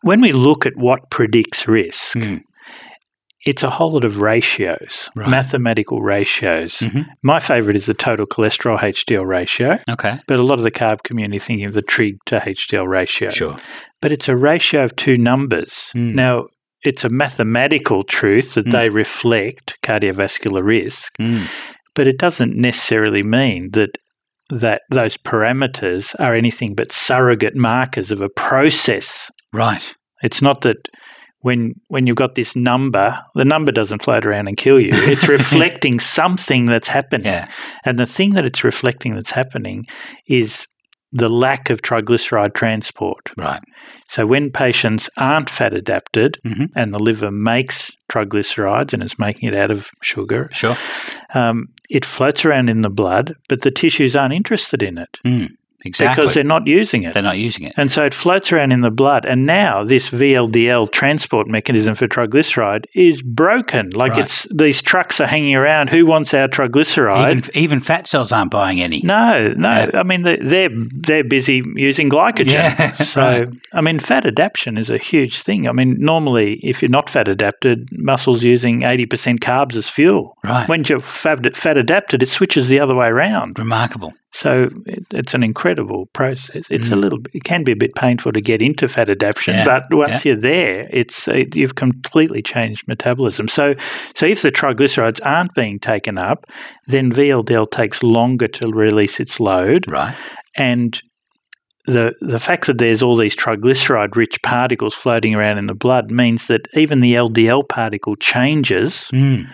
when 0.02 0.20
we 0.20 0.32
look 0.32 0.66
at 0.66 0.72
what 0.76 1.10
predicts 1.10 1.68
risk, 1.68 2.16
Mm. 2.16 2.40
It's 3.48 3.62
a 3.62 3.70
whole 3.70 3.92
lot 3.92 4.04
of 4.04 4.20
ratios, 4.20 5.08
Right. 5.16 5.28
mathematical 5.28 6.02
ratios. 6.02 6.78
Mhm. 6.80 7.06
My 7.22 7.38
favorite 7.38 7.76
is 7.76 7.86
the 7.86 7.94
total 7.94 8.26
cholesterol 8.26 8.78
HDL 8.82 9.24
ratio, 9.24 9.78
Okay. 9.90 10.18
but 10.26 10.38
a 10.38 10.42
lot 10.42 10.58
of 10.58 10.64
the 10.64 10.70
carb 10.70 11.02
community 11.02 11.38
thinking 11.38 11.66
of 11.66 11.72
the 11.72 11.80
trig 11.94 12.16
to 12.26 12.36
HDL 12.44 12.86
ratio. 12.86 13.30
Sure. 13.30 13.56
But 14.02 14.12
it's 14.12 14.28
a 14.28 14.36
ratio 14.36 14.84
of 14.84 14.94
two 14.96 15.16
numbers. 15.16 15.88
Mm. 15.96 16.14
Now, 16.14 16.44
it's 16.82 17.04
a 17.04 17.08
mathematical 17.08 18.04
truth 18.04 18.52
that 18.54 18.66
Mm. 18.66 18.72
they 18.72 18.88
reflect 18.90 19.76
cardiovascular 19.82 20.62
risk, 20.62 21.12
Mm. 21.18 21.44
but 21.94 22.06
it 22.06 22.18
doesn't 22.18 22.54
necessarily 22.56 23.22
mean 23.22 23.70
that 23.72 23.90
that 24.50 24.80
those 24.90 25.18
parameters 25.18 26.14
are 26.18 26.34
anything 26.34 26.74
but 26.74 26.90
surrogate 26.90 27.54
markers 27.54 28.10
of 28.10 28.22
a 28.22 28.30
process. 28.30 29.30
Right. 29.52 29.94
It's 30.22 30.40
not 30.40 30.62
that 30.62 30.76
when 31.40 31.74
when 31.88 32.06
you've 32.06 32.16
got 32.16 32.34
this 32.34 32.56
number, 32.56 33.18
the 33.34 33.44
number 33.44 33.72
doesn't 33.72 34.02
float 34.02 34.26
around 34.26 34.48
and 34.48 34.56
kill 34.56 34.80
you. 34.80 34.90
It's 34.92 35.28
reflecting 35.38 36.00
something 36.00 36.66
that's 36.66 36.88
happening. 36.88 37.26
Yeah. 37.26 37.48
And 37.84 37.98
the 37.98 38.06
thing 38.06 38.34
that 38.34 38.44
it's 38.44 38.64
reflecting 38.64 39.14
that's 39.14 39.30
happening 39.30 39.86
is 40.26 40.66
the 41.10 41.28
lack 41.30 41.70
of 41.70 41.80
triglyceride 41.80 42.52
transport. 42.54 43.30
Right. 43.36 43.62
So 44.10 44.26
when 44.26 44.50
patients 44.50 45.08
aren't 45.16 45.48
fat 45.48 45.72
adapted 45.72 46.36
Mhm. 46.46 46.66
and 46.76 46.92
the 46.92 46.98
liver 46.98 47.30
makes 47.30 47.90
triglycerides 48.12 48.92
and 48.92 49.02
it's 49.02 49.18
making 49.18 49.48
it 49.48 49.54
out 49.56 49.70
of 49.70 49.88
sugar, 50.02 50.50
Sure. 50.52 50.76
um, 51.34 51.68
it 51.88 52.04
floats 52.04 52.44
around 52.44 52.68
in 52.68 52.82
the 52.82 52.90
blood, 52.90 53.34
but 53.48 53.62
the 53.62 53.70
tissues 53.70 54.14
aren't 54.16 54.34
interested 54.34 54.82
in 54.82 54.98
it 54.98 55.08
Mm. 55.24 55.48
Exactly. 55.84 56.22
because 56.22 56.34
they're 56.34 56.42
not 56.44 56.66
using 56.66 57.04
it. 57.04 57.14
They're 57.14 57.22
not 57.22 57.38
using 57.38 57.64
it. 57.64 57.72
And 57.76 57.90
so 57.90 58.04
it 58.04 58.12
floats 58.12 58.52
around 58.52 58.72
in 58.72 58.80
the 58.80 58.90
blood. 58.90 59.24
And 59.24 59.46
now 59.46 59.84
this 59.84 60.10
VLDL 60.10 60.90
transport 60.90 61.46
mechanism 61.46 61.94
for 61.94 62.08
triglyceride 62.08 62.86
is 62.94 63.22
broken. 63.22 63.90
Like 63.90 64.12
Right. 64.12 64.22
it's 64.22 64.46
these 64.52 64.82
trucks 64.82 65.20
are 65.20 65.26
hanging 65.28 65.54
around. 65.54 65.90
Who 65.90 66.04
wants 66.04 66.34
our 66.34 66.48
triglyceride? 66.48 67.30
Even 67.30 67.44
even 67.54 67.80
fat 67.80 68.08
cells 68.08 68.32
aren't 68.32 68.50
buying 68.50 68.80
any. 68.80 69.02
no, 69.04 69.54
no. 69.56 69.70
Yeah. 69.70 69.90
I 69.94 70.02
mean, 70.02 70.22
they- 70.22 70.38
they're 70.42 70.70
they're 70.90 71.22
busy 71.24 71.62
using 71.76 72.10
glycogen. 72.10 72.46
Yeah, 72.50 72.92
so, 73.04 73.20
right. 73.20 73.48
I 73.72 73.80
mean, 73.80 74.00
fat 74.00 74.26
adaptation 74.26 74.78
is 74.78 74.90
a 74.90 74.98
huge 74.98 75.42
thing. 75.42 75.68
I 75.68 75.72
mean, 75.72 75.96
normally, 76.00 76.54
if 76.64 76.82
you're 76.82 76.90
not 76.90 77.08
fat 77.08 77.28
adapted, 77.28 77.88
muscles 77.92 78.42
using 78.42 78.82
eighty 78.82 79.06
percent 79.06 79.40
carbs 79.40 79.76
as 79.76 79.88
fuel. 79.88 80.36
Right. 80.42 80.68
When 80.68 80.82
you're 80.88 80.98
fat, 81.00 81.56
fat 81.56 81.76
adapted, 81.78 82.22
it 82.22 82.28
switches 82.28 82.66
the 82.68 82.80
other 82.80 82.96
way 82.96 83.06
around. 83.06 83.58
Remarkable. 83.60 84.12
So 84.32 84.68
it, 84.86 85.04
it's 85.12 85.34
an 85.34 85.42
incredible 85.42 85.67
process. 86.12 86.64
It's 86.70 86.88
a 86.88 86.92
Mm. 86.96 87.02
little, 87.02 87.18
it 87.32 87.44
can 87.44 87.64
be 87.64 87.72
a 87.72 87.76
bit 87.76 87.94
painful 87.94 88.32
to 88.32 88.40
get 88.40 88.60
into 88.62 88.88
fat 88.88 89.08
adaptation, 89.08 89.54
Yeah, 89.54 89.64
but 89.64 89.82
once 89.94 90.24
you're 90.24 90.36
there, 90.36 90.86
it's 90.92 91.28
it, 91.28 91.56
you've 91.56 91.74
completely 91.74 92.42
changed 92.42 92.82
metabolism. 92.88 93.48
So, 93.48 93.74
so 94.14 94.26
if 94.26 94.42
the 94.42 94.50
triglycerides 94.50 95.20
aren't 95.24 95.54
being 95.54 95.78
taken 95.78 96.18
up, 96.18 96.44
then 96.86 97.10
VLDL 97.10 97.66
takes 97.70 98.02
longer 98.02 98.48
to 98.48 98.68
release 98.68 99.20
its 99.20 99.38
load, 99.40 99.84
Right. 99.88 100.14
and 100.56 101.00
the 101.86 102.12
the 102.20 102.38
fact 102.38 102.66
that 102.66 102.78
there's 102.78 103.02
all 103.02 103.16
these 103.16 103.34
triglyceride 103.34 104.14
rich 104.14 104.36
particles 104.42 104.94
floating 104.94 105.34
around 105.34 105.56
in 105.58 105.66
the 105.68 105.74
blood 105.74 106.10
means 106.10 106.46
that 106.46 106.62
even 106.74 107.00
the 107.00 107.14
LDL 107.14 107.62
particle 107.66 108.14
changes 108.16 109.08
Mm. 109.12 109.46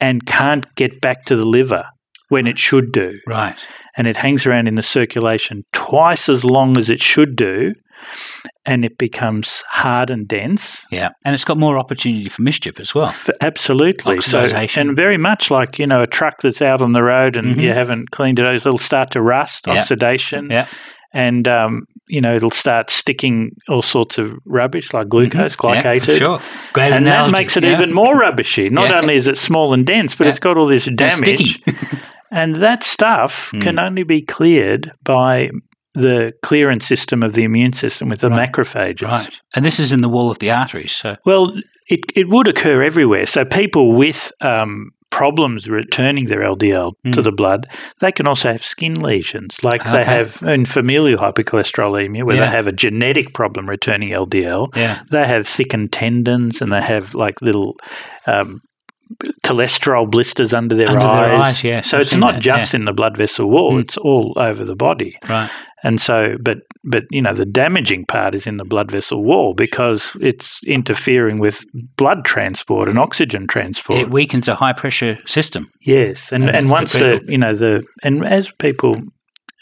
and 0.00 0.24
can't 0.24 0.64
get 0.76 1.00
back 1.02 1.24
to 1.26 1.36
the 1.36 1.44
liver 1.46 1.84
when 2.30 2.46
it 2.46 2.58
should 2.58 2.90
do 2.92 3.18
Right. 3.26 3.56
and 3.96 4.06
it 4.06 4.16
hangs 4.16 4.46
around 4.46 4.66
in 4.66 4.74
the 4.76 4.82
circulation 4.82 5.64
twice 5.72 6.28
as 6.30 6.44
long 6.44 6.78
as 6.78 6.88
it 6.88 7.00
should 7.02 7.36
do, 7.36 7.74
and 8.64 8.82
it 8.84 8.96
becomes 8.96 9.62
hard 9.68 10.08
and 10.08 10.26
dense. 10.26 10.86
Yeah. 10.90 11.10
And 11.24 11.34
it's 11.34 11.44
got 11.44 11.58
more 11.58 11.76
opportunity 11.78 12.30
for 12.30 12.40
mischief 12.40 12.80
as 12.80 12.94
well. 12.94 13.08
F- 13.08 13.28
Absolutely. 13.42 14.22
So, 14.22 14.38
and 14.76 14.96
very 14.96 15.18
much 15.18 15.50
like 15.50 15.78
you 15.78 15.86
know 15.86 16.00
a 16.00 16.06
truck 16.06 16.40
that's 16.40 16.62
out 16.62 16.80
on 16.80 16.92
the 16.94 17.02
road 17.02 17.36
and 17.36 17.56
Mhm. 17.56 17.62
you 17.62 17.72
haven't 17.74 18.10
cleaned 18.10 18.38
it, 18.38 18.46
it'll 18.54 18.78
start 18.78 19.10
to 19.10 19.20
rust, 19.20 19.66
Yeah. 19.66 19.74
oxidation, 19.80 20.48
Yeah. 20.50 20.66
and 21.12 21.46
um, 21.46 21.82
you 22.08 22.20
know 22.22 22.34
it'll 22.34 22.50
start 22.50 22.90
sticking 22.90 23.50
all 23.68 23.82
sorts 23.82 24.16
of 24.18 24.32
rubbish 24.46 24.94
like 24.94 25.08
glucose, 25.08 25.56
Mm-hmm. 25.56 25.74
Yeah, 25.74 25.82
glycated. 25.82 26.18
sure. 26.18 26.40
Great 26.72 26.92
And 26.92 27.04
analogy. 27.06 27.32
that 27.32 27.38
makes 27.38 27.56
it 27.58 27.64
yeah. 27.64 27.72
even 27.76 27.92
more 27.92 28.18
rubbishy. 28.18 28.70
Not 28.70 28.88
Yeah. 28.90 29.00
only 29.00 29.16
is 29.16 29.26
it 29.28 29.36
small 29.36 29.74
and 29.74 29.84
dense, 29.84 30.14
but 30.14 30.24
Yeah. 30.24 30.30
it's 30.30 30.40
got 30.40 30.56
all 30.56 30.66
this 30.66 30.86
damage. 30.86 31.60
And 32.30 32.56
that 32.56 32.82
stuff 32.84 33.50
Mm. 33.54 33.62
can 33.62 33.78
only 33.78 34.02
be 34.04 34.22
cleared 34.22 34.92
by 35.04 35.50
the 35.94 36.32
clearance 36.42 36.86
system 36.86 37.22
of 37.22 37.32
the 37.34 37.42
immune 37.42 37.72
system 37.72 38.08
with 38.08 38.20
the 38.20 38.28
Right. 38.30 38.50
macrophages. 38.52 39.02
right. 39.02 39.40
And 39.56 39.64
this 39.64 39.80
is 39.80 39.92
in 39.92 40.00
the 40.02 40.08
wall 40.08 40.30
of 40.30 40.38
the 40.38 40.50
arteries. 40.50 40.92
So 40.92 41.16
Well, 41.24 41.52
it, 41.88 42.00
it 42.14 42.28
would 42.28 42.46
occur 42.46 42.82
everywhere. 42.82 43.26
So 43.26 43.44
people 43.44 43.92
with 43.94 44.30
um, 44.40 44.90
problems 45.10 45.68
returning 45.68 46.26
their 46.26 46.44
LDL 46.44 46.92
to 47.12 47.20
Mm. 47.20 47.24
the 47.24 47.32
blood, 47.32 47.66
they 47.98 48.12
can 48.12 48.28
also 48.28 48.52
have 48.52 48.64
skin 48.64 48.94
lesions, 48.94 49.56
like 49.64 49.82
they 49.82 50.04
have 50.04 50.38
in 50.42 50.64
familial 50.66 51.18
hypercholesterolemia, 51.18 52.22
where 52.22 52.36
Yeah. 52.36 52.44
they 52.44 52.56
have 52.56 52.68
a 52.68 52.72
genetic 52.72 53.34
problem 53.34 53.68
returning 53.68 54.10
LDL. 54.12 54.68
yeah. 54.76 55.00
They 55.10 55.26
have 55.26 55.48
thickened 55.48 55.90
tendons 55.92 56.62
and 56.62 56.72
they 56.72 56.80
have 56.82 57.14
like 57.14 57.42
little 57.42 57.74
um, 58.28 58.60
cholesterol 59.44 60.10
blisters 60.10 60.52
under 60.54 60.74
their 60.76 60.88
Under 60.88 61.00
eyes. 61.04 61.20
their 61.30 61.36
eyes, 61.40 61.64
yes, 61.64 61.90
So 61.90 61.96
I've 61.98 62.02
it's 62.02 62.14
not 62.14 62.34
that, 62.34 62.42
just 62.42 62.74
in 62.74 62.84
the 62.84 62.92
blood 62.92 63.16
vessel 63.16 63.48
wall; 63.50 63.74
Mm. 63.76 63.80
it's 63.80 63.96
all 63.96 64.34
over 64.36 64.64
the 64.64 64.76
body. 64.76 65.16
Right. 65.28 65.50
And 65.82 66.00
so, 66.00 66.36
but 66.42 66.58
but 66.84 67.04
you 67.10 67.22
know, 67.22 67.32
the 67.34 67.46
damaging 67.46 68.04
part 68.06 68.34
is 68.34 68.46
in 68.46 68.56
the 68.58 68.64
blood 68.64 68.90
vessel 68.90 69.22
wall 69.24 69.54
because 69.54 70.14
it's 70.20 70.60
interfering 70.66 71.38
with 71.40 71.64
blood 71.96 72.24
transport 72.24 72.88
and 72.88 72.98
oxygen 72.98 73.46
transport. 73.46 73.98
It 73.98 74.10
weakens 74.10 74.46
a 74.48 74.54
high 74.54 74.74
pressure 74.74 75.18
system. 75.26 75.66
Yes, 75.80 76.32
and 76.32 76.44
And 76.44 76.54
and, 76.56 76.70
once 76.70 76.92
the 76.92 76.98
critical. 76.98 77.30
you 77.30 77.38
know 77.38 77.54
the 77.54 77.82
and 78.02 78.24
as 78.26 78.50
people 78.58 78.96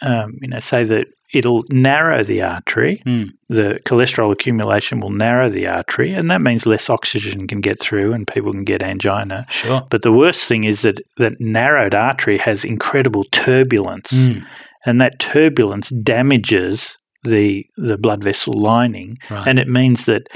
um, 0.02 0.32
you 0.42 0.48
know 0.48 0.60
say 0.60 0.84
that 0.84 1.06
it'll 1.32 1.64
narrow 1.70 2.22
the 2.22 2.40
artery, 2.42 3.02
Mm. 3.06 3.30
the 3.48 3.80
cholesterol 3.84 4.32
accumulation 4.32 5.00
will 5.00 5.10
narrow 5.10 5.48
the 5.50 5.66
artery, 5.66 6.14
and 6.14 6.30
that 6.30 6.40
means 6.40 6.64
less 6.66 6.88
oxygen 6.88 7.46
can 7.46 7.60
get 7.60 7.78
through, 7.80 8.12
and 8.12 8.26
people 8.26 8.52
can 8.52 8.64
get 8.64 8.82
angina. 8.82 9.44
Sure. 9.50 9.86
But 9.90 10.02
the 10.02 10.12
worst 10.12 10.44
thing 10.46 10.64
is 10.64 10.82
that 10.82 11.00
that 11.18 11.40
narrowed 11.40 11.94
artery 11.94 12.38
has 12.38 12.64
incredible 12.64 13.24
turbulence, 13.24 14.12
Mm. 14.12 14.44
and 14.86 15.00
that 15.00 15.18
turbulence 15.18 15.90
damages 15.90 16.96
the 17.24 17.66
the 17.76 17.98
blood 17.98 18.22
vessel 18.22 18.54
lining, 18.54 19.18
Right. 19.30 19.46
and 19.48 19.58
it 19.58 19.68
means 19.68 20.04
that 20.06 20.28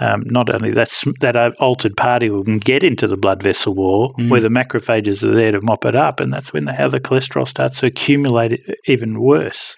um, 0.00 0.22
not 0.26 0.48
only 0.54 0.72
that's 0.72 1.04
that 1.20 1.36
altered 1.60 1.96
particle 1.96 2.44
can 2.44 2.58
get 2.58 2.82
into 2.84 3.06
the 3.06 3.16
blood 3.16 3.42
vessel 3.42 3.74
wall 3.74 4.14
Mm. 4.18 4.28
where 4.30 4.40
the 4.40 4.48
macrophages 4.48 5.22
are 5.24 5.34
there 5.34 5.52
to 5.52 5.60
mop 5.62 5.84
it 5.84 5.94
up, 5.94 6.20
and 6.20 6.32
that's 6.32 6.52
when 6.52 6.64
the, 6.64 6.72
how 6.72 6.88
the 6.88 7.00
cholesterol 7.00 7.46
starts 7.46 7.80
to 7.80 7.86
accumulate 7.86 8.60
even 8.86 9.20
worse. 9.20 9.74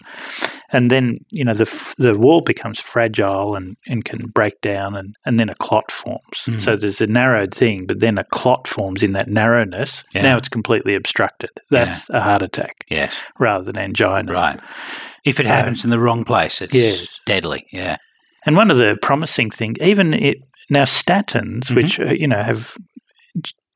and 0.72 0.90
then 0.90 1.18
you 1.30 1.44
know 1.44 1.52
the 1.54 1.66
the 1.98 2.16
wall 2.16 2.40
becomes 2.42 2.78
fragile 2.80 3.56
and, 3.56 3.76
and 3.88 4.04
can 4.04 4.26
break 4.28 4.60
down, 4.60 4.94
and, 4.96 5.16
and 5.26 5.38
then 5.40 5.48
a 5.48 5.54
clot 5.56 5.90
forms. 5.90 6.38
Mhm. 6.46 6.60
So 6.62 6.76
there's 6.76 7.00
a 7.00 7.06
narrowed 7.06 7.54
thing, 7.54 7.86
but 7.86 8.00
then 8.00 8.18
a 8.18 8.24
clot 8.24 8.68
forms 8.68 9.02
in 9.02 9.12
that 9.14 9.28
narrowness. 9.28 10.04
Yeah. 10.14 10.22
Now 10.22 10.36
it's 10.36 10.48
completely 10.48 10.94
obstructed. 10.94 11.50
That's 11.70 12.08
a 12.10 12.20
heart 12.20 12.42
attack 12.42 12.74
Yes. 12.88 13.20
rather 13.38 13.64
than 13.64 13.78
angina. 13.78 14.32
Right. 14.32 14.60
If 15.24 15.40
it 15.40 15.44
So- 15.46 15.50
happens 15.52 15.84
in 15.84 15.90
the 15.90 15.98
wrong 16.00 16.24
place, 16.24 16.60
it's 16.62 16.74
Yes. 16.74 17.20
deadly. 17.26 17.66
Yeah. 17.72 17.96
And 18.46 18.56
one 18.56 18.70
of 18.70 18.78
the 18.78 18.96
promising 19.02 19.50
things, 19.50 19.76
even 19.80 20.14
it, 20.14 20.38
now 20.70 20.84
statins, 20.84 21.64
Mhm. 21.66 21.74
which 21.76 22.00
uh, 22.00 22.06
you 22.12 22.26
know 22.28 22.42
have, 22.42 22.76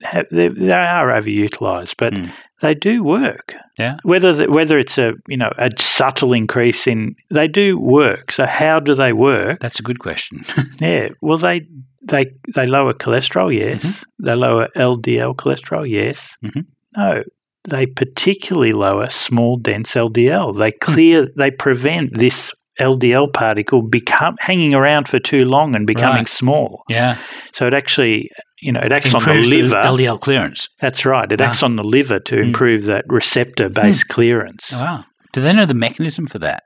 have 0.03 0.27
they, 0.31 0.49
they 0.49 0.73
are 0.73 1.09
overutilized, 1.09 1.95
but 1.99 2.13
Mm. 2.13 2.31
they 2.61 2.75
do 2.75 3.03
work. 3.03 3.55
Yeah. 3.79 3.97
Whether 4.03 4.33
the, 4.33 4.51
whether 4.51 4.79
it's 4.79 4.99
a 4.99 5.13
you 5.29 5.37
know 5.37 5.51
a 5.59 5.71
subtle 5.79 6.33
increase 6.33 6.87
in, 6.87 7.15
they 7.31 7.49
do 7.49 7.79
work. 7.79 8.33
So 8.33 8.47
how 8.47 8.81
do 8.81 8.95
they 8.95 9.13
work? 9.13 9.61
That's 9.61 9.81
a 9.81 9.83
good 9.83 9.99
question. 9.99 10.41
Yeah. 10.81 11.09
Well, 11.21 11.39
they 11.39 11.63
they 12.03 12.27
they 12.55 12.67
lower 12.67 12.93
cholesterol. 12.95 13.55
Yes. 13.55 13.83
Mm-hmm. 13.83 14.25
They 14.27 14.35
lower 14.35 14.69
LDL 14.77 15.35
cholesterol. 15.37 15.89
Yes. 15.89 16.37
Mhm. 16.45 16.67
No. 16.97 17.23
They 17.71 17.87
particularly 17.87 18.73
lower 18.73 19.09
small 19.09 19.57
dense 19.57 19.95
LDL. 19.95 20.53
They 20.59 20.71
clear. 20.73 21.29
They 21.37 21.51
prevent 21.51 22.19
this 22.19 22.53
LDL 22.81 23.33
particle 23.33 23.83
become 23.83 24.35
hanging 24.41 24.75
around 24.75 25.09
for 25.09 25.19
too 25.19 25.45
long 25.45 25.75
and 25.77 25.87
becoming 25.87 26.19
Right. 26.19 26.29
small. 26.29 26.83
yeah. 26.89 27.17
So 27.53 27.67
it 27.67 27.75
actually, 27.75 28.29
you 28.61 28.73
know, 28.73 28.81
it 28.81 28.93
acts 28.93 29.15
Improves 29.15 29.47
on 29.47 29.51
the 29.51 29.63
liver. 29.63 29.77
LDL 29.83 30.19
clearance. 30.21 30.69
That's 30.81 31.05
right. 31.07 31.31
It 31.31 31.41
Ah. 31.41 31.45
acts 31.45 31.63
on 31.63 31.77
the 31.77 31.85
liver 31.85 32.19
to 32.21 32.37
Hmm. 32.37 32.43
improve 32.43 32.85
that 32.85 33.05
receptor-based 33.09 34.09
clearance. 34.09 34.73
Oh, 34.73 34.81
wow. 34.81 35.05
Do 35.33 35.41
they 35.41 35.53
know 35.53 35.67
the 35.67 35.75
mechanism 35.75 36.27
for 36.27 36.39
that? 36.41 36.63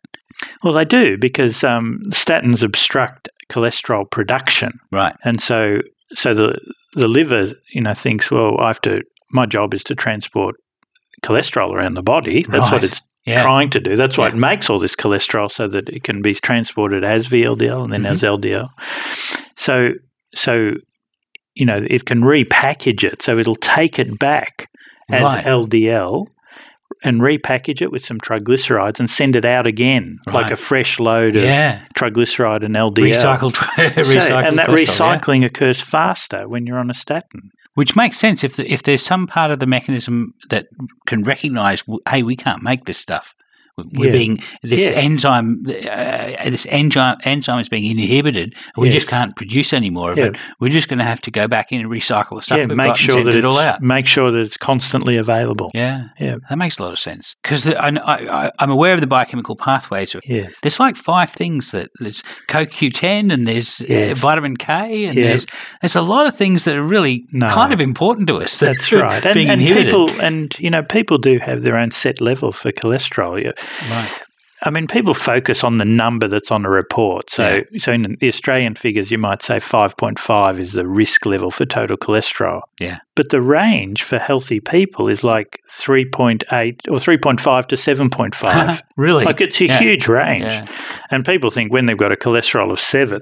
Well, 0.63 0.73
they 0.75 0.85
do 0.85 1.17
because 1.19 1.65
um, 1.65 1.99
statins 2.11 2.63
obstruct 2.63 3.29
cholesterol 3.51 4.05
production. 4.11 4.73
Right. 4.93 5.15
And 5.25 5.41
so, 5.41 5.79
so 6.15 6.33
the 6.35 6.59
the 6.95 7.09
liver, 7.09 7.53
you 7.75 7.83
know, 7.83 7.93
thinks, 7.95 8.31
well, 8.31 8.59
I 8.61 8.69
have 8.69 8.81
to. 8.83 9.03
My 9.33 9.45
job 9.47 9.75
is 9.75 9.85
to 9.85 9.95
transport 9.95 10.55
cholesterol 11.23 11.73
around 11.75 11.95
the 11.95 12.03
body. 12.03 12.45
That's 12.49 12.71
what 12.71 12.83
it's 12.85 13.01
Yeah. 13.29 13.43
trying 13.43 13.71
to 13.71 13.81
do. 13.81 13.97
That's 13.97 14.17
why 14.19 14.27
Yeah. 14.29 14.35
it 14.35 14.39
makes 14.39 14.69
all 14.71 14.79
this 14.79 14.97
cholesterol 14.97 15.51
so 15.51 15.69
that 15.69 15.89
it 15.89 16.03
can 16.05 16.23
be 16.23 16.35
transported 16.35 17.05
as 17.05 17.27
VLDL 17.27 17.85
and 17.85 17.93
then 17.93 18.03
Mm-hmm. 18.03 18.13
as 18.13 18.23
LDL. 18.23 18.69
So, 19.57 19.91
so 20.35 20.73
you 21.55 21.67
know, 21.67 21.81
it 21.91 22.05
can 22.05 22.21
repackage 22.23 23.03
it. 23.05 23.21
So 23.23 23.37
it'll 23.39 23.57
take 23.57 23.99
it 23.99 24.19
back 24.19 24.69
as 25.11 25.23
Right. 25.23 25.45
LDL. 25.45 26.27
And 27.05 27.21
repackage 27.21 27.81
it 27.81 27.93
with 27.93 28.05
some 28.05 28.19
triglycerides 28.19 28.99
and 28.99 29.09
send 29.09 29.37
it 29.37 29.45
out 29.45 29.69
again, 29.69 30.17
like 30.27 30.51
a 30.51 30.57
fresh 30.57 30.99
load 30.99 31.37
of 31.37 31.45
Yeah. 31.45 31.83
triglyceride 31.97 32.65
and 32.65 32.75
LDL. 32.77 33.13
Recycled. 33.13 33.55
So- 34.29 34.37
and 34.39 34.59
that 34.59 34.69
recycling 34.69 35.45
occurs 35.45 35.81
faster 35.81 36.49
when 36.49 36.67
you're 36.67 36.79
on 36.79 36.91
a 36.91 36.95
statin. 36.95 37.51
Which 37.79 37.95
makes 37.95 38.19
sense 38.19 38.43
if 38.43 38.57
the, 38.57 38.69
if 38.69 38.83
there's 38.83 39.05
some 39.05 39.29
part 39.29 39.53
of 39.53 39.61
the 39.61 39.67
mechanism 39.69 40.35
that 40.51 40.67
can 41.07 41.23
recognise, 41.23 41.85
hey, 42.09 42.25
we 42.25 42.35
can't 42.35 42.61
make 42.61 42.87
this 42.87 42.99
stuff. 42.99 43.37
We're 43.93 44.07
Yeah. 44.07 44.13
being 44.13 44.43
this 44.63 44.91
Yes. 44.91 44.93
enzyme, 44.95 45.63
uh, 45.67 46.51
this 46.51 46.67
enzyme 46.71 47.17
enzyme 47.25 47.61
is 47.61 47.69
being 47.69 47.85
inhibited. 47.91 48.55
We 48.77 48.89
just 48.91 49.09
can't 49.09 49.35
produce 49.37 49.73
any 49.73 49.91
more 49.91 50.13
of 50.13 50.19
Yeah. 50.19 50.25
it. 50.27 50.37
We're 50.61 50.71
just 50.71 50.89
going 50.89 50.99
to 50.99 51.05
have 51.05 51.21
to 51.23 51.31
go 51.31 51.49
back 51.49 51.73
in 51.73 51.81
and 51.81 51.91
recycle 51.91 52.37
the 52.37 52.43
stuff 52.43 52.59
yeah, 52.59 52.67
make 52.67 52.97
sure 52.97 53.23
that 53.25 53.35
it 53.35 53.45
all 53.45 53.59
out. 53.59 53.81
make 53.83 54.07
sure 54.07 54.31
that 54.33 54.41
it's 54.41 54.57
constantly 54.57 55.17
available. 55.17 55.71
Yeah, 55.75 56.05
Yeah. 56.19 56.37
that 56.49 56.57
makes 56.59 56.79
a 56.79 56.83
lot 56.83 56.93
of 56.93 56.99
sense 56.99 57.37
because 57.43 57.69
I, 57.69 57.89
I, 58.05 58.51
I'm 58.59 58.71
aware 58.71 58.95
of 58.95 59.01
the 59.01 59.07
biochemical 59.07 59.57
pathways. 59.57 60.15
Yes. 60.25 60.53
There's 60.63 60.81
like 60.81 60.97
five 60.97 61.31
things 61.31 61.71
that 61.73 61.89
there's 62.01 62.23
CoQ10 62.49 63.33
and 63.33 63.47
there's 63.47 63.81
uh, 63.83 63.85
Yes. 63.89 64.19
vitamin 64.19 64.57
K 64.57 65.05
and 65.07 65.17
Yes. 65.17 65.27
there's 65.27 65.47
there's 65.83 65.97
a 65.97 66.03
lot 66.03 66.27
of 66.27 66.37
things 66.37 66.65
that 66.65 66.77
are 66.77 66.83
really 66.83 67.25
No. 67.33 67.49
kind 67.49 67.73
of 67.73 67.81
important 67.81 68.27
to 68.29 68.37
us. 68.37 68.59
that 68.59 68.67
That's 68.77 68.93
right. 68.93 69.25
And, 69.29 69.35
being 69.35 69.49
and 69.51 69.61
inhibited. 69.61 69.93
people 69.93 70.11
and 70.21 70.55
you 70.59 70.71
know 70.71 70.83
people 70.83 71.19
do 71.19 71.39
have 71.39 71.63
their 71.63 71.77
own 71.77 71.91
set 71.91 72.21
level 72.21 72.53
for 72.53 72.73
cholesterol. 72.73 73.53
Right. 73.91 74.11
I 74.65 74.71
mean, 74.71 74.89
people 74.89 75.15
focus 75.15 75.63
on 75.63 75.79
the 75.79 75.85
number 75.85 76.27
that's 76.27 76.51
on 76.51 76.67
a 76.67 76.69
report. 76.69 77.31
So, 77.31 77.63
so 77.79 77.93
in 77.93 78.17
the 78.21 78.27
Australian 78.27 78.75
figures, 78.75 79.09
you 79.13 79.17
might 79.17 79.41
say 79.45 79.59
5.5 79.59 80.59
is 80.59 80.73
the 80.73 80.85
risk 80.85 81.27
level 81.27 81.53
for 81.53 81.65
total 81.65 81.97
cholesterol. 81.97 82.63
Yeah. 82.81 82.99
But 83.15 83.29
the 83.31 83.41
range 83.41 84.03
for 84.03 84.19
healthy 84.19 84.59
people 84.59 85.07
is 85.09 85.23
like 85.23 85.61
3.8 85.71 86.43
or 86.89 86.97
3.5 86.99 87.67
to 87.67 87.77
7.5. 87.77 88.83
really? 88.97 89.25
like 89.25 89.41
it's 89.41 89.61
a 89.61 89.67
Yeah. 89.67 89.79
huge 89.79 90.09
range. 90.09 90.43
Yeah. 90.43 90.67
And 91.13 91.25
people 91.25 91.51
think 91.51 91.73
when 91.73 91.87
they've 91.87 91.97
got 91.97 92.11
a 92.13 92.17
cholesterol 92.17 92.73
of 92.73 92.81
seven, 92.81 93.21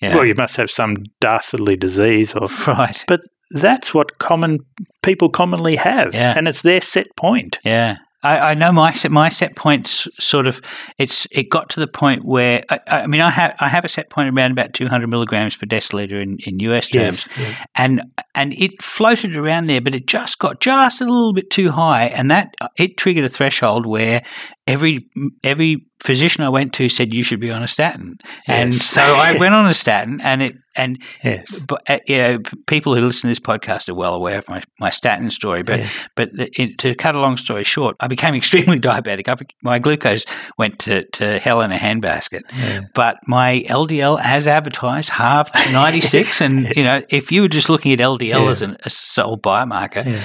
Yeah. 0.00 0.14
well, 0.14 0.24
you 0.24 0.34
must 0.36 0.56
have 0.56 0.70
some 0.70 0.96
dastardly 1.20 1.76
disease 1.76 2.34
or 2.34 2.46
right. 2.66 3.04
But 3.06 3.20
that's 3.50 3.92
what 3.92 4.16
common 4.18 4.60
people 5.02 5.28
commonly 5.28 5.76
have, 5.76 6.14
Yeah. 6.14 6.32
and 6.36 6.48
it's 6.48 6.62
their 6.62 6.80
set 6.80 7.08
point. 7.16 7.58
Yeah. 7.62 7.96
I, 8.28 8.50
I 8.50 8.54
know 8.54 8.72
my 8.72 8.92
set 8.92 9.10
my 9.10 9.30
set 9.30 9.56
points 9.56 10.06
sort 10.22 10.46
of 10.46 10.60
it's 10.98 11.26
it 11.30 11.48
got 11.50 11.70
to 11.70 11.80
the 11.80 11.86
point 11.86 12.24
where 12.24 12.62
I, 12.68 12.80
I 12.86 13.06
mean 13.06 13.22
I 13.22 13.30
have 13.30 13.54
I 13.58 13.68
have 13.68 13.84
a 13.84 13.88
set 13.88 14.10
point 14.10 14.36
around 14.36 14.52
about 14.52 14.74
200 14.74 15.08
milligrams 15.08 15.56
per 15.56 15.66
deciliter 15.66 16.22
in, 16.22 16.36
in 16.44 16.60
US 16.60 16.88
terms. 16.88 17.26
and 17.74 18.02
and 18.34 18.52
it 18.52 18.82
floated 18.82 19.34
around 19.34 19.68
there 19.68 19.80
but 19.80 19.94
it 19.94 20.06
just 20.06 20.38
got 20.38 20.60
just 20.60 21.00
a 21.00 21.04
little 21.04 21.32
bit 21.32 21.50
too 21.50 21.70
high. 21.70 22.06
And 22.06 22.30
that 22.30 22.54
it 22.76 22.98
triggered 22.98 23.24
a 23.24 23.30
threshold 23.30 23.86
where 23.86 24.22
every 24.66 25.08
every 25.42 25.87
physician 26.00 26.44
I 26.44 26.48
went 26.48 26.72
to 26.74 26.88
said 26.88 27.12
you 27.12 27.22
should 27.22 27.40
be 27.40 27.50
on 27.50 27.62
a 27.62 27.68
statin 27.68 28.18
and 28.46 28.74
Yes. 28.74 28.84
so 28.86 29.02
I 29.02 29.36
went 29.38 29.54
on 29.54 29.66
a 29.66 29.74
statin 29.74 30.20
and 30.20 30.42
it 30.42 30.56
and 30.76 31.02
Yes, 31.24 31.44
but 31.66 31.82
uh, 31.90 31.98
you 32.06 32.18
know, 32.18 32.38
people 32.68 32.94
who 32.94 33.00
listen 33.00 33.22
to 33.22 33.28
this 33.32 33.40
podcast 33.40 33.88
are 33.88 33.94
well 33.94 34.14
aware 34.14 34.38
of 34.38 34.48
my, 34.48 34.62
my 34.78 34.90
statin 34.90 35.28
story. 35.32 35.64
But 35.64 35.84
but 36.14 36.32
the, 36.32 36.48
it, 36.60 36.78
to 36.78 36.94
cut 36.94 37.16
a 37.16 37.20
long 37.20 37.36
story 37.36 37.64
short, 37.64 37.96
I 37.98 38.06
became 38.06 38.34
extremely 38.42 38.78
diabetic. 38.78 39.26
I, 39.28 39.34
my 39.60 39.80
glucose 39.80 40.24
went 40.56 40.78
to, 40.80 41.02
to 41.04 41.38
hell 41.40 41.62
in 41.62 41.72
a 41.72 41.76
handbasket. 41.76 42.42
Yeah. 42.56 42.82
But 42.94 43.16
my 43.26 43.64
LDL, 43.68 44.20
as 44.22 44.46
advertised, 44.46 45.08
halved 45.10 45.52
to 45.56 45.72
ninety 45.72 46.00
six. 46.00 46.40
and 46.40 46.72
you 46.76 46.84
know, 46.84 47.02
if 47.08 47.32
you 47.32 47.42
were 47.42 47.48
just 47.48 47.68
looking 47.68 47.92
at 47.92 47.98
LDL 47.98 48.44
Yeah. 48.44 48.50
as 48.50 48.62
an, 48.62 48.76
a 48.84 48.90
sole 48.90 49.36
biomarker, 49.36 50.06
yeah, 50.06 50.22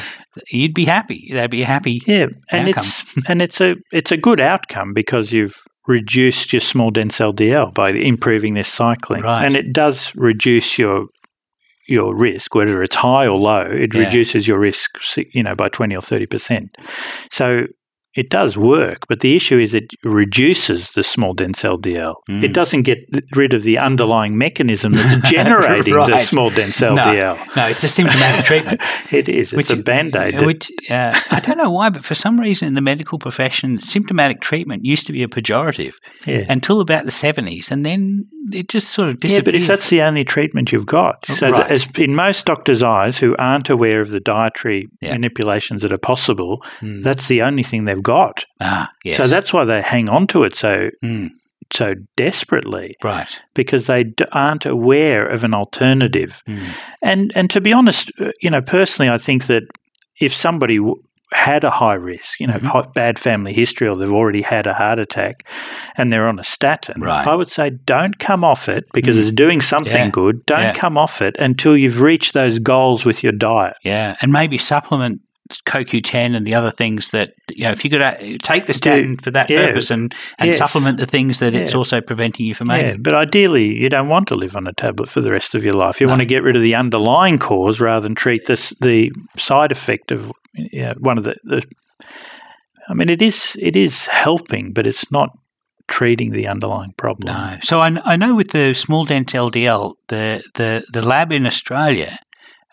you'd 0.52 0.74
be 0.74 0.86
happy. 0.86 1.30
That'd 1.32 1.52
be 1.52 1.62
a 1.64 1.66
happy. 1.66 2.02
yeah. 2.08 2.28
and 2.52 2.70
outcome. 2.70 2.84
it's 2.86 3.26
and 3.30 3.42
it's 3.42 3.62
a 3.62 3.76
it's 3.92 4.12
a 4.12 4.18
good 4.18 4.40
outcome 4.40 4.94
because 4.94 5.32
you've 5.32 5.56
reduced 5.88 6.54
your 6.54 6.60
small 6.62 6.92
dense 6.92 7.20
LDL 7.20 7.74
by 7.74 7.90
improving 7.92 8.54
this 8.54 8.68
cycling, 8.70 9.22
Right. 9.24 9.46
and 9.46 9.56
it 9.56 9.74
does 9.74 10.14
reduce 10.16 10.78
your 10.78 11.06
your 11.88 12.16
risk, 12.16 12.56
whether 12.56 12.82
it's 12.82 12.96
high 12.96 13.28
or 13.28 13.38
low. 13.38 13.62
It 13.70 13.94
Yeah. 13.94 14.02
reduces 14.06 14.48
your 14.48 14.58
risk, 14.60 14.90
you 15.34 15.44
know, 15.44 15.56
by 15.56 15.68
twenty 15.70 15.96
or 15.96 16.02
thirty 16.02 16.26
percent. 16.26 16.78
So. 17.32 17.68
It 18.16 18.30
does 18.30 18.58
work, 18.58 19.08
but 19.08 19.22
the 19.22 19.36
issue 19.36 19.58
is 19.58 19.74
it 19.74 19.92
reduces 20.04 20.92
the 20.92 21.04
small 21.04 21.34
dense 21.34 21.64
LDL. 21.64 22.16
Mm. 22.30 22.44
It 22.44 22.54
doesn't 22.54 22.84
get 22.84 23.00
rid 23.36 23.54
of 23.54 23.64
the 23.64 23.78
underlying 23.80 24.38
mechanism 24.38 24.94
that's 24.94 25.30
generating 25.32 25.96
the 25.96 26.20
small 26.20 26.50
dense 26.50 26.80
LDL. 26.80 27.56
No, 27.56 27.66
it's 27.68 27.84
a 27.84 27.88
symptomatic 27.88 28.46
treatment. 28.46 28.82
It 29.12 29.30
is. 29.30 29.54
It's 29.54 29.72
a 29.72 29.78
band 29.78 30.16
aid. 30.16 30.42
Which 30.42 30.72
uh, 30.90 31.20
I 31.30 31.40
don't 31.40 31.58
know 31.58 31.70
why, 31.70 31.90
but 31.90 32.04
for 32.04 32.16
some 32.16 32.40
reason 32.40 32.68
in 32.68 32.74
the 32.74 32.82
medical 32.82 33.20
profession, 33.20 33.80
symptomatic 33.80 34.42
treatment 34.42 34.86
used 34.86 35.06
to 35.08 35.14
be 35.14 35.22
a 35.24 35.28
pejorative 35.28 35.96
yeah. 36.26 36.46
until 36.50 36.80
about 36.82 37.06
the 37.06 37.12
seventies, 37.12 37.72
and 37.72 37.86
then 37.86 38.28
it 38.52 38.70
just 38.70 38.90
sort 38.90 39.10
of 39.10 39.18
yeah, 39.24 39.42
but 39.42 39.56
if 39.56 39.68
that's 39.68 39.90
the 39.90 40.02
only 40.02 40.24
treatment 40.24 40.72
you've 40.72 40.86
got, 40.86 41.26
so 41.28 41.50
Right. 41.50 41.72
as 41.72 41.88
in 41.98 42.16
most 42.16 42.46
doctors' 42.46 42.82
eyes 42.84 43.18
who 43.20 43.36
aren't 43.38 43.70
aware 43.70 44.02
of 44.02 44.10
the 44.12 44.20
dietary 44.20 44.88
Yeah. 45.02 45.14
manipulations 45.14 45.82
that 45.84 45.92
are 45.92 45.98
possible, 45.98 46.64
Mm. 46.82 47.04
that's 47.04 47.28
the 47.28 47.42
only 47.42 47.64
thing 47.64 47.86
they've 47.86 48.03
got. 48.04 48.46
ah, 48.62 48.90
yes. 49.04 49.18
So 49.18 49.26
that's 49.28 49.52
why 49.54 49.66
they 49.66 49.82
hang 49.82 50.10
on 50.10 50.28
to 50.28 50.44
it 50.44 50.56
so 50.56 50.90
Mm, 51.04 51.30
so 51.74 51.96
desperately 52.18 52.96
right. 53.04 53.40
because 53.56 53.88
they 53.88 54.04
d- 54.04 54.26
aren't 54.32 54.66
aware 54.66 55.26
of 55.26 55.44
an 55.44 55.54
alternative. 55.54 56.42
Mm. 56.48 56.64
And 57.02 57.32
and 57.36 57.50
to 57.50 57.62
be 57.62 57.74
honest, 57.74 58.12
uh, 58.20 58.32
you 58.42 58.50
know, 58.50 58.62
personally, 58.62 59.10
I 59.10 59.18
think 59.18 59.46
that 59.48 59.64
if 60.20 60.34
somebody 60.36 60.78
w- 60.78 61.02
had 61.34 61.64
a 61.64 61.72
high 61.72 61.96
risk, 61.96 62.40
you 62.40 62.46
know, 62.46 62.54
Mhm. 62.60 62.68
hi- 62.68 62.86
bad 62.94 63.18
family 63.18 63.54
history, 63.54 63.88
or 63.88 63.96
they've 63.98 64.12
already 64.22 64.44
had 64.44 64.68
a 64.68 64.74
heart 64.76 65.00
attack, 65.00 65.48
and 65.98 66.14
they're 66.14 66.28
on 66.28 66.38
a 66.38 66.44
statin, 66.44 67.02
Right. 67.02 67.26
I 67.26 67.34
would 67.34 67.50
say 67.50 67.72
don't 67.86 68.20
come 68.20 68.44
off 68.44 68.70
it 68.70 68.84
because 68.94 69.16
Mm. 69.16 69.22
it's 69.22 69.32
doing 69.32 69.60
something 69.62 70.06
Yeah. 70.06 70.10
good. 70.22 70.46
Don't 70.46 70.60
Yeah. 70.62 70.74
come 70.74 70.96
off 70.96 71.22
it 71.24 71.36
until 71.40 71.76
you've 71.76 72.02
reached 72.02 72.34
those 72.36 72.60
goals 72.60 73.04
with 73.04 73.24
your 73.24 73.32
diet. 73.32 73.74
Yeah, 73.84 74.16
and 74.22 74.32
maybe 74.32 74.60
supplement 74.60 75.22
CoQ10 75.66 76.36
and 76.36 76.46
the 76.46 76.56
other 76.56 76.72
things 76.72 77.10
that 77.10 77.34
you 77.50 77.64
know. 77.64 77.72
If 77.72 77.84
you 77.84 77.90
could 77.92 78.02
uh, 78.02 78.16
take 78.42 78.66
the 78.66 78.74
statin 78.74 79.18
for 79.18 79.32
that 79.32 79.50
yeah. 79.50 79.68
purpose 79.68 79.92
and 79.92 80.14
and 80.40 80.48
Yes. 80.48 80.58
supplement 80.58 80.98
the 80.98 81.06
things 81.06 81.40
that 81.40 81.54
it's 81.56 81.76
also 81.76 82.02
preventing 82.02 82.46
you 82.46 82.56
from 82.56 82.70
Yeah, 82.70 82.78
making. 82.84 83.04
but 83.04 83.14
ideally, 83.14 83.66
you 83.78 83.90
don't 83.90 84.10
want 84.10 84.28
to 84.30 84.36
live 84.36 84.56
on 84.56 84.68
a 84.68 84.74
tablet 84.74 85.10
for 85.10 85.22
the 85.22 85.32
rest 85.32 85.56
of 85.56 85.64
your 85.64 85.74
life. 85.74 86.00
You 86.02 86.08
No. 86.08 86.12
want 86.14 86.22
to 86.22 86.26
get 86.26 86.44
rid 86.44 86.56
of 86.56 86.62
the 86.62 86.76
underlying 86.76 87.40
cause 87.40 87.80
rather 87.80 88.02
than 88.04 88.16
treat 88.16 88.46
this 88.46 88.74
the 88.82 89.12
side 89.38 89.72
effect 89.72 90.12
of 90.12 90.32
you 90.54 90.84
know, 90.84 90.94
one 91.00 91.18
of 91.18 91.24
the, 91.24 91.36
the. 91.44 91.64
I 92.90 92.94
mean, 92.94 93.10
it 93.10 93.22
is 93.22 93.56
it 93.60 93.76
is 93.76 94.08
helping, 94.08 94.74
but 94.74 94.86
it's 94.86 95.10
not 95.12 95.30
treating 95.88 96.32
the 96.32 96.48
underlying 96.48 96.94
problem. 96.98 97.34
No. 97.34 97.58
So 97.62 97.80
I, 97.82 97.92
I 98.06 98.16
know 98.16 98.34
with 98.36 98.52
the 98.52 98.74
small 98.74 99.06
dense 99.06 99.34
LDL, 99.34 99.96
the 100.08 100.44
the, 100.56 100.84
the 100.92 101.02
lab 101.02 101.32
in 101.32 101.46
Australia 101.46 102.20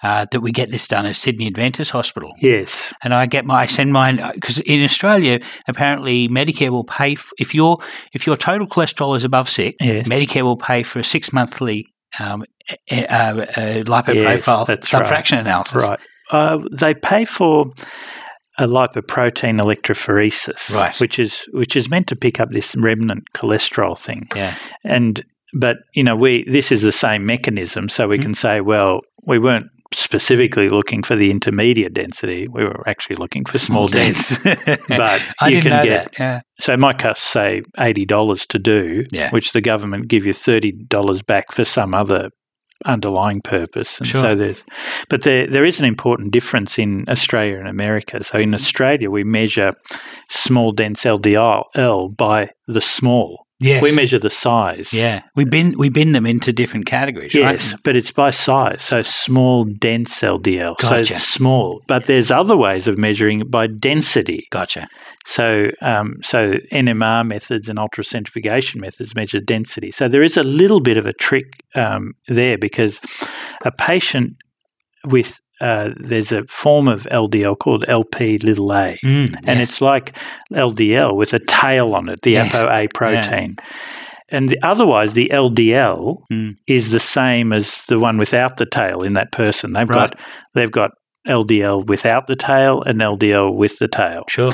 uh, 0.02 0.26
that 0.30 0.40
we 0.40 0.50
get 0.52 0.70
this 0.70 0.86
done 0.88 1.06
at 1.06 1.16
Sydney 1.16 1.46
Adventist 1.46 1.90
Hospital, 1.90 2.30
Yes. 2.40 2.92
and 3.02 3.12
I 3.12 3.26
get 3.26 3.44
my 3.44 3.60
I 3.62 3.66
send 3.66 3.92
mine 3.92 4.20
because 4.34 4.58
in 4.60 4.82
Australia 4.82 5.40
apparently 5.68 6.28
Medicare 6.28 6.70
will 6.70 6.84
pay 6.84 7.12
f- 7.12 7.30
if 7.38 7.54
your 7.54 7.78
if 8.14 8.26
your 8.26 8.36
total 8.36 8.66
cholesterol 8.66 9.16
is 9.16 9.24
above 9.24 9.48
six, 9.48 9.76
Yes. 9.80 10.08
Medicare 10.08 10.42
will 10.42 10.56
pay 10.56 10.82
for 10.82 10.98
a 11.00 11.04
six 11.04 11.32
monthly 11.32 11.86
um, 12.18 12.44
uh, 12.90 12.94
uh, 12.96 13.44
lipoprofile 13.84 14.66
that's 14.66 14.88
subfraction 14.90 15.38
analysis. 15.40 15.88
Right. 15.88 16.00
Uh, 16.30 16.58
they 16.72 16.94
pay 16.94 17.24
for 17.24 17.66
a 18.58 18.66
lipoprotein 18.66 19.60
electrophoresis, 19.60 20.74
Right. 20.74 20.98
which 21.00 21.18
is 21.18 21.42
which 21.52 21.76
is 21.76 21.88
meant 21.88 22.06
to 22.08 22.16
pick 22.16 22.40
up 22.40 22.50
this 22.50 22.74
remnant 22.76 23.24
cholesterol 23.34 23.98
thing. 23.98 24.28
Yeah. 24.36 24.54
And 24.84 25.22
but 25.54 25.76
you 25.94 26.04
know 26.04 26.16
we 26.16 26.44
this 26.48 26.70
is 26.72 26.82
the 26.82 26.92
same 26.92 27.26
mechanism, 27.26 27.88
so 27.88 28.06
we 28.08 28.18
Mhm. 28.18 28.22
can 28.22 28.34
say, 28.34 28.60
well, 28.60 29.00
we 29.26 29.38
weren't 29.38 29.66
specifically 29.92 30.68
looking 30.68 31.02
for 31.02 31.16
the 31.16 31.30
intermediate 31.30 31.94
density. 31.94 32.46
We 32.48 32.64
were 32.64 32.88
actually 32.88 33.16
looking 33.16 33.44
for 33.44 33.58
small, 33.58 33.88
dense. 33.88 34.38
But 34.88 35.22
you 35.48 35.60
can 35.60 35.84
get. 35.84 36.08
Yeah. 36.18 36.40
so 36.60 36.72
it 36.72 36.78
might 36.78 36.98
cost 36.98 37.22
say 37.24 37.62
eighty 37.78 38.04
dollars 38.04 38.46
to 38.48 38.58
do, 38.58 39.04
Yeah. 39.10 39.30
which 39.30 39.52
the 39.52 39.60
government 39.60 40.08
give 40.08 40.24
you 40.26 40.32
thirty 40.32 40.72
dollars 40.72 41.22
back 41.22 41.52
for 41.52 41.64
some 41.64 41.94
other 41.94 42.30
underlying 42.86 43.40
purpose. 43.42 43.98
And 43.98 44.06
Sure. 44.08 44.20
so 44.22 44.34
there's 44.34 44.64
but 45.08 45.22
there 45.22 45.46
there 45.46 45.64
is 45.64 45.78
an 45.80 45.84
important 45.86 46.32
difference 46.32 46.78
in 46.78 47.04
Australia 47.08 47.58
and 47.58 47.68
America. 47.68 48.22
So 48.24 48.38
in 48.38 48.54
Australia 48.54 49.10
we 49.10 49.24
measure 49.24 49.72
small 50.30 50.72
dense 50.72 51.02
LDL 51.04 52.16
by 52.16 52.50
the 52.68 52.80
small. 52.80 53.46
Yes. 53.60 53.82
We 53.82 53.94
measure 53.94 54.18
the 54.18 54.30
size. 54.30 54.92
Yeah. 54.92 55.22
We 55.36 55.44
bin 55.44 55.74
we 55.76 55.90
bin 55.90 56.12
them 56.12 56.24
into 56.24 56.52
different 56.52 56.86
categories, 56.86 57.34
Yes, 57.34 57.72
right? 57.72 57.82
but 57.84 57.96
it's 57.96 58.10
by 58.10 58.30
size. 58.30 58.82
So 58.82 59.02
small, 59.02 59.64
dense 59.64 60.18
LDL. 60.20 60.80
So 60.80 60.88
Gotcha. 60.88 61.14
it's 61.14 61.26
small. 61.26 61.82
But 61.86 62.06
there's 62.06 62.30
other 62.30 62.56
ways 62.56 62.88
of 62.88 62.96
measuring 62.96 63.40
it 63.42 63.50
by 63.50 63.66
density. 63.66 64.46
Gotcha. 64.50 64.88
So, 65.26 65.70
um, 65.82 66.14
so 66.22 66.54
NMR 66.72 67.26
methods 67.26 67.68
and 67.68 67.78
ultracentrifugation 67.78 68.76
methods 68.76 69.14
measure 69.14 69.40
density. 69.40 69.90
So 69.90 70.08
there 70.08 70.22
is 70.22 70.38
a 70.38 70.42
little 70.42 70.80
bit 70.80 70.96
of 70.96 71.04
a 71.04 71.12
trick 71.12 71.44
um, 71.74 72.14
there 72.28 72.56
because 72.56 72.98
a 73.64 73.70
patient 73.70 74.36
with 75.04 75.38
uh, 75.60 75.90
there's 75.96 76.32
a 76.32 76.44
form 76.48 76.88
of 76.88 77.04
LDL 77.10 77.58
called 77.58 77.84
LP 77.88 78.38
little 78.38 78.72
a, 78.72 78.98
Mm, 79.04 79.34
and 79.46 79.58
yes. 79.58 79.70
it's 79.70 79.80
like 79.80 80.16
LDL 80.52 81.14
with 81.16 81.32
a 81.34 81.38
tail 81.38 81.94
on 81.94 82.08
it, 82.08 82.20
the 82.22 82.32
Yes. 82.32 82.54
ApoA 82.54 82.88
protein. 82.94 83.56
And 84.32 84.48
the, 84.48 84.58
otherwise, 84.62 85.14
the 85.14 85.28
LDL 85.32 86.22
Mm. 86.32 86.56
is 86.66 86.90
the 86.90 87.00
same 87.00 87.52
as 87.52 87.84
the 87.88 87.98
one 87.98 88.16
without 88.16 88.56
the 88.58 88.66
tail 88.66 89.02
in 89.02 89.14
that 89.14 89.32
person. 89.32 89.72
They've 89.72 89.88
Right. 89.88 90.10
got 90.10 90.20
they've 90.54 90.70
got 90.70 90.90
LDL 91.28 91.82
without 91.86 92.26
the 92.26 92.36
tail 92.36 92.82
and 92.86 93.00
LDL 93.02 93.52
with 93.54 93.78
the 93.78 93.88
tail. 93.88 94.22
sure. 94.28 94.52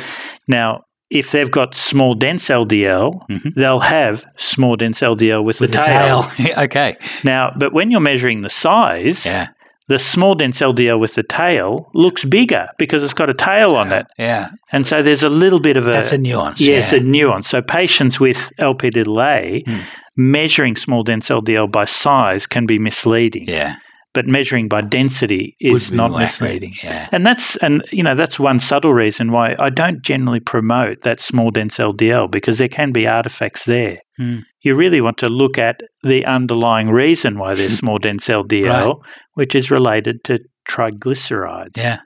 Now, 0.49 0.81
if 1.11 1.31
they've 1.31 1.51
got 1.51 1.75
small 1.77 2.15
dense 2.15 2.51
LDL, 2.51 3.13
Mhm. 3.31 3.55
they'll 3.55 3.79
have 3.79 4.25
small 4.37 4.75
dense 4.75 5.01
LDL 5.03 5.45
with, 5.45 5.61
With 5.61 5.71
the, 5.73 5.79
tail. 5.79 6.25
okay. 6.65 6.95
Now, 7.23 7.53
but 7.57 7.73
when 7.73 7.93
you're 7.93 8.01
measuring 8.01 8.41
the 8.43 8.49
size, 8.49 9.25
Yeah. 9.25 9.47
The 9.89 9.99
small 9.99 10.35
dense 10.35 10.59
LDL 10.61 10.99
with 10.99 11.15
the 11.15 11.23
tail 11.23 11.91
looks 11.95 12.25
bigger 12.25 12.69
because 12.79 13.03
it's 13.05 13.15
got 13.15 13.31
a 13.31 13.35
tail 13.35 13.77
on 13.77 13.93
it. 13.93 14.07
Yeah. 14.19 14.51
And 14.73 14.87
so 14.87 15.03
there's 15.03 15.23
a 15.23 15.29
little 15.29 15.61
bit 15.61 15.77
of 15.77 15.87
a 15.89 15.93
That's 15.93 16.13
a 16.13 16.19
nuance. 16.19 16.61
yes, 16.61 16.93
yeah. 16.93 16.99
a 16.99 17.03
nuance. 17.03 17.49
So 17.49 17.63
patients 17.63 18.19
with 18.19 18.51
LP 18.59 18.91
little 18.91 19.07
a 19.07 19.63
Hmm. 19.67 19.79
measuring 20.17 20.77
small 20.77 21.03
dense 21.03 21.29
LDL 21.29 21.71
by 21.71 21.85
size 21.85 22.47
can 22.47 22.67
be 22.67 22.79
misleading, 22.79 23.47
yeah. 23.49 23.77
but 24.15 24.27
measuring 24.27 24.67
by 24.67 24.81
density 24.81 25.55
is 25.61 25.93
not 25.93 26.11
misleading. 26.11 26.75
Yeah. 26.83 27.09
And 27.13 27.25
that's 27.27 27.57
and 27.57 27.85
you 27.93 28.03
know 28.03 28.15
that's 28.15 28.41
one 28.41 28.61
subtle 28.61 28.95
reason 28.95 29.31
why 29.31 29.55
I 29.59 29.71
don't 29.71 30.03
generally 30.03 30.41
promote 30.41 31.03
that 31.03 31.21
small 31.21 31.51
dense 31.51 31.77
LDL 31.79 32.31
because 32.31 32.59
there 32.59 32.69
can 32.69 32.93
be 32.93 33.07
artifacts 33.07 33.65
there. 33.67 33.99
Hmm. 34.19 34.39
You 34.67 34.75
really 34.75 35.01
want 35.01 35.19
to 35.19 35.29
look 35.29 35.59
at 35.59 35.81
the 36.03 36.27
underlying 36.27 36.91
reason 36.91 37.39
why 37.39 37.55
there's 37.55 37.79
small 37.83 37.99
dense 37.99 38.27
LDL, 38.27 38.97
which 39.35 39.55
is 39.55 39.71
related 39.71 40.25
to 40.25 40.41
triglycerides. 40.69 41.77
Yeah. 41.77 41.99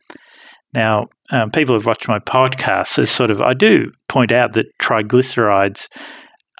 Now, 0.74 1.06
um, 1.32 1.50
people 1.50 1.74
have 1.74 1.86
watched 1.86 2.06
my 2.06 2.18
podcast. 2.18 2.98
As 2.98 3.10
sort 3.10 3.30
of, 3.30 3.40
I 3.40 3.54
do 3.54 3.90
point 4.08 4.30
out 4.30 4.52
that 4.52 4.66
triglycerides 4.78 5.88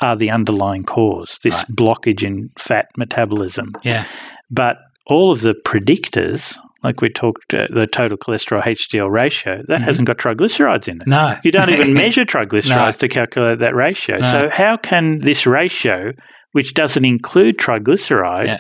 are 0.01 0.17
the 0.17 0.31
underlying 0.31 0.85
cause, 0.85 1.39
this 1.45 1.55
Right. 1.55 1.67
blockage 1.77 2.25
in 2.25 2.49
fat 2.59 2.87
metabolism. 2.97 3.73
Yeah. 3.83 4.05
But 4.51 4.79
all 5.07 5.31
of 5.31 5.43
the 5.43 5.55
predictors, 5.67 6.57
like 6.83 7.01
we 7.03 7.09
talked, 7.11 7.53
uh, 7.55 7.67
the 7.73 7.87
total 7.87 8.17
cholesterol 8.17 8.63
HDL 8.67 9.11
ratio, 9.11 9.63
that 9.69 9.81
Mhm. 9.81 9.85
hasn't 9.85 10.07
got 10.07 10.19
triglycerides 10.19 10.89
in 10.89 11.01
it. 11.03 11.07
No. 11.07 11.37
You 11.45 11.51
don't 11.53 11.69
even 11.71 11.93
measure 12.05 12.25
triglycerides 12.25 12.69
No. 12.69 12.91
to 12.93 13.09
calculate 13.09 13.59
that 13.59 13.75
ratio. 13.75 14.17
No. 14.19 14.23
So, 14.31 14.49
how 14.51 14.77
can 14.77 15.19
this 15.19 15.47
ratio, 15.47 16.13
which 16.53 16.75
doesn't 16.75 17.05
include 17.05 17.59
triglyceride, 17.59 18.47
Yeah. 18.47 18.59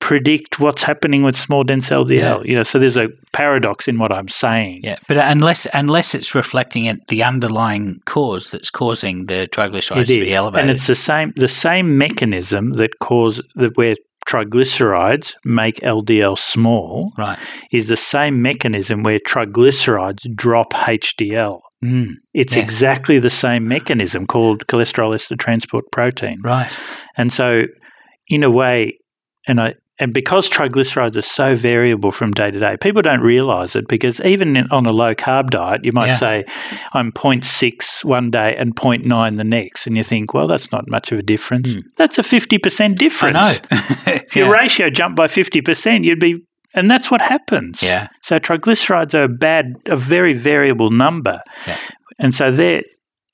predict 0.00 0.58
what's 0.58 0.82
happening 0.82 1.22
with 1.22 1.36
small 1.36 1.62
dense 1.62 1.88
LDL? 1.90 2.42
You 2.44 2.56
know, 2.56 2.62
so 2.64 2.78
there's 2.78 2.96
a 2.96 3.06
paradox 3.32 3.86
in 3.86 3.98
what 3.98 4.10
I'm 4.12 4.28
saying. 4.28 4.80
Yeah, 4.82 4.96
but 5.06 5.16
unless 5.16 5.66
unless 5.72 6.14
it's 6.14 6.34
reflecting 6.34 6.88
at 6.88 6.98
the 7.08 7.22
underlying 7.22 7.98
cause 8.04 8.50
that's 8.50 8.70
causing 8.70 9.26
the 9.26 9.46
triglycerides 9.52 10.02
It 10.10 10.14
to 10.14 10.20
be 10.20 10.34
elevated. 10.34 10.70
and 10.70 10.76
it's 10.76 10.86
the 10.88 10.94
same 10.96 11.32
the 11.36 11.48
same 11.48 11.96
mechanism 11.98 12.70
that 12.72 12.98
cause 13.00 13.40
that 13.54 13.76
where 13.76 13.94
triglycerides 14.28 15.34
make 15.44 15.76
LDL 15.80 16.36
small 16.38 17.12
right. 17.18 17.38
is 17.72 17.88
the 17.88 17.96
same 17.96 18.42
mechanism 18.42 19.02
where 19.02 19.18
triglycerides 19.18 20.26
drop 20.34 20.72
HDL. 20.72 21.60
Mm, 21.84 22.14
It's 22.32 22.54
Yes. 22.56 22.64
exactly 22.64 23.18
the 23.18 23.30
same 23.30 23.66
mechanism 23.66 24.26
called 24.26 24.66
cholesterol 24.68 25.14
ester 25.14 25.36
transport 25.36 25.84
protein. 25.90 26.38
right. 26.44 26.76
And 27.16 27.32
so, 27.32 27.64
in 28.28 28.42
a 28.44 28.50
way, 28.50 28.98
and 29.48 29.60
I 29.60 29.74
and 29.98 30.12
because 30.14 30.48
triglycerides 30.48 31.16
are 31.16 31.22
so 31.22 31.54
variable 31.54 32.10
from 32.12 32.32
day 32.32 32.50
to 32.50 32.58
day, 32.58 32.76
people 32.80 33.02
don't 33.02 33.20
realize 33.20 33.76
it 33.76 33.86
because 33.88 34.20
even 34.22 34.56
in, 34.56 34.66
on 34.70 34.86
a 34.86 34.92
low 34.92 35.14
carb 35.14 35.50
diet, 35.50 35.84
you 35.84 35.92
might 35.92 36.06
Yeah. 36.08 36.16
say, 36.16 36.44
I'm 36.94 37.12
0.6 37.12 38.04
one 38.04 38.30
day 38.30 38.56
and 38.58 38.74
0.9 38.74 39.36
the 39.38 39.44
next. 39.44 39.86
And 39.86 39.96
you 39.96 40.02
think, 40.02 40.34
well, 40.34 40.48
that's 40.48 40.72
not 40.72 40.88
much 40.88 41.12
of 41.12 41.18
a 41.18 41.22
difference. 41.22 41.68
Hmm. 41.70 41.78
That's 41.98 42.18
a 42.18 42.22
50% 42.22 42.80
I 42.80 42.88
difference. 42.94 43.36
know. 43.36 43.78
If 44.14 44.34
your 44.36 44.46
yeah. 44.54 44.60
ratio 44.62 44.90
jumped 44.90 45.16
by 45.16 45.26
50%, 45.26 46.04
you'd 46.04 46.18
be, 46.20 46.36
and 46.74 46.90
that's 46.90 47.10
what 47.10 47.20
happens. 47.20 47.82
yeah. 47.82 48.08
So 48.22 48.38
triglycerides 48.38 49.14
are 49.14 49.24
a 49.24 49.28
bad, 49.28 49.74
a 49.86 49.96
very 49.96 50.32
variable 50.32 50.90
number. 50.90 51.40
Yeah. 51.66 51.76
And 52.18 52.34
so 52.34 52.50
they're, 52.50 52.82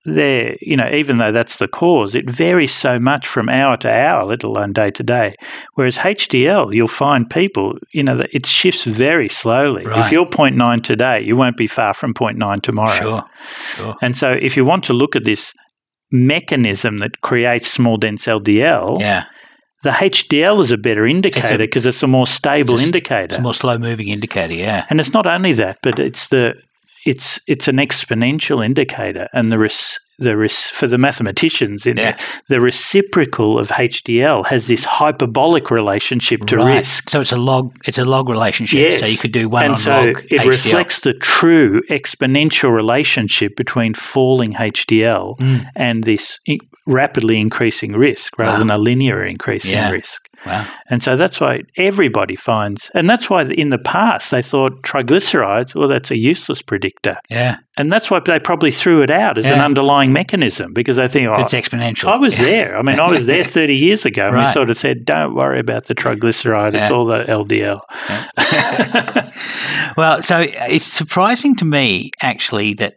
they're, 0.04 0.56
you 0.60 0.76
know, 0.76 0.88
even 0.92 1.18
though 1.18 1.32
that's 1.32 1.56
the 1.56 1.68
cause, 1.68 2.14
it 2.14 2.30
varies 2.30 2.72
so 2.72 2.98
much 2.98 3.26
from 3.26 3.48
hour 3.48 3.76
to 3.78 3.90
hour, 3.90 4.24
let 4.24 4.44
alone 4.44 4.72
day 4.72 4.90
to 4.92 5.02
day. 5.02 5.34
Whereas 5.74 5.98
HDL, 5.98 6.72
you'll 6.72 6.88
find 6.88 7.28
people, 7.28 7.74
you 7.92 8.02
know, 8.02 8.22
it 8.32 8.46
shifts 8.46 8.84
very 8.84 9.28
slowly. 9.28 9.84
Right. 9.84 10.06
If 10.06 10.12
you're 10.12 10.26
0.9 10.26 10.82
today, 10.82 11.22
you 11.22 11.36
won't 11.36 11.56
be 11.56 11.66
far 11.66 11.94
from 11.94 12.14
0.9 12.14 12.62
tomorrow. 12.62 12.92
Sure. 12.92 13.24
Sure. 13.74 13.94
And 14.00 14.16
so 14.16 14.30
if 14.30 14.56
you 14.56 14.64
want 14.64 14.84
to 14.84 14.92
look 14.92 15.16
at 15.16 15.24
this 15.24 15.52
mechanism 16.10 16.98
that 16.98 17.20
creates 17.20 17.68
small 17.68 17.96
dense 17.96 18.26
LDL, 18.26 19.00
Yeah. 19.00 19.24
the 19.82 19.90
HDL 19.90 20.60
is 20.60 20.72
a 20.72 20.78
better 20.78 21.06
indicator 21.06 21.58
because 21.58 21.86
it's, 21.86 22.02
a 22.02 22.06
more 22.06 22.26
stable 22.26 22.74
it's 22.74 22.84
a 22.84 22.86
indicator. 22.86 23.24
It's 23.24 23.36
a 23.38 23.42
more 23.42 23.54
slow 23.54 23.78
moving 23.78 24.08
indicator. 24.08 24.54
Yeah. 24.54 24.86
And 24.88 25.00
it's 25.00 25.12
not 25.12 25.26
only 25.26 25.52
that, 25.54 25.78
but 25.82 25.98
it's 25.98 26.28
the 26.28 26.54
it's 27.06 27.40
it's 27.46 27.68
an 27.68 27.76
exponential 27.76 28.64
indicator, 28.64 29.28
and 29.32 29.50
the 29.52 29.58
res, 29.58 29.98
the 30.18 30.36
res, 30.36 30.56
for 30.64 30.86
the 30.88 30.98
mathematicians, 30.98 31.86
in 31.86 31.96
Yeah. 31.96 32.16
the 32.48 32.60
reciprocal 32.60 33.58
of 33.58 33.68
HDL 33.70 34.46
has 34.46 34.66
this 34.66 34.84
hyperbolic 34.84 35.70
relationship 35.70 36.40
to 36.46 36.56
right. 36.56 36.78
risk. 36.78 37.08
So 37.10 37.20
it's 37.20 37.32
a 37.32 37.36
log. 37.36 37.74
It's 37.86 37.98
a 37.98 38.04
log 38.04 38.28
relationship. 38.28 38.78
Yes. 38.80 39.00
So 39.00 39.06
you 39.06 39.16
could 39.18 39.32
do 39.32 39.48
one 39.48 39.64
and 39.64 39.70
on 39.72 39.76
so 39.78 39.90
log. 39.90 40.24
it 40.30 40.40
HDL. 40.40 40.46
reflects 40.46 41.00
the 41.00 41.14
true 41.14 41.80
exponential 41.90 42.74
relationship 42.74 43.56
between 43.56 43.94
falling 43.94 44.54
HDL 44.54 45.36
Mm. 45.40 45.66
and 45.76 46.04
this 46.04 46.38
rapidly 46.86 47.38
increasing 47.38 47.92
risk 47.92 48.38
rather 48.38 48.52
Wow. 48.52 48.58
than 48.58 48.70
a 48.70 48.78
linear 48.78 49.24
increase 49.24 49.64
Yeah. 49.64 49.88
in 49.88 49.94
risk. 49.94 50.27
Wow. 50.46 50.66
And 50.88 51.02
so 51.02 51.16
that's 51.16 51.40
why 51.40 51.62
everybody 51.76 52.36
finds, 52.36 52.90
and 52.94 53.08
that's 53.08 53.28
why 53.28 53.42
in 53.42 53.70
the 53.70 53.78
past 53.78 54.30
they 54.30 54.42
thought 54.42 54.82
triglycerides, 54.82 55.74
well, 55.74 55.88
that's 55.88 56.10
a 56.10 56.16
useless 56.16 56.62
predictor. 56.62 57.16
Yeah. 57.28 57.56
And 57.76 57.92
that's 57.92 58.10
why 58.10 58.20
they 58.24 58.40
probably 58.40 58.72
threw 58.72 59.02
it 59.02 59.10
out 59.10 59.38
as 59.38 59.46
an 59.46 59.60
underlying 59.60 60.12
mechanism 60.12 60.72
because 60.72 60.96
they 60.96 61.06
think, 61.06 61.28
oh, 61.28 61.40
It's 61.40 61.54
exponential. 61.54 62.08
I 62.08 62.16
was 62.16 62.36
there. 62.36 62.76
I 62.76 62.82
mean, 62.82 62.98
I 62.98 63.08
was 63.08 63.26
there 63.26 63.44
30 63.58 63.76
years 63.76 64.04
ago. 64.04 64.28
And 64.28 64.36
we 64.36 64.50
sort 64.52 64.70
of 64.70 64.76
said, 64.76 65.04
don't 65.04 65.34
worry 65.34 65.60
about 65.60 65.86
the 65.86 65.94
triglyceride. 65.94 66.74
It's 66.74 66.90
all 66.90 67.04
the 67.04 67.24
LDL. 67.24 67.80
well, 69.96 70.22
so 70.22 70.40
it's 70.40 70.86
surprising 70.86 71.54
to 71.56 71.64
me 71.64 72.10
actually 72.20 72.74
that 72.74 72.94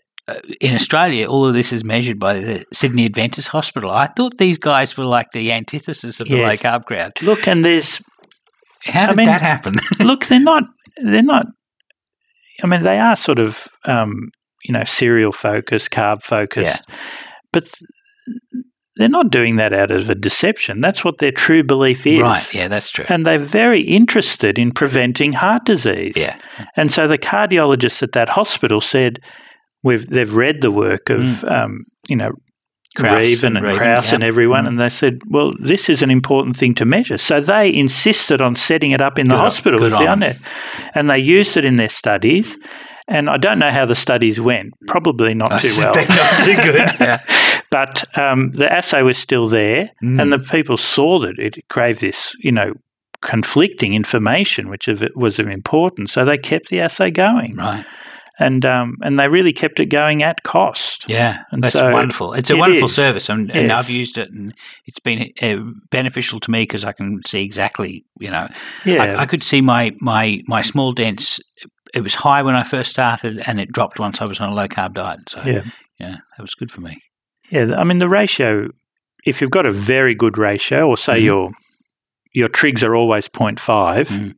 in 0.59 0.75
Australia, 0.75 1.27
all 1.27 1.45
of 1.45 1.53
this 1.53 1.71
is 1.73 1.83
measured 1.83 2.19
by 2.19 2.39
the 2.39 2.65
Sydney 2.73 3.05
Adventist 3.05 3.49
Hospital. 3.49 3.91
I 3.91 4.07
thought 4.07 4.37
these 4.37 4.57
guys 4.57 4.97
were 4.97 5.05
like 5.05 5.27
the 5.33 5.51
antithesis 5.51 6.19
of 6.19 6.27
the 6.27 6.41
low 6.41 6.55
carb 6.55 6.85
crowd. 6.85 7.11
Look, 7.21 7.47
and 7.47 7.63
there's 7.65 8.01
How 8.85 9.03
I 9.03 9.07
did 9.07 9.17
mean- 9.17 9.25
that 9.27 9.41
happen? 9.41 9.75
look, 9.99 10.25
they're 10.27 10.39
not 10.39 10.63
they're 11.03 11.23
not. 11.23 11.45
I 12.63 12.67
mean, 12.67 12.81
they 12.81 12.99
are 12.99 13.15
sort 13.15 13.39
of 13.39 13.67
um, 13.85 14.29
you 14.63 14.73
know 14.73 14.83
cereal 14.85 15.31
focused, 15.31 15.89
carb 15.91 16.21
focused, 16.23 16.83
but 17.51 17.63
th- 17.63 17.83
they're 18.97 19.09
not 19.09 19.31
doing 19.31 19.55
that 19.55 19.73
out 19.73 19.89
of 19.89 20.09
a 20.09 20.15
deception. 20.15 20.81
That's 20.81 21.03
what 21.03 21.17
their 21.17 21.31
true 21.31 21.63
belief 21.63 22.05
is. 22.05 22.21
right. 22.21 22.53
Yeah, 22.53 22.67
that's 22.67 22.91
true. 22.91 23.05
And 23.07 23.25
they're 23.25 23.39
very 23.39 23.81
interested 23.81 24.59
in 24.59 24.71
preventing 24.73 25.31
heart 25.31 25.65
disease. 25.65 26.13
Yeah. 26.15 26.37
And 26.75 26.91
so 26.91 27.07
the 27.07 27.17
cardiologists 27.17 28.03
at 28.03 28.11
that 28.11 28.29
hospital 28.29 28.79
said, 28.81 29.19
"We've 29.83 30.05
they've 30.07 30.33
read 30.33 30.61
the 30.61 30.71
work 30.71 31.09
of 31.09 31.21
Mm. 31.21 31.51
um, 31.51 31.83
you 32.07 32.15
know 32.15 32.31
Reaven 32.99 33.55
and 33.55 33.65
Reaven, 33.65 33.79
Krauss 33.79 34.09
yeah. 34.09 34.15
and 34.15 34.23
everyone, 34.23 34.65
Mm. 34.65 34.67
and 34.67 34.79
they 34.79 34.89
said, 34.89 35.19
"Well, 35.29 35.51
this 35.59 35.89
is 35.89 36.01
an 36.01 36.11
important 36.11 36.57
thing 36.57 36.75
to 36.75 36.85
measure." 36.85 37.17
So 37.17 37.39
they 37.39 37.73
insisted 37.73 38.41
on 38.41 38.55
setting 38.55 38.91
it 38.91 39.01
up 39.01 39.17
in 39.17 39.27
the 39.29 39.35
Good 39.35 39.41
hospital 39.41 39.79
with 39.79 39.91
the 39.91 40.07
on 40.07 40.23
'em. 40.23 40.31
it, 40.31 40.37
and 40.93 41.09
they 41.09 41.19
used 41.19 41.55
it 41.57 41.63
in 41.65 41.77
their 41.77 41.89
studies. 41.89 42.57
And 43.07 43.29
I 43.29 43.37
don't 43.37 43.59
know 43.59 43.71
how 43.71 43.85
the 43.85 43.95
studies 43.95 44.39
went. 44.39 44.73
Probably 44.87 45.33
not 45.35 45.51
I 45.51 45.59
too 45.59 45.73
well. 45.79 45.93
not 45.95 46.45
too 46.45 46.55
good. 46.55 46.89
Yeah. 46.99 47.19
But 47.69 48.03
um, 48.19 48.51
the 48.51 48.71
assay 48.71 49.01
was 49.01 49.17
still 49.17 49.47
there, 49.47 49.89
Mm. 50.03 50.21
and 50.21 50.31
the 50.31 50.39
people 50.39 50.75
saw 50.77 51.19
that 51.19 51.39
it 51.39 51.57
gave 51.73 51.99
this, 51.99 52.35
you 52.39 52.51
know, 52.51 52.73
conflicting 53.21 53.93
information, 53.93 54.69
which 54.69 54.87
was 55.15 55.39
of 55.39 55.47
importance. 55.47 56.11
So 56.11 56.25
they 56.25 56.37
kept 56.37 56.69
the 56.69 56.81
assay 56.81 57.09
going, 57.11 57.55
Right. 57.55 57.85
And 58.41 58.65
um, 58.65 58.95
and 59.01 59.19
they 59.19 59.27
really 59.27 59.53
kept 59.53 59.79
it 59.79 59.85
going 59.87 60.23
at 60.23 60.43
cost. 60.43 61.07
Yeah, 61.07 61.43
And 61.51 61.63
that's 61.63 61.73
so 61.75 61.91
wonderful. 61.91 62.33
It's 62.33 62.49
a 62.49 62.55
it 62.55 62.59
wonderful 62.59 62.89
is. 62.89 62.95
service, 62.95 63.29
and, 63.29 63.49
and 63.51 63.71
I've 63.71 63.89
used 63.89 64.17
it, 64.17 64.29
and 64.31 64.53
it's 64.85 64.99
been 64.99 65.31
uh, 65.41 65.57
beneficial 65.91 66.39
to 66.41 66.51
me 66.51 66.63
because 66.63 66.83
I 66.83 66.91
can 66.91 67.21
see 67.27 67.43
exactly, 67.43 68.03
you 68.19 68.31
know, 68.31 68.47
Yeah, 68.85 69.03
I, 69.03 69.21
I 69.21 69.25
could 69.25 69.43
see 69.43 69.61
my 69.61 69.91
my 70.01 70.41
my 70.47 70.61
small 70.61 70.91
dents. 70.91 71.39
It 71.93 72.01
was 72.01 72.15
high 72.15 72.41
when 72.41 72.55
I 72.55 72.63
first 72.63 72.89
started, 72.89 73.41
and 73.47 73.59
it 73.59 73.71
dropped 73.71 73.99
once 73.99 74.21
I 74.21 74.25
was 74.25 74.39
on 74.39 74.49
a 74.49 74.53
low 74.55 74.67
carb 74.67 74.93
diet. 74.93 75.19
So 75.29 75.41
yeah, 75.45 75.63
yeah, 75.99 76.15
that 76.37 76.41
was 76.41 76.55
good 76.55 76.71
for 76.71 76.81
me. 76.81 76.97
yeah. 77.49 77.75
I 77.77 77.83
mean, 77.83 77.99
the 77.99 78.09
ratio. 78.09 78.67
If 79.23 79.39
you've 79.39 79.51
got 79.51 79.67
a 79.67 79.71
very 79.71 80.15
good 80.15 80.37
ratio, 80.39 80.87
or 80.87 80.97
say 80.97 81.19
Mhm. 81.19 81.23
your 81.25 81.49
your 82.33 82.47
trigs 82.47 82.81
are 82.81 82.95
always 82.95 83.27
0.5, 83.27 84.07
Mm. 84.07 84.33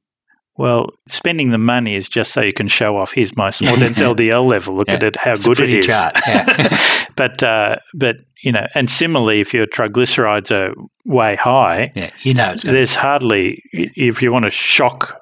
Well, 0.57 0.89
spending 1.07 1.51
the 1.51 1.57
money 1.57 1.95
is 1.95 2.07
just 2.07 2.31
so 2.31 2.41
you 2.41 2.53
can 2.53 2.67
show 2.67 2.97
off. 2.97 3.13
Here's 3.13 3.35
my 3.35 3.49
small 3.49 3.75
dense 3.75 3.99
LDL 3.99 4.47
level. 4.49 4.75
Look 4.75 4.87
Yeah. 4.87 4.95
at 4.95 5.03
it, 5.03 5.15
how 5.15 5.31
It's 5.31 5.45
good 5.45 5.53
it 5.53 5.57
pretty 5.57 5.81
chart, 5.81 6.13
yeah. 6.27 7.05
but 7.15 7.41
uh, 7.41 7.77
but 7.95 8.17
you 8.43 8.51
know, 8.51 8.67
and 8.75 8.89
similarly, 8.89 9.39
if 9.39 9.53
your 9.53 9.65
triglycerides 9.65 10.51
are 10.51 10.73
way 11.05 11.35
high, 11.37 11.91
Yeah, 11.95 12.11
you 12.23 12.33
know, 12.33 12.55
there's 12.63 12.95
hardly 12.95 13.61
if 13.71 14.21
you 14.21 14.31
want 14.31 14.45
to 14.45 14.51
shock 14.51 15.19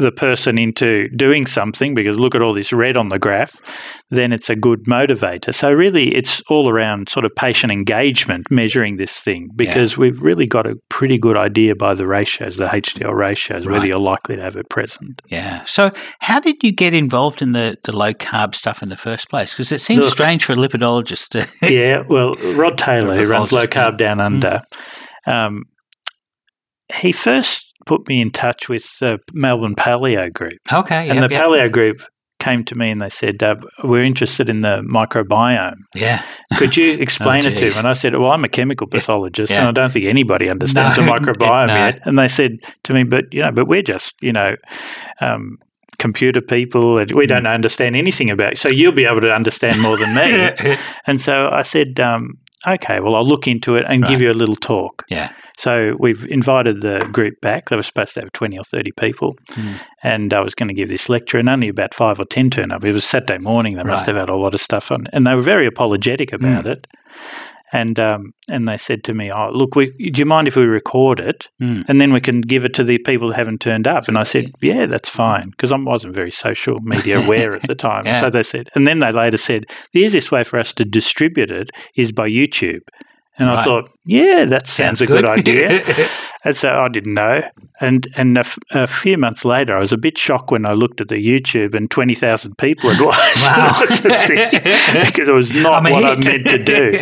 the 0.00 0.12
person 0.12 0.58
into 0.58 1.08
doing 1.16 1.46
something 1.46 1.94
because 1.94 2.18
look 2.18 2.34
at 2.34 2.42
all 2.42 2.52
this 2.54 2.72
red 2.72 2.96
on 2.96 3.08
the 3.08 3.18
graph, 3.18 3.60
then 4.10 4.32
it's 4.32 4.50
a 4.50 4.56
good 4.56 4.84
motivator. 4.84 5.54
So 5.54 5.70
really, 5.70 6.14
it's 6.14 6.42
all 6.48 6.68
around 6.68 7.08
sort 7.08 7.24
of 7.24 7.32
patient 7.36 7.72
engagement 7.72 8.50
measuring 8.50 8.96
this 8.96 9.18
thing 9.18 9.50
because 9.54 9.96
we've 9.96 10.20
really 10.20 10.46
got 10.46 10.66
a 10.66 10.74
pretty 10.88 11.18
good 11.18 11.36
idea 11.36 11.74
by 11.74 11.94
the 11.94 12.06
ratios, 12.06 12.56
the 12.56 12.66
HDL 12.66 13.12
ratios, 13.14 13.66
whether 13.66 13.86
you're 13.86 13.98
likely 13.98 14.36
to 14.36 14.42
have 14.42 14.56
it 14.56 14.68
present. 14.68 15.22
yeah. 15.28 15.64
So, 15.64 15.92
how 16.20 16.40
did 16.40 16.56
you 16.62 16.72
get 16.72 16.94
involved 16.94 17.42
in 17.42 17.52
the, 17.52 17.76
the 17.84 17.92
low 17.92 18.12
carb 18.12 18.54
stuff 18.54 18.82
in 18.82 18.88
the 18.88 18.96
first 18.96 19.28
place? 19.28 19.52
Because 19.52 19.72
it 19.72 19.80
seems 19.80 20.04
Look- 20.04 20.12
strange 20.12 20.44
for 20.44 20.54
a 20.54 20.56
lipidologist 20.56 21.28
to. 21.30 21.46
yeah, 21.72 22.02
well, 22.08 22.34
Rod 22.54 22.78
Tayler, 22.78 23.16
who 23.16 23.26
runs 23.26 23.52
Low 23.52 23.66
Carb 23.66 23.98
Down 23.98 24.20
Under, 24.20 24.60
um, 25.26 25.64
he 26.94 27.12
first 27.12 27.69
put 27.90 28.08
me 28.08 28.20
in 28.20 28.30
touch 28.30 28.68
with 28.68 28.84
the 29.00 29.18
Melbourne 29.32 29.74
Paleo 29.74 30.32
Group. 30.32 30.58
okay, 30.72 31.08
and 31.10 31.22
the 31.24 31.28
yep. 31.34 31.42
Paleo 31.42 31.68
Group 31.78 31.96
came 32.38 32.64
to 32.64 32.74
me 32.80 32.90
and 32.90 33.00
they 33.00 33.08
said, 33.10 33.42
uh, 33.42 33.56
We're 33.84 34.04
interested 34.12 34.48
in 34.48 34.60
the 34.62 34.76
microbiome. 34.98 35.80
Yeah, 35.94 36.22
Could 36.56 36.76
you 36.76 36.92
explain 37.06 37.40
it 37.48 37.56
to 37.58 37.64
me? 37.68 37.72
And 37.76 37.86
I 37.86 37.92
said, 37.94 38.12
Well, 38.16 38.30
I'm 38.30 38.44
a 38.44 38.48
chemical 38.48 38.86
pathologist 38.86 39.50
Yeah. 39.50 39.60
and 39.60 39.68
I 39.68 39.72
don't 39.72 39.92
think 39.92 40.06
anybody 40.06 40.48
understands 40.48 40.96
No, 40.96 41.04
the 41.04 41.10
microbiome 41.14 41.66
no. 41.66 41.74
yet. 41.86 41.98
And 42.06 42.16
they 42.18 42.28
said 42.28 42.52
to 42.84 42.94
me, 42.94 43.02
But, 43.04 43.24
you 43.32 43.42
know, 43.42 43.50
but 43.52 43.66
we're 43.68 43.82
just, 43.94 44.14
you 44.22 44.32
know, 44.32 44.54
um, 45.20 45.58
computer 45.98 46.40
people 46.40 46.98
and 46.98 47.10
we 47.12 47.24
Mm. 47.26 47.28
don't 47.28 47.46
understand 47.46 47.94
anything 47.96 48.30
about 48.30 48.52
it. 48.52 48.58
So 48.58 48.68
you'll 48.68 48.92
be 49.02 49.04
able 49.04 49.20
to 49.28 49.32
understand 49.40 49.82
more 49.82 49.96
than 49.98 50.14
me. 50.14 50.76
and 51.06 51.20
so 51.20 51.50
I 51.52 51.62
said, 51.62 52.00
um, 52.00 52.22
Okay, 52.66 53.00
well, 53.00 53.14
I'll 53.16 53.26
look 53.26 53.46
into 53.48 53.76
it 53.76 53.84
and 53.88 54.04
give 54.04 54.20
you 54.20 54.30
a 54.30 54.36
little 54.42 54.56
talk. 54.56 55.04
yeah, 55.08 55.30
So 55.64 55.94
we've 55.98 56.24
invited 56.28 56.80
the 56.80 56.98
group 57.12 57.34
back. 57.42 57.68
They 57.68 57.76
were 57.76 57.82
supposed 57.82 58.14
to 58.14 58.20
have 58.20 58.32
20 58.32 58.56
or 58.58 58.64
30 58.64 58.92
people. 58.92 59.36
Mm. 59.52 59.74
And 60.02 60.32
I 60.34 60.40
was 60.40 60.54
going 60.54 60.68
to 60.68 60.74
give 60.74 60.88
this 60.88 61.08
lecture, 61.10 61.38
and 61.38 61.48
only 61.50 61.68
about 61.68 61.92
five 61.94 62.18
or 62.18 62.24
10 62.24 62.48
turned 62.50 62.72
up. 62.72 62.82
It 62.84 62.94
was 62.94 63.04
Saturday 63.04 63.38
morning. 63.38 63.76
They 63.76 63.82
must 63.82 64.06
Right. 64.06 64.14
have 64.14 64.16
had 64.22 64.30
a 64.30 64.36
lot 64.44 64.54
of 64.54 64.60
stuff 64.62 64.90
on. 64.90 65.06
And 65.12 65.26
they 65.26 65.34
were 65.34 65.42
very 65.54 65.66
apologetic 65.66 66.32
about 66.32 66.64
Mm. 66.64 66.72
it. 66.72 66.86
And 67.72 68.00
um, 68.00 68.32
and 68.48 68.66
they 68.66 68.76
said 68.78 69.04
to 69.04 69.12
me, 69.12 69.30
"Oh, 69.30 69.50
look, 69.52 69.76
we, 69.76 69.90
do 70.10 70.18
you 70.18 70.26
mind 70.26 70.48
if 70.48 70.56
we 70.56 70.64
record 70.64 71.20
it, 71.20 71.46
Mm. 71.62 71.84
and 71.88 72.00
then 72.00 72.12
we 72.12 72.20
can 72.20 72.40
give 72.40 72.64
it 72.64 72.74
to 72.74 72.82
the 72.84 72.98
people 72.98 73.28
who 73.28 73.34
haven't 73.34 73.60
turned 73.60 73.86
up?" 73.86 74.08
And 74.08 74.18
I 74.18 74.24
said, 74.24 74.46
"Yeah, 74.60 74.86
that's 74.86 75.08
fine," 75.08 75.50
because 75.50 75.70
I 75.70 75.76
wasn't 75.76 76.16
very 76.16 76.32
social 76.32 76.78
media 76.82 77.20
aware 77.24 77.52
at 77.54 77.62
the 77.68 77.76
time. 77.76 78.06
Yeah. 78.06 78.20
So 78.22 78.28
they 78.28 78.42
said, 78.42 78.70
and 78.74 78.88
then 78.88 78.98
they 78.98 79.12
later 79.12 79.36
said, 79.36 79.66
"The 79.92 80.00
easiest 80.00 80.32
way 80.32 80.42
for 80.42 80.58
us 80.58 80.74
to 80.74 80.84
distribute 80.84 81.52
it 81.52 81.70
is 81.94 82.10
by 82.10 82.28
YouTube." 82.28 82.80
And 83.38 83.48
I 83.48 83.64
thought, 83.64 83.88
yeah, 84.04 84.44
that 84.46 84.66
sounds, 84.66 85.00
a 85.00 85.06
good, 85.06 85.26
idea. 85.28 85.80
idea. 85.82 86.08
And 86.42 86.56
so 86.56 86.70
I 86.70 86.88
didn't 86.88 87.12
know. 87.12 87.42
And 87.82 88.08
and 88.16 88.38
a, 88.38 88.40
f- 88.40 88.58
a 88.70 88.86
few 88.86 89.18
months 89.18 89.44
later, 89.44 89.76
I 89.76 89.80
was 89.80 89.92
a 89.92 89.98
bit 89.98 90.16
shocked 90.16 90.50
when 90.50 90.66
I 90.66 90.72
looked 90.72 91.02
at 91.02 91.08
the 91.08 91.16
YouTube 91.16 91.74
and 91.74 91.90
20,000 91.90 92.56
people 92.56 92.88
had 92.88 92.98
watched 93.04 93.44
Wow. 93.44 93.72
it 94.30 95.06
because 95.06 95.28
it 95.28 95.32
was 95.32 95.52
not 95.52 95.84
I'm 95.84 95.92
what 95.92 96.02
I 96.02 96.14
meant 96.14 96.46
to 96.46 96.56
do. 96.64 96.92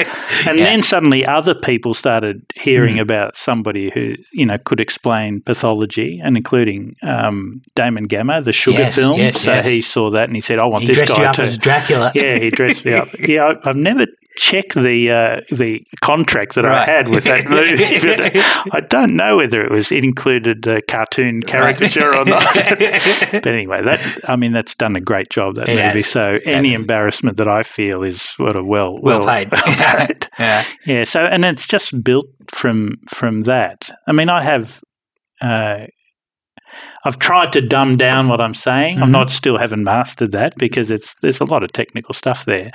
And 0.48 0.58
Yeah. 0.58 0.64
then 0.64 0.82
suddenly 0.82 1.24
other 1.24 1.54
people 1.54 1.94
started 1.94 2.42
hearing 2.56 2.96
Mm. 2.96 3.00
about 3.02 3.36
somebody 3.36 3.90
who, 3.94 4.14
you 4.32 4.44
know, 4.44 4.58
could 4.58 4.80
explain 4.80 5.40
pathology 5.40 6.20
and 6.20 6.36
including 6.36 6.96
um, 7.04 7.62
Damon 7.76 8.08
Gameau, 8.08 8.42
the 8.44 8.50
sugar 8.52 8.78
Yes, 8.78 8.96
film. 8.96 9.18
yes, 9.20 9.40
so 9.40 9.52
yes. 9.52 9.68
he 9.68 9.82
saw 9.82 10.10
that 10.10 10.24
and 10.24 10.34
he 10.34 10.40
said, 10.40 10.58
I 10.58 10.64
want 10.64 10.80
he 10.82 10.88
this 10.88 10.96
dressed 10.96 11.14
guy 11.14 11.22
you 11.22 11.28
up 11.28 11.36
too. 11.36 11.42
as 11.42 11.58
Dracula. 11.58 12.10
Yeah, 12.12 12.40
he 12.40 12.50
dressed 12.50 12.84
me 12.84 12.94
up. 12.94 13.08
Yeah, 13.20 13.44
I, 13.64 13.68
I've 13.68 13.76
never 13.76 14.06
checked 14.38 14.74
the 14.74 15.10
uh, 15.10 15.40
the 15.54 15.80
contract 16.00 16.54
that 16.54 16.64
Right. 16.64 16.88
I 16.88 16.92
had 16.92 17.08
with 17.08 17.24
that 17.24 17.46
movie. 17.50 18.30
I 18.72 18.80
don't 18.80 19.16
know 19.16 19.36
whether 19.36 19.60
it 19.60 19.70
was 19.70 19.90
it 19.92 20.04
included 20.04 20.62
the 20.62 20.80
cartoon 20.88 21.42
caricature 21.42 22.14
or 22.14 22.24
not. 22.24 22.54
but 22.54 23.46
anyway, 23.46 23.82
that 23.82 24.00
I 24.28 24.36
mean 24.36 24.52
that's 24.52 24.74
done 24.74 24.96
a 24.96 25.00
great 25.00 25.28
job 25.30 25.56
that 25.56 25.68
It 25.68 25.74
movie. 25.76 25.98
has. 26.02 26.06
So 26.06 26.38
any 26.46 26.72
embarrassment 26.72 27.36
that 27.36 27.48
I 27.48 27.62
feel 27.62 28.02
is 28.02 28.22
sort 28.22 28.56
of 28.56 28.64
well 28.66 28.98
Well 29.02 29.22
paid. 29.24 29.50
paid. 29.50 30.28
yeah. 30.38 30.64
Yeah. 30.86 31.04
So 31.04 31.20
and 31.20 31.44
it's 31.44 31.66
just 31.66 32.02
built 32.02 32.26
from 32.50 32.96
from 33.08 33.42
that. 33.42 33.90
I 34.06 34.12
mean, 34.12 34.30
I 34.30 34.42
have. 34.42 34.80
Uh, 35.40 35.86
I've 37.04 37.18
tried 37.18 37.52
to 37.52 37.60
dumb 37.62 37.96
down 37.96 38.28
what 38.28 38.40
I'm 38.40 38.54
saying. 38.54 39.00
I'm 39.00 39.08
Mhm. 39.08 39.12
not 39.12 39.30
still 39.30 39.56
haven't 39.56 39.84
mastered 39.84 40.32
that 40.32 40.52
because 40.58 40.90
it's 40.90 41.14
there's 41.22 41.40
a 41.40 41.44
lot 41.46 41.62
of 41.62 41.72
technical 41.72 42.12
stuff 42.12 42.44
there. 42.44 42.68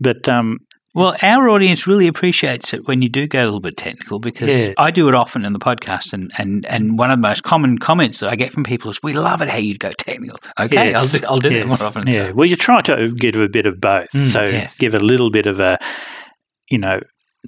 But 0.00 0.28
um, 0.28 0.58
Well, 0.98 1.14
our 1.22 1.48
audience 1.48 1.86
really 1.86 2.08
appreciates 2.08 2.74
it 2.74 2.88
when 2.88 3.02
you 3.02 3.08
do 3.08 3.28
go 3.28 3.42
a 3.42 3.44
little 3.44 3.60
bit 3.60 3.76
technical 3.76 4.18
because 4.18 4.66
Yeah. 4.68 4.74
I 4.78 4.90
do 4.90 5.08
it 5.08 5.14
often 5.14 5.44
in 5.44 5.52
the 5.52 5.58
podcast, 5.60 6.12
and, 6.12 6.32
and, 6.38 6.66
and 6.66 6.98
one 6.98 7.12
of 7.12 7.18
the 7.18 7.22
most 7.22 7.44
common 7.44 7.78
comments 7.78 8.18
that 8.18 8.30
I 8.30 8.34
get 8.36 8.50
from 8.52 8.64
people 8.64 8.90
is, 8.90 8.98
"We 9.00 9.12
love 9.12 9.40
it 9.40 9.48
how 9.48 9.58
you 9.58 9.78
go 9.78 9.92
technical." 9.96 10.38
Okay, 10.58 10.90
Yes, 10.90 10.96
I'll 10.96 11.20
do, 11.20 11.26
I'll 11.28 11.38
do 11.38 11.50
that 11.50 11.66
more 11.68 11.80
often. 11.80 12.08
Yeah. 12.08 12.28
so. 12.30 12.34
Well, 12.34 12.46
you 12.48 12.56
try 12.56 12.80
to 12.82 13.12
give 13.14 13.36
a 13.36 13.48
bit 13.48 13.64
of 13.66 13.80
both. 13.80 14.08
Mm, 14.12 14.26
so 14.28 14.40
yes. 14.50 14.74
give 14.76 14.94
a 14.94 14.98
little 15.00 15.30
bit 15.30 15.46
of 15.46 15.60
a, 15.60 15.78
you 16.68 16.78
know, 16.78 16.98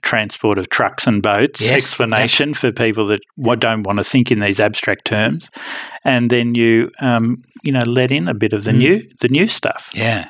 transport 0.02 0.56
of 0.56 0.70
trucks 0.70 1.06
and 1.08 1.20
boats 1.20 1.60
Yes, 1.60 1.72
explanation 1.72 2.54
for 2.54 2.70
people 2.70 3.06
that 3.08 3.18
don't 3.58 3.82
want 3.82 3.98
to 3.98 4.04
think 4.04 4.30
in 4.30 4.38
these 4.38 4.60
abstract 4.60 5.04
terms, 5.06 5.50
and 6.04 6.30
then 6.30 6.54
you, 6.54 6.90
um, 7.00 7.42
you 7.64 7.72
know, 7.72 7.82
let 7.84 8.12
in 8.12 8.28
a 8.28 8.34
bit 8.34 8.52
of 8.52 8.62
the 8.62 8.70
Mm. 8.70 8.78
new, 8.78 9.02
the 9.20 9.28
new 9.28 9.48
stuff. 9.48 9.90
Yeah. 9.92 10.28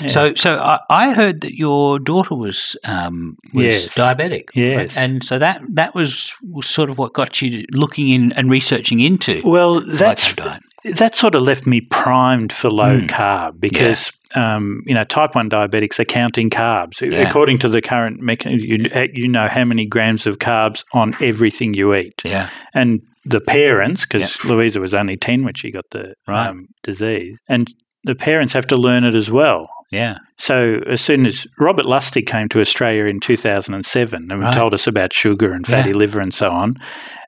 Yeah. 0.00 0.08
So, 0.08 0.34
so 0.34 0.58
I, 0.58 0.78
I 0.90 1.12
heard 1.14 1.40
that 1.42 1.54
your 1.54 1.98
daughter 1.98 2.34
was 2.34 2.76
um, 2.84 3.36
was 3.54 3.64
Yes. 3.64 3.88
diabetic. 3.94 4.44
Yes. 4.54 4.96
and 4.96 5.22
so 5.24 5.38
that 5.38 5.62
that 5.74 5.94
was, 5.94 6.34
was 6.42 6.66
sort 6.66 6.90
of 6.90 6.98
what 6.98 7.12
got 7.12 7.40
you 7.42 7.64
looking 7.72 8.08
in 8.08 8.32
and 8.32 8.50
researching 8.50 9.00
into 9.00 9.40
well, 9.44 9.80
that's 9.80 10.32
diet. 10.34 10.62
that 10.96 11.14
sort 11.14 11.34
of 11.34 11.42
left 11.42 11.66
me 11.66 11.80
primed 11.80 12.52
for 12.52 12.70
low 12.70 12.98
Mm. 13.00 13.08
carb 13.08 13.60
because 13.60 14.10
um, 14.34 14.82
you 14.86 14.94
know 14.94 15.04
type 15.04 15.34
one 15.34 15.48
diabetics 15.48 15.98
are 15.98 16.04
counting 16.04 16.50
carbs 16.50 17.00
Yeah. 17.00 17.28
according 17.28 17.58
to 17.60 17.68
the 17.68 17.80
current 17.80 18.20
mechanism. 18.20 18.68
You, 18.68 19.08
you 19.14 19.28
know 19.28 19.48
how 19.48 19.64
many 19.64 19.86
grams 19.86 20.26
of 20.26 20.38
carbs 20.38 20.84
on 20.92 21.14
everything 21.20 21.74
you 21.74 21.94
eat, 21.94 22.14
Yeah, 22.24 22.48
and 22.74 23.00
the 23.24 23.40
parents 23.40 24.06
because 24.06 24.42
Louisa 24.44 24.80
was 24.80 24.94
only 24.94 25.16
ten 25.16 25.44
when 25.44 25.54
she 25.54 25.70
got 25.70 25.84
the 25.92 26.14
Right. 26.26 26.48
um, 26.48 26.66
disease, 26.82 27.36
and 27.48 27.72
the 28.08 28.14
parents 28.16 28.52
have 28.54 28.66
to 28.68 28.76
learn 28.76 29.04
it 29.04 29.14
as 29.14 29.30
well. 29.30 29.68
Yeah. 29.92 30.16
So 30.38 30.80
as 30.90 31.00
soon 31.00 31.26
as 31.26 31.46
Robert 31.58 31.86
Lustig 31.86 32.26
came 32.26 32.48
to 32.50 32.60
Australia 32.60 33.04
in 33.06 33.20
2007 33.20 34.30
and 34.30 34.40
Right. 34.42 34.52
told 34.54 34.74
us 34.74 34.86
about 34.86 35.12
sugar 35.12 35.52
and 35.52 35.66
fatty 35.66 35.90
Yeah. 35.90 35.96
liver 35.96 36.20
and 36.20 36.32
so 36.34 36.50
on, 36.50 36.74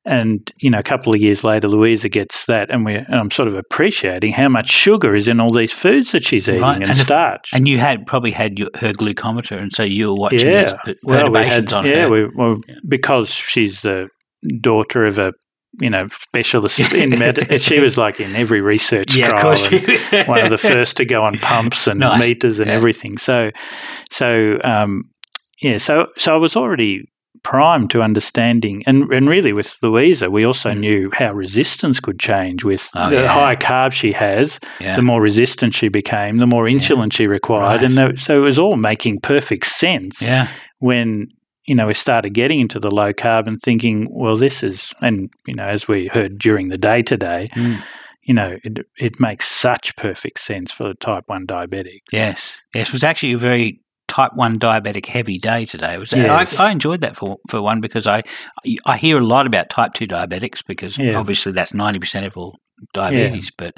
and 0.04 0.38
you 0.58 0.70
know 0.70 0.78
a 0.78 0.82
couple 0.82 1.14
of 1.14 1.20
years 1.20 1.42
later 1.44 1.68
Louisa 1.68 2.08
gets 2.08 2.46
that, 2.46 2.70
and 2.70 2.84
we 2.84 2.94
and 2.96 3.14
I'm 3.14 3.30
sort 3.30 3.48
of 3.48 3.54
appreciating 3.54 4.32
how 4.32 4.48
much 4.48 4.70
sugar 4.70 5.14
is 5.14 5.26
in 5.28 5.40
all 5.40 5.52
these 5.52 5.72
foods 5.72 6.12
that 6.12 6.24
she's 6.24 6.48
eating 6.48 6.60
Right. 6.62 6.74
and, 6.76 6.82
And 6.84 6.92
if- 6.92 6.98
starch. 6.98 7.50
And 7.54 7.66
you 7.68 7.78
had 7.78 8.06
probably 8.06 8.32
had 8.32 8.58
your, 8.58 8.68
her 8.80 8.92
glucometer, 8.92 9.56
and 9.60 9.72
so 9.72 9.82
you 9.82 10.08
were 10.08 10.20
watching 10.24 10.48
yeah, 10.48 10.62
these 10.64 10.74
per- 10.84 10.94
well, 11.02 11.16
we 11.16 11.30
perturbations 11.32 11.70
had, 11.70 11.78
on 11.78 11.86
yeah, 11.86 12.02
her. 12.02 12.10
we, 12.10 12.26
well, 12.34 12.56
because 12.88 13.28
she's 13.30 13.80
the 13.82 14.08
daughter 14.60 15.04
of 15.06 15.18
a 15.18 15.32
you 15.80 15.88
know 15.90 16.08
specialist 16.22 16.80
in 16.92 17.10
med. 17.18 17.60
she 17.62 17.78
was 17.80 17.96
like 17.96 18.18
in 18.20 18.34
every 18.34 18.60
research 18.60 19.14
yeah, 19.14 19.30
of 19.30 19.40
trial. 19.58 19.82
and, 20.12 20.28
one 20.28 20.40
of 20.40 20.50
the 20.50 20.58
first 20.58 20.96
to 20.96 21.04
go 21.04 21.22
on 21.22 21.38
pumps 21.38 21.86
and 21.86 22.00
Nice. 22.00 22.20
meters 22.20 22.58
and 22.58 22.68
Yeah. 22.68 22.74
everything. 22.74 23.18
So, 23.18 23.50
so 24.10 24.58
um, 24.64 25.04
yeah, 25.62 25.78
so 25.78 26.06
so 26.16 26.34
I 26.34 26.36
was 26.38 26.56
already 26.56 27.02
primed 27.42 27.90
to 27.90 28.02
understanding, 28.02 28.82
and 28.86 29.04
and 29.12 29.28
really 29.28 29.52
with 29.52 29.76
Louisa, 29.82 30.28
we 30.30 30.44
also 30.44 30.72
knew 30.72 31.10
how 31.14 31.32
resistance 31.32 32.00
could 32.00 32.18
change 32.18 32.64
with 32.64 32.82
Mm. 32.94 33.06
Oh, 33.06 33.10
the 33.10 33.16
yeah. 33.22 33.26
higher 33.28 33.56
carbs 33.56 33.92
she 33.92 34.12
has. 34.12 34.58
yeah. 34.80 34.96
The 34.96 35.02
more 35.02 35.22
resistant 35.22 35.74
she 35.74 35.88
became, 35.88 36.38
the 36.38 36.46
more 36.46 36.64
insulin 36.66 37.12
she 37.12 37.26
required, 37.26 37.80
Right. 37.80 37.84
and 37.84 37.96
the, 37.96 38.14
so 38.18 38.36
it 38.36 38.44
was 38.44 38.58
all 38.58 38.76
making 38.76 39.20
perfect 39.20 39.66
sense 39.66 40.20
yeah. 40.20 40.48
when 40.80 41.28
you 41.70 41.76
know 41.76 41.86
we 41.86 41.94
started 41.94 42.30
getting 42.40 42.58
into 42.64 42.78
the 42.80 42.90
low 43.00 43.12
carb 43.12 43.46
and 43.46 43.58
thinking, 43.62 43.96
well, 44.10 44.36
this 44.36 44.62
is, 44.70 44.92
and 45.00 45.30
you 45.46 45.54
know, 45.54 45.68
as 45.76 45.86
we 45.92 46.08
heard 46.16 46.32
during 46.46 46.68
the 46.68 46.78
day 46.90 47.00
today, 47.12 47.48
Mm. 47.54 47.82
you 48.28 48.34
know, 48.34 48.50
it, 48.68 48.74
it 48.98 49.14
makes 49.20 49.46
such 49.66 49.94
perfect 49.96 50.38
sense 50.40 50.70
for 50.72 50.84
the 50.88 50.94
type 50.94 51.24
one 51.26 51.46
diabetic. 51.46 52.00
Yes. 52.12 52.60
Yes. 52.74 52.88
It 52.88 52.92
was 52.92 53.04
actually 53.04 53.34
a 53.34 53.38
very 53.38 53.80
type 54.08 54.32
1 54.34 54.58
diabetic 54.58 55.06
heavy 55.06 55.38
day 55.38 55.64
today. 55.64 55.94
It 55.94 56.00
was, 56.00 56.12
Yes. 56.12 56.58
I, 56.58 56.66
I 56.68 56.72
enjoyed 56.72 57.00
that 57.02 57.16
for, 57.16 57.36
for 57.48 57.62
one 57.62 57.80
because 57.80 58.06
I, 58.08 58.22
I 58.84 58.96
hear 58.96 59.16
a 59.18 59.24
lot 59.24 59.46
about 59.46 59.70
type 59.70 59.92
2 59.94 60.06
diabetics 60.08 60.62
because 60.66 60.98
Yeah. 60.98 61.14
obviously 61.20 61.52
that's 61.52 61.70
90% 61.72 62.26
of 62.26 62.36
all 62.36 62.56
diabetes. 62.92 63.50
But 63.50 63.74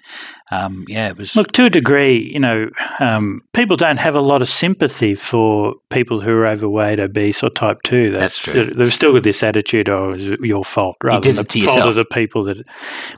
um, 0.50 0.84
yeah, 0.88 1.08
it 1.08 1.16
was. 1.16 1.34
Look, 1.36 1.52
to 1.52 1.66
a 1.66 1.70
degree, 1.70 2.30
you 2.32 2.40
know, 2.40 2.68
um, 3.00 3.42
people 3.52 3.76
don't 3.76 3.98
have 3.98 4.14
a 4.14 4.20
lot 4.20 4.42
of 4.42 4.48
sympathy 4.48 5.14
for 5.14 5.74
people 5.90 6.20
who 6.20 6.30
are 6.30 6.46
overweight, 6.46 7.00
obese, 7.00 7.42
or 7.42 7.50
type 7.50 7.82
two. 7.82 8.12
That's 8.12 8.38
true. 8.38 8.66
They've 8.66 8.92
still 8.92 9.12
got 9.12 9.22
this 9.22 9.42
attitude, 9.42 9.88
"Oh, 9.88 10.12
it's 10.14 10.42
your 10.42 10.64
fault," 10.64 10.96
rather 11.02 11.20
did 11.20 11.36
than 11.36 11.46
the 11.46 11.60
fault 11.62 11.80
of 11.80 11.94
the 11.94 12.04
people 12.04 12.44
that. 12.44 12.58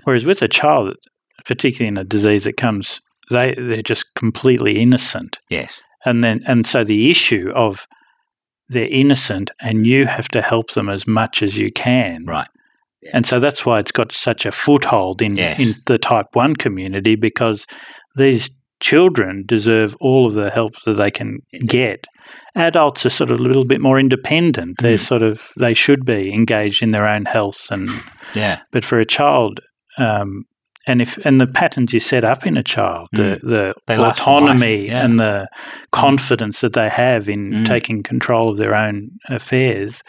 Whereas 0.04 0.24
with 0.24 0.42
a 0.42 0.48
child, 0.48 0.96
particularly 1.44 1.88
in 1.88 1.98
a 1.98 2.04
disease 2.04 2.44
that 2.44 2.56
comes, 2.56 3.00
they 3.30 3.54
they're 3.56 3.82
just 3.82 4.14
completely 4.14 4.80
innocent, 4.80 5.38
yes. 5.50 5.82
and 6.04 6.22
then 6.22 6.42
and 6.46 6.66
so 6.66 6.84
the 6.84 7.10
issue 7.10 7.50
of 7.54 7.86
they're 8.68 8.88
innocent, 8.88 9.50
and 9.60 9.86
you 9.86 10.06
have 10.06 10.28
to 10.28 10.42
help 10.42 10.72
them 10.72 10.88
as 10.88 11.06
much 11.06 11.42
as 11.42 11.58
you 11.58 11.70
can, 11.70 12.24
Right. 12.24 12.48
And 13.12 13.26
so 13.26 13.38
that's 13.38 13.64
why 13.66 13.78
it's 13.78 13.92
got 13.92 14.12
such 14.12 14.46
a 14.46 14.52
foothold 14.52 15.20
in, 15.22 15.36
Yes. 15.36 15.60
in 15.60 15.82
the 15.86 15.98
type 15.98 16.26
1 16.32 16.56
community 16.56 17.16
because 17.16 17.66
these 18.16 18.50
children 18.80 19.44
deserve 19.46 19.96
all 20.00 20.26
of 20.26 20.34
the 20.34 20.50
help 20.50 20.72
that 20.84 20.94
they 20.94 21.10
can 21.10 21.38
get. 21.66 22.06
Adults 22.54 23.06
are 23.06 23.10
sort 23.10 23.30
of 23.30 23.38
a 23.38 23.42
little 23.42 23.64
bit 23.64 23.80
more 23.80 23.98
independent. 23.98 24.76
They're 24.80 24.96
Mm. 24.96 25.06
sort 25.06 25.22
of, 25.22 25.48
they 25.58 25.74
should 25.74 26.04
be 26.04 26.32
engaged 26.32 26.82
in 26.82 26.90
their 26.90 27.08
own 27.08 27.24
health. 27.24 27.68
And, 27.70 27.88
Yeah. 28.34 28.58
but 28.72 28.84
for 28.84 28.98
a 28.98 29.04
child, 29.06 29.60
um, 29.98 30.44
and 30.86 31.00
if 31.00 31.16
and 31.24 31.40
the 31.40 31.46
patterns 31.46 31.94
you 31.94 32.00
set 32.00 32.24
up 32.24 32.46
in 32.46 32.58
a 32.58 32.62
child, 32.62 33.08
the 33.12 33.40
the 33.42 33.72
Mm. 33.88 33.96
For 33.96 34.02
life, 34.02 34.20
autonomy 34.20 34.88
yeah. 34.88 35.02
and 35.04 35.18
the 35.18 35.46
confidence 35.92 36.60
that 36.60 36.74
they 36.74 36.90
have 36.90 37.26
in 37.28 37.50
Mm. 37.52 37.66
taking 37.66 38.02
control 38.02 38.50
of 38.50 38.58
their 38.58 38.74
own 38.74 39.08
affairs 39.30 40.02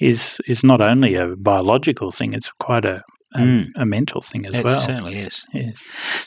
is 0.00 0.38
is 0.46 0.62
not 0.64 0.80
only 0.80 1.14
a 1.14 1.26
biological 1.36 2.10
thing; 2.10 2.32
it's 2.34 2.50
quite 2.58 2.84
a 2.84 3.02
a, 3.34 3.38
Mm. 3.40 3.68
a 3.76 3.84
mental 3.84 4.22
thing 4.22 4.46
as 4.46 4.54
It 4.56 4.64
well. 4.64 4.80
It 4.80 4.84
certainly 4.86 5.16
is. 5.18 5.44
Yes. 5.52 5.76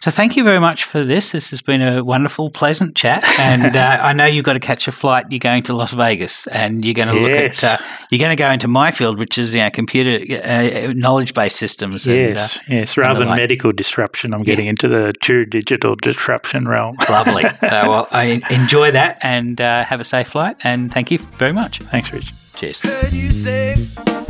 So 0.02 0.12
thank 0.12 0.38
you 0.38 0.44
very 0.44 0.60
much 0.60 0.84
for 0.84 1.04
this. 1.04 1.32
This 1.32 1.50
has 1.50 1.60
been 1.60 1.82
a 1.82 2.04
wonderful, 2.04 2.52
pleasant 2.52 2.96
chat, 2.96 3.24
and 3.40 3.76
uh, 3.76 3.98
I 4.04 4.14
know 4.14 4.26
you've 4.28 4.46
got 4.46 4.54
to 4.54 4.60
catch 4.60 4.88
a 4.88 4.92
flight. 4.92 5.26
You're 5.32 5.40
going 5.40 5.64
to 5.64 5.74
Las 5.74 5.94
Vegas, 5.94 6.46
and 6.46 6.86
you're 6.86 6.94
going 6.94 7.08
to 7.08 7.20
look 7.20 7.32
at 7.32 7.64
uh, 7.64 7.78
you're 8.12 8.20
going 8.20 8.38
to 8.38 8.44
go 8.44 8.52
into 8.52 8.68
my 8.68 8.92
field, 8.92 9.18
which 9.18 9.40
is 9.40 9.52
you 9.52 9.62
know, 9.62 9.72
computer 9.72 10.42
uh, 10.44 10.94
knowledge 10.94 11.34
based 11.34 11.56
systems. 11.56 12.06
And, 12.06 12.18
Yes, 12.36 12.58
uh, 12.58 12.62
yes. 12.70 12.98
Rather 12.98 13.18
than 13.18 13.30
like. 13.30 13.40
medical 13.40 13.72
disruption, 13.72 14.32
I'm 14.36 14.44
getting 14.44 14.68
into 14.68 14.88
the 14.88 15.12
true 15.22 15.46
digital 15.48 15.96
disruption 15.96 16.68
realm. 16.68 16.98
lovely. 17.10 17.46
uh, 17.46 17.58
well, 17.62 18.08
I 18.12 18.44
enjoy 18.52 18.92
that, 18.92 19.18
and 19.24 19.60
uh, 19.60 19.84
have 19.86 20.00
a 20.02 20.06
safe 20.06 20.28
flight. 20.28 20.56
And 20.64 20.92
thank 20.94 21.10
you 21.10 21.18
very 21.18 21.52
much. 21.52 21.80
Thanks, 21.80 22.14
Rich. 22.14 22.32
Cheers. 22.56 22.80
Heard 22.82 23.14
you 23.14 23.32
say 23.32 23.76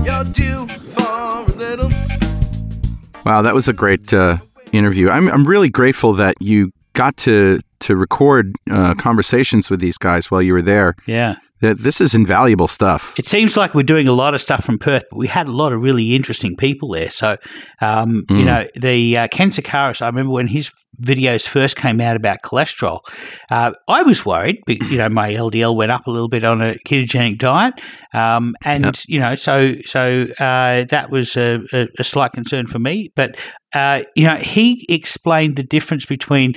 you're 0.05 0.23
due 0.25 0.67
for 0.67 1.03
a 1.03 1.43
little. 1.57 1.89
Wow, 3.25 3.41
that 3.41 3.53
was 3.53 3.67
a 3.67 3.73
great 3.73 4.13
uh, 4.13 4.37
interview. 4.71 5.09
I'm 5.09 5.27
I'm 5.29 5.45
really 5.45 5.69
grateful 5.69 6.13
that 6.13 6.35
you 6.39 6.71
got 6.93 7.17
to 7.17 7.59
to 7.81 7.95
record 7.95 8.55
uh, 8.71 8.93
conversations 8.95 9.69
with 9.69 9.79
these 9.79 9.97
guys 9.97 10.29
while 10.31 10.41
you 10.41 10.53
were 10.53 10.61
there. 10.61 10.95
Yeah. 11.05 11.35
That 11.61 11.77
this 11.79 12.01
is 12.01 12.15
invaluable 12.15 12.67
stuff. 12.67 13.13
It 13.19 13.27
seems 13.27 13.55
like 13.55 13.75
we're 13.75 13.83
doing 13.83 14.07
a 14.07 14.13
lot 14.13 14.33
of 14.33 14.41
stuff 14.41 14.63
from 14.65 14.79
Perth, 14.79 15.03
but 15.11 15.17
we 15.17 15.27
had 15.27 15.47
a 15.47 15.51
lot 15.51 15.73
of 15.73 15.79
really 15.81 16.15
interesting 16.15 16.55
people 16.55 16.89
there. 16.93 17.11
So, 17.11 17.37
um, 17.81 18.25
you 18.29 18.37
Mm. 18.37 18.45
know, 18.45 18.67
the 18.75 19.17
uh, 19.17 19.27
Ken 19.27 19.51
Sikaris, 19.51 20.01
I 20.01 20.07
remember 20.07 20.31
when 20.31 20.47
his 20.47 20.71
videos 21.01 21.47
first 21.47 21.75
came 21.75 21.99
out 22.01 22.15
about 22.15 22.37
cholesterol, 22.43 22.99
uh, 23.49 23.71
I 23.87 24.03
was 24.03 24.25
worried. 24.25 24.57
be- 24.65 24.79
You 24.89 24.97
know, 24.97 25.09
my 25.09 25.33
LDL 25.33 25.75
went 25.75 25.91
up 25.91 26.07
a 26.07 26.11
little 26.11 26.29
bit 26.29 26.43
on 26.43 26.61
a 26.61 26.75
ketogenic 26.87 27.37
diet, 27.39 27.73
um, 28.13 28.55
and 28.63 28.85
Yep. 28.85 28.95
you 29.07 29.19
know, 29.19 29.35
so 29.35 29.73
so 29.85 30.25
uh, 30.39 30.85
that 30.89 31.07
was 31.11 31.35
a, 31.35 31.59
a, 31.73 31.87
a 31.99 32.03
slight 32.03 32.31
concern 32.33 32.67
for 32.67 32.79
me. 32.79 33.11
But 33.15 33.37
uh, 33.73 34.01
you 34.15 34.25
know, 34.25 34.35
he 34.37 34.85
explained 34.89 35.55
the 35.55 35.63
difference 35.63 36.05
between 36.05 36.53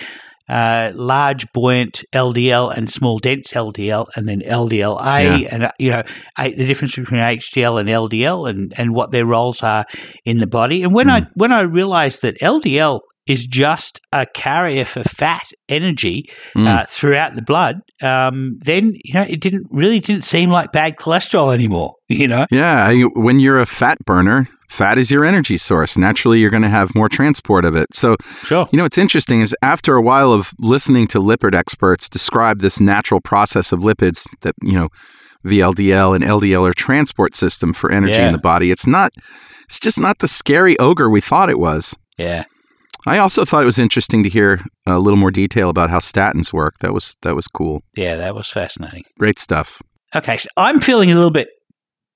uh, 0.47 0.91
large 0.95 1.47
buoyant 1.55 2.03
LDL 2.13 2.77
and 2.77 2.91
small 2.91 3.19
dense 3.19 3.53
LDL, 3.53 4.07
and 4.15 4.29
then 4.29 4.41
LDLA, 4.43 5.41
Yeah. 5.41 5.49
and 5.51 5.63
uh, 5.65 5.71
you 5.79 5.91
know 5.91 6.03
I, 6.37 6.51
the 6.51 6.67
difference 6.67 6.95
between 6.97 7.21
HDL 7.21 7.81
and 7.81 7.89
LDL, 7.89 8.51
and, 8.51 8.75
and 8.77 8.95
what 8.95 9.11
their 9.11 9.25
roles 9.25 9.63
are 9.63 9.87
in 10.27 10.39
the 10.39 10.47
body. 10.47 10.83
And 10.83 10.93
when 10.93 11.09
I 11.09 11.23
when 11.35 11.51
I 11.53 11.63
realised 11.63 12.21
that 12.23 12.39
LDL 12.41 13.01
is 13.27 13.47
just 13.47 14.01
a 14.13 14.27
carrier 14.27 14.85
for 14.85 15.03
fat 15.05 15.47
energy 15.69 16.29
Mm. 16.57 16.67
uh, 16.67 16.85
throughout 16.89 17.35
the 17.37 17.43
blood, 17.43 17.77
um, 18.03 18.59
then 18.65 18.93
you 19.05 19.15
know 19.15 19.23
it 19.23 19.41
didn't 19.41 19.67
really 19.71 19.99
didn't 20.01 20.25
seem 20.25 20.51
like 20.51 20.73
bad 20.73 20.97
cholesterol 20.97 21.53
anymore. 21.55 21.95
You 22.09 22.29
know, 22.29 22.45
Yeah, 22.51 22.93
when 23.15 23.41
you're 23.41 23.59
a 23.59 23.67
fat 23.67 23.99
burner, 24.05 24.47
fat 24.69 24.99
is 24.99 25.11
your 25.11 25.25
energy 25.25 25.57
source. 25.57 25.97
Naturally, 25.97 26.39
you're 26.39 26.51
going 26.51 26.63
to 26.63 26.69
have 26.69 26.95
more 26.95 27.09
transport 27.09 27.65
of 27.65 27.75
it. 27.75 27.93
So, 27.95 28.17
sure. 28.45 28.69
you 28.71 28.77
know, 28.77 28.85
what's 28.85 28.99
interesting 28.99 29.41
is 29.41 29.57
after 29.63 29.97
a 29.97 30.03
while 30.03 30.33
of 30.33 30.53
listening 30.59 31.07
to 31.09 31.19
lipid 31.19 31.55
experts 31.55 32.09
describe 32.11 32.61
this 32.61 32.79
natural 32.79 33.21
process 33.23 33.73
of 33.73 33.81
lipids 33.81 34.29
that, 34.43 34.55
you 34.63 34.75
know, 34.75 34.89
VLDL 35.45 36.15
and 36.15 36.23
LDL 36.25 36.69
are 36.69 36.73
transport 36.73 37.35
system 37.35 37.73
for 37.73 37.91
energy 37.91 38.19
Yeah. 38.19 38.27
in 38.27 38.33
the 38.33 38.39
body, 38.39 38.71
it's 38.71 38.87
not, 38.87 39.13
it's 39.65 39.81
just 39.81 39.99
not 40.01 40.19
the 40.21 40.29
scary 40.29 40.79
ogre 40.79 41.09
we 41.11 41.21
thought 41.21 41.51
it 41.51 41.59
was. 41.59 41.97
Yeah. 42.19 42.45
I 43.07 43.19
also 43.19 43.45
thought 43.45 43.63
it 43.63 43.67
was 43.67 43.79
interesting 43.79 44.23
to 44.23 44.29
hear 44.29 44.63
a 44.87 44.99
little 44.99 45.19
more 45.19 45.31
detail 45.31 45.69
about 45.69 45.91
how 45.91 45.99
statins 45.99 46.53
work. 46.53 46.79
That 46.79 46.95
was 46.95 47.17
that 47.23 47.35
was 47.35 47.47
cool. 47.49 47.83
Yeah, 47.97 48.17
that 48.17 48.35
was 48.35 48.49
fascinating. 48.49 49.05
Great 49.19 49.39
stuff. 49.39 49.83
Okay, 50.15 50.39
so 50.39 50.49
I'm 50.57 50.81
feeling 50.81 51.11
a 51.11 51.15
little 51.15 51.31
bit 51.31 51.49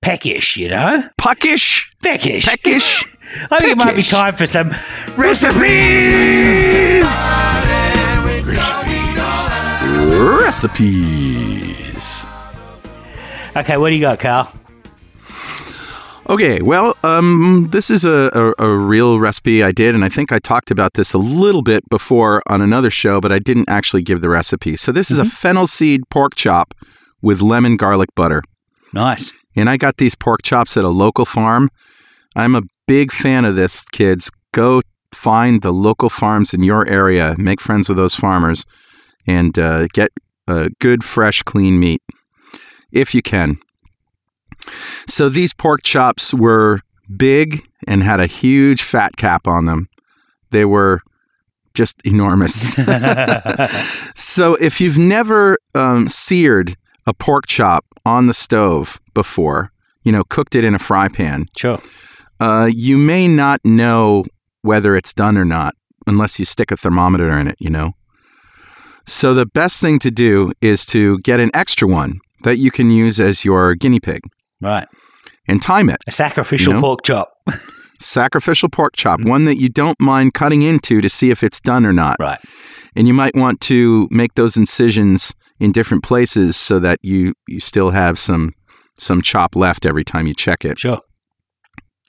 peckish, 0.02 0.56
you 0.56 0.68
know? 0.68 1.02
Puckish, 1.18 1.88
Peckish. 2.02 2.46
peckish 2.46 3.04
I 3.50 3.58
think 3.60 3.72
it 3.72 3.76
might 3.76 3.96
be 3.96 4.02
time 4.02 4.36
for 4.36 4.46
some 4.46 4.74
recipes. 5.16 7.08
recipes. 10.38 12.24
Okay, 13.56 13.76
what 13.76 13.88
do 13.90 13.94
you 13.96 14.00
got, 14.00 14.18
Carl? 14.20 14.52
Okay, 16.30 16.60
well, 16.60 16.94
um, 17.04 17.68
this 17.70 17.90
is 17.90 18.04
a, 18.04 18.54
a, 18.58 18.64
a 18.66 18.76
real 18.76 19.18
recipe 19.18 19.62
I 19.62 19.72
did, 19.72 19.94
and 19.94 20.04
I 20.04 20.10
think 20.10 20.30
I 20.30 20.38
talked 20.38 20.70
about 20.70 20.92
this 20.92 21.14
a 21.14 21.18
little 21.18 21.62
bit 21.62 21.88
before 21.88 22.42
on 22.46 22.60
another 22.60 22.90
show, 22.90 23.18
but 23.18 23.32
I 23.32 23.38
didn't 23.38 23.70
actually 23.70 24.02
give 24.02 24.20
the 24.20 24.28
recipe. 24.28 24.76
So 24.76 24.92
this 24.92 25.10
is 25.10 25.18
a 25.18 25.24
fennel 25.24 25.66
seed 25.66 26.02
pork 26.10 26.34
chop 26.36 26.74
with 27.22 27.40
lemon 27.40 27.76
garlic 27.76 28.10
butter. 28.14 28.42
Nice. 28.92 29.32
And 29.56 29.70
I 29.70 29.78
got 29.78 29.96
these 29.96 30.14
pork 30.14 30.42
chops 30.42 30.76
at 30.76 30.84
a 30.84 30.90
local 30.90 31.24
farm. 31.24 31.70
I'm 32.36 32.54
a 32.54 32.62
big 32.86 33.10
fan 33.10 33.46
of 33.46 33.56
this, 33.56 33.86
kids. 33.86 34.30
Go 34.52 34.82
find 35.12 35.62
the 35.62 35.72
local 35.72 36.10
farms 36.10 36.52
in 36.52 36.62
your 36.62 36.86
area, 36.90 37.36
make 37.38 37.60
friends 37.60 37.88
with 37.88 37.96
those 37.96 38.14
farmers, 38.14 38.66
and 39.26 39.58
uh, 39.58 39.86
get 39.94 40.10
uh, 40.46 40.68
good, 40.78 41.04
fresh, 41.04 41.42
clean 41.42 41.80
meat 41.80 42.02
if 42.92 43.14
you 43.14 43.22
can. 43.22 43.58
So 45.06 45.28
these 45.28 45.54
pork 45.54 45.82
chops 45.82 46.32
were 46.34 46.80
big 47.16 47.66
and 47.86 48.02
had 48.02 48.20
a 48.20 48.26
huge 48.26 48.82
fat 48.82 49.16
cap 49.16 49.46
on 49.46 49.64
them. 49.64 49.88
They 50.50 50.64
were 50.64 51.02
just 51.74 52.00
enormous. 52.04 52.74
so 54.14 54.54
if 54.56 54.80
you've 54.80 54.98
never 54.98 55.58
um, 55.74 56.08
seared 56.08 56.76
a 57.06 57.14
pork 57.14 57.46
chop 57.46 57.84
on 58.04 58.26
the 58.26 58.34
stove 58.34 59.00
before, 59.14 59.72
you 60.02 60.12
know, 60.12 60.24
cooked 60.24 60.54
it 60.54 60.64
in 60.64 60.74
a 60.74 60.78
fry 60.78 61.08
pan, 61.08 61.46
sure. 61.56 61.78
uh, 62.40 62.68
you 62.72 62.98
may 62.98 63.28
not 63.28 63.60
know 63.64 64.24
whether 64.62 64.96
it's 64.96 65.14
done 65.14 65.38
or 65.38 65.44
not 65.44 65.74
unless 66.06 66.38
you 66.38 66.44
stick 66.44 66.70
a 66.70 66.76
thermometer 66.76 67.28
in 67.38 67.46
it, 67.46 67.56
you 67.58 67.70
know. 67.70 67.92
So 69.06 69.32
the 69.32 69.46
best 69.46 69.80
thing 69.80 69.98
to 70.00 70.10
do 70.10 70.52
is 70.60 70.84
to 70.86 71.18
get 71.20 71.40
an 71.40 71.50
extra 71.54 71.88
one 71.88 72.20
that 72.42 72.56
you 72.56 72.70
can 72.70 72.90
use 72.90 73.18
as 73.20 73.44
your 73.44 73.74
guinea 73.74 74.00
pig 74.00 74.22
Right. 74.60 74.86
and 75.46 75.62
time 75.62 75.88
it. 75.88 75.98
A 76.06 76.12
sacrificial 76.12 76.72
You 76.74 76.80
know? 76.80 76.86
pork 76.86 77.00
chop. 77.04 77.30
Sacrificial 78.00 78.68
pork 78.68 78.94
chop, 78.96 79.20
one 79.24 79.44
that 79.44 79.56
you 79.56 79.68
don't 79.68 80.00
mind 80.00 80.34
cutting 80.34 80.62
into 80.62 81.00
to 81.00 81.08
see 81.08 81.30
if 81.30 81.42
it's 81.42 81.60
done 81.60 81.84
or 81.84 81.92
not. 81.92 82.16
Right. 82.20 82.38
And 82.94 83.08
you 83.08 83.14
might 83.14 83.34
want 83.34 83.60
to 83.62 84.06
make 84.10 84.34
those 84.34 84.56
incisions 84.56 85.34
in 85.60 85.72
different 85.72 86.04
places 86.04 86.56
so 86.56 86.78
that 86.78 86.98
you 87.02 87.34
you 87.48 87.58
still 87.60 87.90
have 87.90 88.18
some 88.18 88.52
some 88.98 89.20
chop 89.22 89.56
left 89.56 89.84
every 89.86 90.04
time 90.04 90.26
you 90.26 90.34
check 90.34 90.64
it. 90.64 90.78
Sure. 90.78 91.00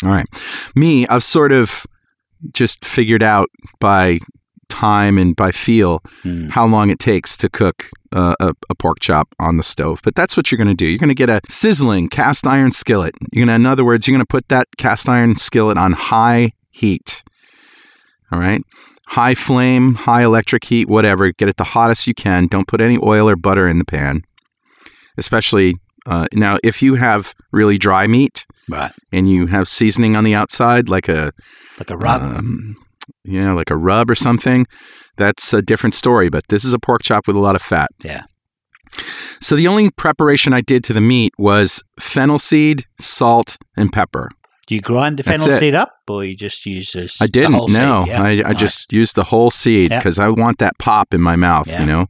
All 0.03 0.09
right. 0.09 0.25
Me, 0.75 1.05
I've 1.07 1.23
sort 1.23 1.51
of 1.51 1.85
just 2.53 2.85
figured 2.85 3.21
out 3.23 3.49
by 3.79 4.19
time 4.69 5.17
and 5.17 5.35
by 5.35 5.51
feel 5.51 5.99
Mm. 6.23 6.51
how 6.51 6.65
long 6.67 6.89
it 6.89 6.99
takes 6.99 7.35
to 7.37 7.49
cook 7.49 7.89
uh, 8.11 8.35
a, 8.39 8.53
a 8.69 8.75
pork 8.75 8.99
chop 8.99 9.27
on 9.39 9.57
the 9.57 9.63
stove. 9.63 9.99
But 10.03 10.15
that's 10.15 10.35
what 10.37 10.51
you're 10.51 10.57
going 10.57 10.67
to 10.69 10.73
do. 10.73 10.85
You're 10.87 10.97
going 10.99 11.09
to 11.09 11.15
get 11.15 11.29
a 11.29 11.41
sizzling 11.49 12.07
cast 12.09 12.45
iron 12.47 12.71
skillet. 12.71 13.15
You're 13.31 13.45
going 13.45 13.49
to, 13.49 13.61
in 13.61 13.65
other 13.65 13.85
words, 13.85 14.07
you're 14.07 14.13
going 14.15 14.25
to 14.25 14.27
put 14.27 14.47
that 14.49 14.67
cast 14.77 15.07
iron 15.09 15.35
skillet 15.35 15.77
on 15.77 15.93
high 15.93 16.51
heat. 16.71 17.23
All 18.31 18.39
right. 18.39 18.61
High 19.07 19.33
flame, 19.35 19.95
high 19.95 20.23
electric 20.23 20.65
heat, 20.65 20.87
whatever. 20.87 21.31
Get 21.31 21.49
it 21.49 21.57
the 21.57 21.63
hottest 21.63 22.05
you 22.07 22.13
can. 22.13 22.45
Don't 22.47 22.67
put 22.67 22.79
any 22.81 22.99
oil 23.01 23.27
or 23.27 23.35
butter 23.35 23.67
in 23.67 23.79
the 23.79 23.85
pan. 23.85 24.21
Especially 25.17 25.75
uh, 26.05 26.25
now, 26.33 26.57
if 26.63 26.81
you 26.81 26.95
have 26.95 27.33
really 27.51 27.77
dry 27.77 28.07
meat, 28.07 28.45
Right. 28.69 28.91
and 29.11 29.29
you 29.29 29.47
have 29.47 29.67
seasoning 29.67 30.15
on 30.15 30.23
the 30.23 30.33
outside, 30.35 30.89
like 30.89 31.09
a 31.09 31.31
Like 31.79 31.89
a 31.89 31.97
rub. 31.97 32.21
um, 32.21 32.75
yeah, 33.23 33.51
like 33.53 33.69
a 33.71 33.75
rub 33.75 34.09
or 34.11 34.15
something, 34.15 34.65
that's 35.19 35.53
a 35.53 35.61
different 35.61 35.93
story. 35.93 36.29
But 36.29 36.47
this 36.49 36.65
is 36.65 36.73
a 36.73 36.79
pork 36.79 37.03
chop 37.03 37.27
with 37.27 37.35
a 37.35 37.39
lot 37.39 37.55
of 37.55 37.61
fat. 37.61 37.89
Yeah. 38.03 38.23
So 39.39 39.55
the 39.55 39.67
only 39.67 39.91
preparation 39.91 40.51
I 40.53 40.61
did 40.61 40.83
to 40.85 40.93
the 40.93 41.01
meat 41.01 41.33
was 41.37 41.83
fennel 41.99 42.39
seed, 42.39 42.85
salt, 42.99 43.57
and 43.77 43.93
pepper. 43.93 44.29
Do 44.67 44.75
you 44.75 44.81
grind 44.81 45.17
the 45.17 45.23
fennel 45.23 45.57
seed 45.57 45.73
up, 45.75 45.91
or 46.07 46.23
you 46.25 46.35
just 46.35 46.65
use 46.65 46.91
this? 46.93 47.21
I 47.21 47.27
didn't. 47.27 47.71
No? 47.71 48.05
Yeah. 48.07 48.21
I, 48.21 48.49
I 48.49 48.53
just 48.53 48.91
used 48.91 49.15
the 49.15 49.25
whole 49.25 49.51
seed 49.51 49.91
Yeah. 49.91 49.99
because 49.99 50.19
I 50.19 50.29
want 50.29 50.57
that 50.59 50.77
pop 50.79 51.13
in 51.13 51.21
my 51.21 51.35
mouth. 51.35 51.67
Yeah. 51.67 51.81
You 51.81 51.85
know. 51.85 52.05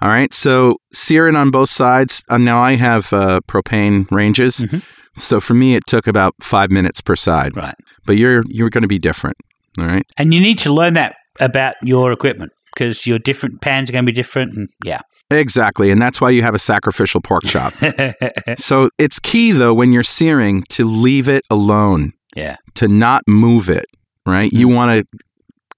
All 0.00 0.08
right. 0.08 0.32
So 0.34 0.76
sear 0.92 1.28
it 1.28 1.36
on 1.36 1.50
both 1.50 1.68
sides. 1.70 2.24
Uh, 2.28 2.38
now 2.38 2.60
I 2.60 2.74
have 2.76 3.12
uh, 3.12 3.40
propane 3.48 4.10
ranges. 4.10 4.58
Mhm. 4.60 4.82
So 5.14 5.40
for 5.40 5.54
me, 5.54 5.74
it 5.76 5.84
took 5.86 6.06
about 6.06 6.34
five 6.40 6.70
minutes 6.70 7.00
per 7.00 7.14
side. 7.16 7.56
right, 7.56 7.74
But 8.06 8.16
you're 8.16 8.42
you're 8.48 8.70
going 8.70 8.82
to 8.82 8.88
be 8.88 8.98
different. 8.98 9.36
All 9.78 9.86
right. 9.86 10.04
and 10.18 10.34
you 10.34 10.40
need 10.40 10.58
to 10.60 10.72
learn 10.72 10.94
that 10.94 11.14
about 11.40 11.74
your 11.82 12.12
equipment 12.12 12.52
because 12.74 13.06
your 13.06 13.18
different 13.18 13.60
pans 13.60 13.88
are 13.88 13.92
going 13.92 14.04
to 14.04 14.12
be 14.12 14.14
different. 14.14 14.56
And 14.56 14.68
yeah. 14.84 15.00
Exactly. 15.30 15.90
And 15.90 16.00
that's 16.00 16.20
why 16.20 16.30
you 16.30 16.42
have 16.42 16.54
a 16.54 16.58
sacrificial 16.58 17.20
pork 17.20 17.44
chop. 17.44 17.74
so 18.56 18.90
it's 18.98 19.18
key, 19.18 19.52
though, 19.52 19.72
when 19.72 19.92
you're 19.92 20.02
searing 20.02 20.62
to 20.70 20.84
leave 20.84 21.28
it 21.28 21.42
alone, 21.50 22.12
yeah. 22.36 22.56
to 22.74 22.88
not 22.88 23.22
move 23.26 23.70
it, 23.70 23.86
right? 24.26 24.52
You 24.52 24.68
want 24.68 25.06
to 25.08 25.18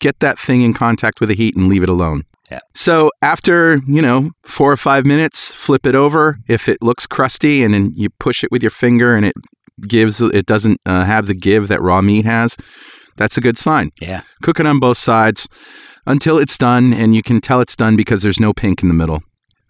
get 0.00 0.20
that 0.20 0.38
thing 0.38 0.62
in 0.62 0.74
contact 0.74 1.20
with 1.20 1.28
the 1.28 1.34
heat 1.34 1.57
and 1.57 1.68
leave 1.68 1.82
it 1.82 1.88
alone. 1.88 2.24
Yeah. 2.50 2.61
So 2.74 3.11
after, 3.22 3.80
you 3.86 4.02
know, 4.02 4.32
four 4.42 4.70
or 4.70 4.76
five 4.76 5.07
minutes, 5.07 5.55
flip 5.55 5.86
it 5.86 5.94
over. 5.94 6.38
If 6.48 6.68
it 6.68 6.82
looks 6.82 7.07
crusty 7.07 7.62
and 7.62 7.72
then 7.72 7.92
you 7.94 8.11
push 8.11 8.44
it 8.44 8.50
with 8.50 8.62
your 8.62 8.70
finger 8.70 9.16
and 9.16 9.24
it 9.24 9.34
gives, 9.88 10.20
it 10.20 10.46
doesn't 10.46 10.80
uh, 10.84 11.05
have 11.05 11.26
the 11.26 11.34
give 11.34 11.68
that 11.68 11.80
raw 11.80 12.02
meat 12.02 12.24
has, 12.26 12.57
that's 13.16 13.36
a 13.36 13.40
good 13.40 13.56
sign. 13.58 13.90
Yeah. 14.00 14.22
Cook 14.42 14.60
it 14.60 14.66
on 14.66 14.78
both 14.80 14.98
sides 14.98 15.48
until 16.06 16.38
it's 16.38 16.58
done 16.58 16.92
and 16.92 17.14
you 17.14 17.22
can 17.22 17.40
tell 17.40 17.60
it's 17.60 17.76
done 17.76 17.96
because 17.96 18.22
there's 18.22 18.40
no 18.40 18.52
pink 18.52 18.82
in 18.82 18.88
the 18.88 18.94
middle. 18.94 19.22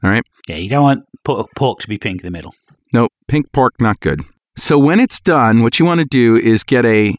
All 0.03 0.11
right. 0.11 0.25
Yeah. 0.49 0.57
You 0.57 0.69
don't 0.69 0.83
want 0.83 1.05
pork 1.25 1.81
to 1.81 1.89
be 1.89 1.99
pink 1.99 2.21
in 2.21 2.27
the 2.27 2.31
middle. 2.31 2.55
No, 2.93 3.09
pink 3.29 3.51
pork, 3.53 3.75
not 3.81 4.01
good. 4.01 4.21
So 4.57 4.79
when 4.79 5.01
it's 5.01 5.21
done, 5.21 5.63
what 5.63 5.79
you 5.79 5.85
want 5.87 6.01
to 6.01 6.07
do 6.07 6.37
is 6.37 6.63
get 6.63 6.85
a 6.85 7.17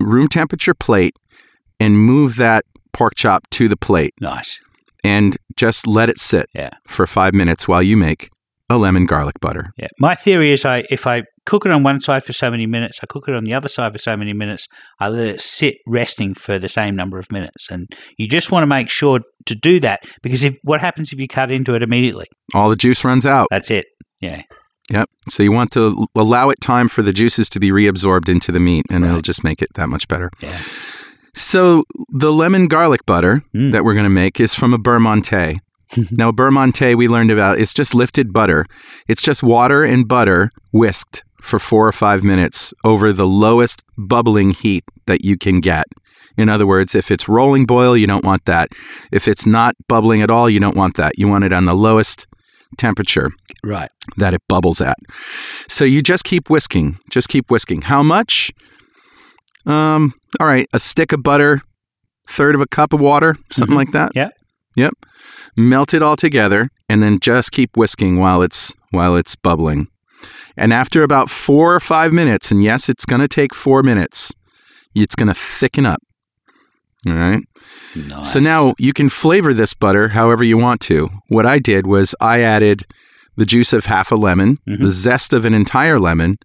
room 0.00 0.28
temperature 0.28 0.74
plate 0.74 1.16
and 1.80 1.98
move 1.98 2.36
that 2.36 2.64
pork 2.92 3.14
chop 3.16 3.48
to 3.50 3.68
the 3.68 3.76
plate 3.76 4.14
Nice. 4.20 4.58
and 5.04 5.36
just 5.56 5.86
let 5.86 6.08
it 6.08 6.18
sit 6.18 6.46
Yeah. 6.54 6.70
for 6.86 7.06
five 7.06 7.34
minutes 7.34 7.66
while 7.68 7.82
you 7.82 7.96
make 7.96 8.30
a 8.68 8.76
lemon 8.76 9.06
garlic 9.06 9.40
butter. 9.40 9.72
Yeah. 9.76 9.88
My 9.98 10.14
theory 10.14 10.52
is 10.52 10.64
I 10.64 10.84
if 10.90 11.06
I 11.06 11.22
cook 11.48 11.64
it 11.66 11.72
on 11.72 11.82
one 11.82 12.00
side 12.00 12.24
for 12.24 12.32
so 12.32 12.50
many 12.50 12.66
minutes, 12.66 12.98
I 13.02 13.06
cook 13.08 13.24
it 13.26 13.34
on 13.34 13.44
the 13.44 13.54
other 13.54 13.68
side 13.68 13.92
for 13.92 13.98
so 13.98 14.16
many 14.16 14.32
minutes, 14.32 14.66
I 15.00 15.08
let 15.08 15.26
it 15.26 15.40
sit 15.42 15.76
resting 15.86 16.34
for 16.34 16.58
the 16.58 16.68
same 16.68 16.94
number 16.94 17.18
of 17.18 17.32
minutes. 17.32 17.66
And 17.70 17.88
you 18.18 18.28
just 18.28 18.50
want 18.52 18.62
to 18.62 18.66
make 18.66 18.90
sure 18.90 19.20
to 19.46 19.54
do 19.54 19.80
that 19.80 20.00
because 20.22 20.44
if 20.44 20.54
what 20.62 20.80
happens 20.80 21.12
if 21.12 21.18
you 21.18 21.26
cut 21.26 21.50
into 21.50 21.74
it 21.74 21.82
immediately? 21.82 22.26
All 22.54 22.68
the 22.68 22.76
juice 22.76 23.04
runs 23.04 23.24
out. 23.26 23.48
That's 23.50 23.70
it. 23.70 23.86
Yeah. 24.20 24.42
Yep. 24.90 25.08
So 25.28 25.42
you 25.42 25.52
want 25.52 25.70
to 25.72 26.06
allow 26.14 26.50
it 26.50 26.60
time 26.60 26.88
for 26.88 27.02
the 27.02 27.12
juices 27.12 27.48
to 27.50 27.60
be 27.60 27.70
reabsorbed 27.70 28.28
into 28.28 28.52
the 28.52 28.60
meat, 28.60 28.84
and 28.90 29.04
it'll 29.04 29.20
just 29.20 29.44
make 29.44 29.60
it 29.60 29.68
that 29.74 29.88
much 29.88 30.08
better. 30.08 30.30
Yeah. 30.40 30.58
So 31.34 31.84
the 32.08 32.32
lemon 32.32 32.68
garlic 32.68 33.04
butter 33.06 33.42
Mm. 33.54 33.72
that 33.72 33.84
we're 33.84 33.94
going 33.94 34.04
to 34.04 34.10
make 34.10 34.40
is 34.40 34.54
from 34.54 34.72
a 34.74 34.78
beurre 34.78 34.98
monté. 34.98 35.58
now, 36.10 36.32
beurre 36.32 36.50
monté 36.50 36.96
we 36.96 37.06
learned 37.06 37.30
about 37.30 37.58
it's 37.58 37.74
just 37.74 37.94
lifted 37.94 38.32
butter. 38.32 38.64
It's 39.08 39.22
just 39.22 39.42
water 39.42 39.84
and 39.84 40.08
butter 40.08 40.50
whisked 40.72 41.22
for 41.42 41.58
four 41.58 41.86
or 41.86 41.92
five 41.92 42.22
minutes 42.24 42.74
over 42.84 43.12
the 43.12 43.26
lowest 43.26 43.82
bubbling 43.96 44.50
heat 44.50 44.84
that 45.06 45.24
you 45.24 45.36
can 45.36 45.60
get. 45.60 45.86
In 46.36 46.48
other 46.48 46.66
words, 46.66 46.94
if 46.94 47.10
it's 47.10 47.28
rolling 47.28 47.66
boil, 47.66 47.96
you 47.96 48.06
don't 48.06 48.24
want 48.24 48.44
that. 48.44 48.68
If 49.10 49.26
it's 49.28 49.46
not 49.46 49.74
bubbling 49.88 50.22
at 50.22 50.30
all, 50.30 50.48
you 50.48 50.60
don't 50.60 50.76
want 50.76 50.96
that. 50.96 51.18
You 51.18 51.26
want 51.28 51.44
it 51.44 51.52
on 51.52 51.64
the 51.64 51.74
lowest 51.74 52.26
temperature 52.76 53.30
Right. 53.64 53.90
that 54.18 54.34
it 54.34 54.42
bubbles 54.48 54.80
at. 54.80 54.96
So 55.68 55.84
you 55.84 56.02
just 56.02 56.24
keep 56.24 56.48
whisking, 56.50 56.98
just 57.10 57.28
keep 57.28 57.50
whisking. 57.50 57.82
How 57.82 58.02
much? 58.02 58.52
Um, 59.66 60.14
all 60.40 60.46
right, 60.46 60.66
a 60.72 60.78
stick 60.78 61.12
of 61.12 61.22
butter, 61.22 61.60
third 62.28 62.54
of 62.54 62.60
a 62.60 62.66
cup 62.66 62.92
of 62.92 63.00
water, 63.00 63.36
something 63.50 63.74
Mhm. 63.74 63.78
like 63.78 63.92
that. 63.92 64.12
Yeah. 64.14 64.28
Yep. 64.76 64.92
Melt 65.56 65.92
it 65.94 66.02
all 66.02 66.14
together 66.16 66.68
and 66.88 67.02
then 67.02 67.18
just 67.20 67.50
keep 67.52 67.76
whisking 67.76 68.16
while 68.18 68.42
it's 68.42 68.74
while 68.90 69.16
it's 69.16 69.34
bubbling. 69.34 69.88
And 70.56 70.72
after 70.72 71.02
about 71.02 71.30
4 71.30 71.74
or 71.74 71.80
5 71.80 72.12
minutes, 72.12 72.50
and 72.50 72.62
yes, 72.62 72.88
it's 72.88 73.06
going 73.06 73.20
to 73.20 73.28
take 73.28 73.54
4 73.54 73.82
minutes, 73.82 74.32
it's 74.94 75.14
going 75.14 75.28
to 75.28 75.34
thicken 75.34 75.86
up. 75.86 76.00
All 77.06 77.14
right? 77.14 77.42
Nice. 77.94 78.32
So 78.32 78.40
now 78.40 78.74
you 78.78 78.92
can 78.92 79.08
flavor 79.08 79.54
this 79.54 79.74
butter 79.74 80.08
however 80.08 80.42
you 80.42 80.58
want 80.58 80.80
to. 80.82 81.08
What 81.28 81.46
I 81.46 81.58
did 81.58 81.86
was 81.86 82.14
I 82.20 82.40
added 82.40 82.84
the 83.36 83.46
juice 83.46 83.72
of 83.72 83.86
half 83.86 84.10
a 84.10 84.16
lemon, 84.16 84.58
Mhm. 84.68 84.82
the 84.82 84.90
zest 84.90 85.32
of 85.32 85.44
an 85.44 85.54
entire 85.54 86.00
lemon, 86.00 86.38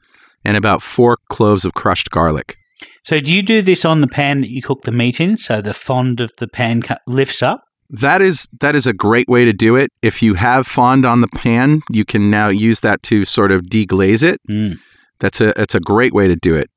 and 0.46 0.56
about 0.56 0.84
four 0.84 1.18
cloves 1.30 1.66
of 1.66 1.74
crushed 1.74 2.12
garlic. 2.12 2.58
So 3.04 3.20
do 3.20 3.32
you 3.32 3.42
do 3.42 3.62
this 3.62 3.84
on 3.84 4.02
the 4.02 4.08
pan 4.08 4.42
that 4.42 4.50
you 4.52 4.62
cook 4.62 4.84
the 4.84 4.92
meat 4.92 5.20
in, 5.20 5.38
so 5.38 5.62
the 5.62 5.74
fond 5.74 6.20
of 6.20 6.32
the 6.38 6.48
pan 6.48 6.84
lifts 7.08 7.42
up? 7.42 7.64
That 8.02 8.22
is 8.24 8.48
that 8.60 8.76
is 8.76 8.88
a 8.88 8.94
great 8.94 9.28
way 9.30 9.46
to 9.46 9.54
do 9.54 9.76
it. 9.76 9.92
If 10.02 10.24
you 10.24 10.34
have 10.34 10.66
fond 10.66 11.06
on 11.06 11.22
the 11.22 11.28
pan, 11.28 11.82
you 11.92 12.04
can 12.06 12.32
now 12.32 12.48
use 12.50 12.82
that 12.82 13.04
to 13.04 13.24
sort 13.24 13.52
of 13.52 13.62
deglaze 13.64 14.24
it. 14.24 14.42
Mm. 14.50 14.80
That's 15.20 15.40
a 15.40 15.54
that's 15.56 15.76
a 15.76 15.80
great 15.80 16.12
way 16.12 16.28
to 16.28 16.36
do 16.36 16.56
it. 16.56 16.70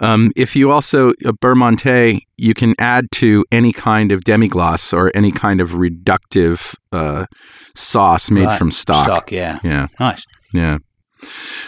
Um, 0.00 0.30
if 0.36 0.56
you 0.56 0.70
also 0.70 1.10
a 1.24 1.32
beurre 1.32 1.54
monté, 1.54 2.20
you 2.36 2.52
can 2.52 2.74
add 2.78 3.06
to 3.12 3.44
any 3.52 3.72
kind 3.72 4.10
of 4.12 4.24
demi-glace 4.24 4.92
or 4.92 5.10
any 5.14 5.30
kind 5.30 5.60
of 5.60 5.70
reductive 5.70 6.74
uh, 6.92 7.26
sauce 7.74 8.30
made 8.30 8.46
Right. 8.46 8.58
from 8.58 8.72
stock. 8.72 9.06
Stock, 9.06 9.32
yeah. 9.32 9.60
Yeah. 9.62 9.86
Nice. 10.00 10.24
Yeah. 10.52 10.78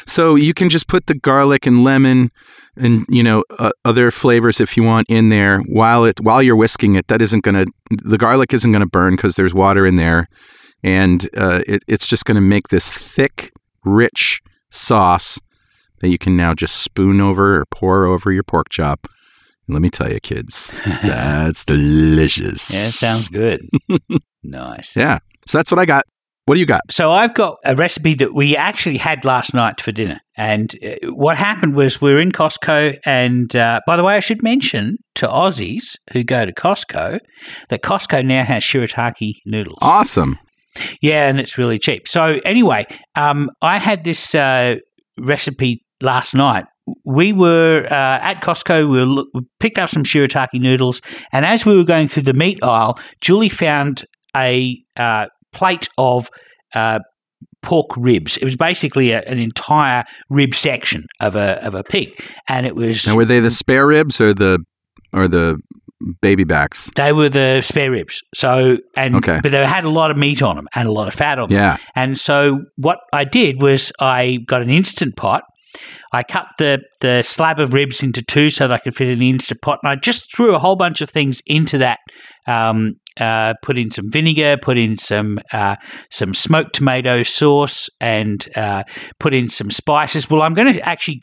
So 0.07 0.35
you 0.35 0.53
can 0.55 0.69
just 0.69 0.89
put 0.89 1.07
the 1.07 1.15
garlic 1.15 1.67
and 1.67 1.83
lemon 1.85 2.31
and 2.77 3.07
you 3.09 3.23
know 3.23 3.45
uh, 3.59 3.71
other 3.85 4.11
flavors 4.11 4.61
if 4.61 4.77
you 4.77 4.83
want 4.83 5.07
in 5.09 5.29
there 5.29 5.61
while 5.61 6.05
it 6.05 6.21
while 6.21 6.43
you're 6.43 6.57
whisking 6.57 6.95
it. 6.95 7.09
That 7.09 7.23
isn't 7.23 7.45
going 7.45 7.67
to 7.67 7.73
the 7.91 8.19
garlic 8.19 8.53
isn't 8.53 8.71
going 8.73 8.83
to 8.83 8.89
burn 8.89 9.17
because 9.17 9.37
there's 9.37 9.55
water 9.55 9.87
in 9.87 9.97
there, 9.97 10.29
and 10.83 11.29
uh, 11.37 11.61
it, 11.67 11.83
it's 11.87 12.07
just 12.07 12.25
going 12.25 12.37
to 12.37 12.41
make 12.41 12.69
this 12.69 12.91
thick, 12.91 13.53
rich 13.85 14.41
sauce 14.71 15.41
that 16.01 16.09
you 16.09 16.19
can 16.19 16.37
now 16.37 16.55
just 16.55 16.77
spoon 16.77 17.21
over 17.21 17.61
or 17.61 17.67
pour 17.67 18.05
over 18.05 18.31
your 18.31 18.43
pork 18.43 18.69
chop. 18.69 19.07
And 19.67 19.75
let 19.75 19.83
me 19.83 19.91
tell 19.91 20.13
you, 20.13 20.21
kids, 20.21 20.77
that's 21.03 21.65
delicious. 21.65 22.71
Yeah, 22.73 23.09
sounds 23.11 23.29
good. 23.29 23.69
nice. 24.43 24.95
Yeah. 24.95 25.19
So 25.47 25.59
that's 25.59 25.71
what 25.71 25.79
I 25.79 25.87
got. 25.87 26.05
What 26.47 26.55
do 26.55 26.61
you 26.61 26.67
got? 26.67 26.83
So 26.93 27.11
I've 27.11 27.35
got 27.35 27.57
a 27.65 27.75
recipe 27.75 28.15
that 28.15 28.33
we 28.33 28.57
actually 28.57 28.99
had 28.99 29.25
last 29.25 29.53
night 29.53 29.81
for 29.81 29.91
dinner. 29.91 30.21
And 30.37 30.73
uh, 30.85 31.11
what 31.13 31.37
happened 31.37 31.75
was 31.75 32.01
we 32.01 32.13
were 32.13 32.21
in 32.21 32.31
Costco. 32.31 32.99
And 33.05 33.55
uh, 33.57 33.81
by 33.85 33.97
the 33.97 34.05
way, 34.05 34.15
I 34.15 34.21
should 34.21 34.45
mention 34.45 34.99
to 35.17 35.27
Aussies 35.27 35.97
who 36.13 36.23
go 36.23 36.47
to 36.47 36.53
Costco 36.53 37.19
that 37.69 37.83
Costco 37.83 38.25
now 38.25 38.45
has 38.45 38.63
shirataki 38.63 39.33
noodles. 39.45 39.79
Awesome. 39.83 40.39
Yeah, 41.03 41.29
and 41.29 41.41
it's 41.41 41.59
really 41.59 41.81
cheap. 41.81 42.07
So 42.07 42.39
anyway, 42.45 42.87
um, 43.17 43.51
I 43.61 43.79
had 43.79 44.05
this 44.05 44.33
uh, 44.33 44.77
recipe 45.19 45.85
last 46.01 46.33
night. 46.33 46.67
We 47.05 47.33
were 47.33 47.87
uh, 47.91 48.21
at 48.23 48.41
Costco. 48.41 48.89
We, 48.89 49.01
were, 49.01 49.07
look- 49.07 49.29
we 49.35 49.41
picked 49.59 49.79
up 49.81 49.91
some 49.91 50.05
shirataki 50.05 50.61
noodles, 50.61 51.01
and 51.33 51.45
as 51.45 51.67
we 51.67 51.75
were 51.75 51.83
going 51.83 52.07
through 52.07 52.23
the 52.25 52.35
meat 52.35 52.63
aisle, 52.63 53.01
Julie 53.21 53.49
found 53.49 54.05
a 54.37 54.79
uh, 54.97 55.27
plate 55.57 55.89
of 55.99 56.29
uh, 56.75 56.99
pork 57.63 57.89
ribs. 57.97 58.37
It 58.37 58.45
was 58.45 58.57
basically 58.57 59.11
a, 59.13 59.23
an 59.23 59.39
entire 59.39 60.05
rib 60.29 60.55
section 60.55 61.07
of 61.21 61.35
a 61.37 61.65
of 61.67 61.75
a 61.75 61.83
pig, 61.83 62.09
and 62.49 62.67
it 62.67 62.75
was 62.77 63.07
Now, 63.07 63.17
were 63.17 63.25
they 63.25 63.41
the 63.41 63.51
spare 63.51 63.87
ribs 63.87 64.21
or 64.21 64.33
the 64.35 64.65
or 65.13 65.29
the 65.29 65.59
baby 66.21 66.45
backs? 66.45 66.91
they 66.95 67.13
were 67.13 67.29
the 67.31 67.63
spare 67.65 67.91
ribs. 67.91 68.21
So 68.35 68.77
and 68.97 69.15
Okay. 69.17 69.41
but 69.43 69.51
they 69.53 69.65
had 69.67 69.85
a 69.85 69.91
lot 69.91 70.11
of 70.11 70.17
meat 70.17 70.43
on 70.43 70.57
them 70.57 70.69
and 70.75 70.87
a 70.89 70.93
lot 70.93 71.09
of 71.09 71.15
fat 71.15 71.39
on 71.39 71.49
them. 71.49 71.57
Yeah. 71.57 71.77
And 71.95 72.19
so 72.19 72.61
what 72.77 72.99
I 73.13 73.25
did 73.25 73.63
was 73.63 73.93
I 73.99 74.39
got 74.47 74.61
an 74.63 74.71
instant 74.71 75.17
pot. 75.17 75.43
I 76.13 76.23
cut 76.23 76.47
the, 76.59 76.79
the 77.01 77.23
slab 77.23 77.59
of 77.61 77.75
ribs 77.75 78.03
into 78.03 78.23
two 78.23 78.49
so 78.51 78.67
that 78.69 78.75
I 78.75 78.79
could 78.79 78.97
fit 78.97 79.09
it 79.09 79.13
in 79.13 79.19
the 79.19 79.29
instant 79.31 79.61
pot, 79.61 79.79
and 79.83 79.91
I 79.91 79.97
just 79.97 80.35
threw 80.35 80.55
a 80.55 80.59
whole 80.59 80.77
bunch 80.77 81.03
of 81.03 81.11
things 81.11 81.43
into 81.47 81.77
that. 81.79 81.99
Um, 82.47 82.95
uh, 83.21 83.55
put 83.63 83.79
in 83.79 83.91
some 83.91 84.11
vinegar, 84.11 84.57
put 84.61 84.79
in 84.79 84.97
some 84.97 85.39
uh, 85.53 85.77
some 86.11 86.35
smoked 86.35 86.75
tomato 86.75 87.23
sauce, 87.23 87.89
and 88.01 88.49
uh, 88.57 88.83
put 89.19 89.35
in 89.35 89.49
some 89.49 89.71
spices. 89.71 90.29
Well, 90.31 90.43
I'm 90.43 90.55
going 90.55 90.73
to 90.73 90.81
actually 90.81 91.21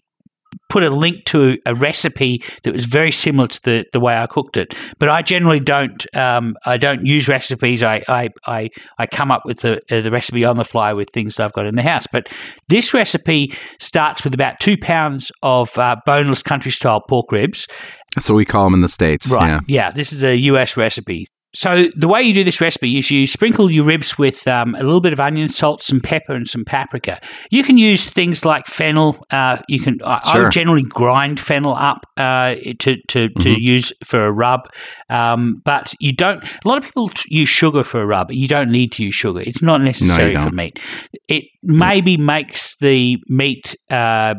put 0.69 0.83
a 0.83 0.89
link 0.89 1.25
to 1.25 1.57
a 1.65 1.75
recipe 1.75 2.43
that 2.63 2.73
was 2.73 2.85
very 2.85 3.11
similar 3.11 3.47
to 3.47 3.61
the, 3.63 3.85
the 3.93 3.99
way 3.99 4.15
I 4.15 4.27
cooked 4.27 4.57
it. 4.57 4.73
But 4.99 5.09
I 5.09 5.21
generally 5.21 5.59
don't 5.59 6.03
um, 6.15 6.55
I 6.65 6.77
don't 6.77 7.05
use 7.05 7.27
recipes. 7.27 7.83
I 7.83 8.03
I, 8.07 8.29
I, 8.45 8.69
I 8.97 9.07
come 9.07 9.31
up 9.31 9.43
with 9.45 9.59
the 9.59 9.81
uh, 9.91 10.01
the 10.01 10.11
recipe 10.11 10.45
on 10.45 10.57
the 10.57 10.65
fly 10.65 10.93
with 10.93 11.09
things 11.13 11.35
that 11.35 11.45
I've 11.45 11.53
got 11.53 11.65
in 11.65 11.75
the 11.75 11.81
house. 11.81 12.05
But 12.11 12.27
this 12.69 12.93
recipe 12.93 13.53
starts 13.79 14.23
with 14.23 14.33
about 14.33 14.59
two 14.59 14.77
pounds 14.77 15.31
of 15.41 15.77
uh, 15.77 15.95
boneless 16.05 16.43
country 16.43 16.71
style 16.71 17.01
pork 17.07 17.31
ribs. 17.31 17.67
That's 18.15 18.29
what 18.29 18.35
we 18.35 18.45
call 18.45 18.65
them 18.65 18.75
in 18.75 18.81
the 18.81 18.89
States. 18.89 19.31
Right. 19.31 19.47
Yeah. 19.47 19.59
Yeah. 19.67 19.91
This 19.91 20.13
is 20.13 20.23
a 20.23 20.35
US 20.35 20.77
recipe. 20.77 21.27
So 21.55 21.85
the 21.95 22.07
way 22.07 22.21
you 22.23 22.33
do 22.33 22.43
this 22.43 22.59
recipe 22.59 22.97
is 22.97 23.11
you 23.11 23.27
sprinkle 23.27 23.69
your 23.71 23.85
ribs 23.85 24.17
with 24.17 24.47
um, 24.47 24.73
a 24.75 24.79
little 24.83 25.01
bit 25.01 25.13
of 25.13 25.19
onion, 25.19 25.49
salt, 25.49 25.83
some 25.83 25.99
pepper, 25.99 26.33
and 26.33 26.47
some 26.47 26.65
paprika. 26.65 27.21
You 27.51 27.63
can 27.63 27.77
use 27.77 28.09
things 28.09 28.43
like 28.43 28.65
fennel. 28.65 29.23
Uh, 29.29 29.57
you 29.67 29.79
can. 29.79 29.99
I, 30.03 30.17
I 30.23 30.31
Sure. 30.31 30.43
would 30.45 30.51
generally 30.51 30.81
grind 30.83 31.39
fennel 31.39 31.75
up 31.75 32.05
uh, 32.17 32.55
to 32.79 32.95
to, 33.09 33.29
to 33.29 33.49
Mhm. 33.49 33.61
use 33.61 33.93
for 34.03 34.25
a 34.25 34.31
rub, 34.31 34.61
um, 35.09 35.61
but 35.63 35.93
you 35.99 36.11
don't. 36.11 36.43
A 36.43 36.67
lot 36.67 36.77
of 36.79 36.83
people 36.83 37.09
t- 37.09 37.21
use 37.29 37.49
sugar 37.49 37.83
for 37.83 38.01
a 38.01 38.05
rub. 38.05 38.31
You 38.31 38.47
don't 38.47 38.71
need 38.71 38.91
to 38.93 39.03
use 39.03 39.15
sugar. 39.15 39.41
It's 39.41 39.61
not 39.61 39.79
necessary 39.81 40.33
for 40.33 40.45
don't. 40.45 40.55
meat. 40.55 40.79
It 41.27 41.43
maybe 41.61 42.17
makes 42.17 42.75
the 42.77 43.17
meat. 43.29 43.75
Uh, 43.91 44.33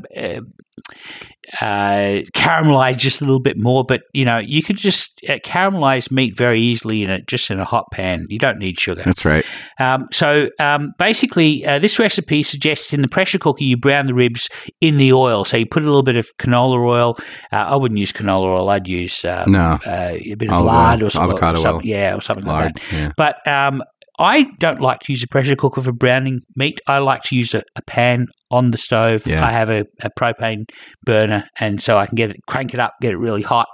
uh, 1.61 1.65
uh, 1.65 2.21
caramelize 2.35 2.97
just 2.97 3.21
a 3.21 3.25
little 3.25 3.41
bit 3.41 3.57
more, 3.59 3.85
but 3.85 4.03
you 4.13 4.25
know 4.25 4.39
you 4.39 4.63
could 4.63 4.77
just 4.77 5.11
uh, 5.29 5.35
caramelize 5.45 6.11
meat 6.11 6.37
very 6.37 6.61
easily 6.61 7.03
in 7.03 7.11
it, 7.11 7.27
just 7.27 7.51
in 7.51 7.59
a 7.61 7.65
hot 7.65 7.87
pan. 7.93 8.27
You 8.29 8.39
don't 8.39 8.59
need 8.59 8.79
sugar. 8.81 9.03
That's 9.05 9.25
right. 9.25 9.45
Um, 9.79 10.07
so 10.13 10.49
um, 10.61 10.93
basically, 10.99 11.65
uh, 11.67 11.79
this 11.79 11.99
recipe 11.99 12.43
suggests 12.43 12.93
in 12.93 13.03
the 13.03 13.09
pressure 13.09 13.39
cooker 13.39 13.63
you 13.65 13.77
brown 13.77 14.07
the 14.07 14.15
ribs 14.15 14.49
in 14.81 14.97
the 14.99 15.13
oil. 15.13 15.45
So 15.45 15.57
you 15.57 15.67
put 15.67 15.83
a 15.83 15.87
little 15.87 16.03
bit 16.03 16.17
of 16.17 16.29
canola 16.39 16.79
oil. 16.87 17.17
Uh, 17.53 17.57
I 17.57 17.77
wouldn't 17.77 17.99
use 17.99 18.13
canola 18.13 18.59
oil. 18.59 18.69
I'd 18.69 18.87
use 18.87 19.25
uh, 19.25 19.45
No. 19.47 19.79
uh, 19.87 20.13
a 20.15 20.35
bit 20.35 20.49
of 20.49 20.55
Olive 20.55 20.67
lard 20.67 21.03
oil, 21.03 21.07
or 21.07 21.11
something. 21.11 21.31
avocado 21.31 21.63
or 21.63 21.75
oil. 21.77 21.81
yeah, 21.85 22.15
or 22.15 22.21
something 22.21 22.45
like 22.47 22.75
that. 22.75 22.83
Yeah. 22.93 23.13
But 23.17 23.47
um, 23.49 23.83
I 24.19 24.45
don't 24.59 24.81
like 24.81 25.01
to 25.01 25.13
use 25.13 25.23
a 25.23 25.27
pressure 25.27 25.57
cooker 25.57 25.83
for 25.83 25.93
browning 25.93 26.41
meat. 26.57 26.81
I 26.87 26.99
like 26.99 27.23
to 27.25 27.37
use 27.37 27.53
a, 27.55 27.63
a 27.77 27.83
pan 27.83 28.27
on 28.51 28.71
the 28.71 28.79
stove. 28.79 29.27
Yeah. 29.27 29.45
I 29.45 29.51
have 29.51 29.69
a, 29.71 29.85
a 30.03 30.11
propane 30.19 30.65
burner, 31.05 31.45
and 31.59 31.81
so 31.83 31.99
I 31.99 32.07
can 32.07 32.15
get 32.15 32.31
it, 32.31 32.37
crank 32.49 32.73
it 32.75 32.79
up, 32.81 32.93
get 33.03 33.13
it 33.13 33.17
really 33.17 33.43
hot. 33.43 33.67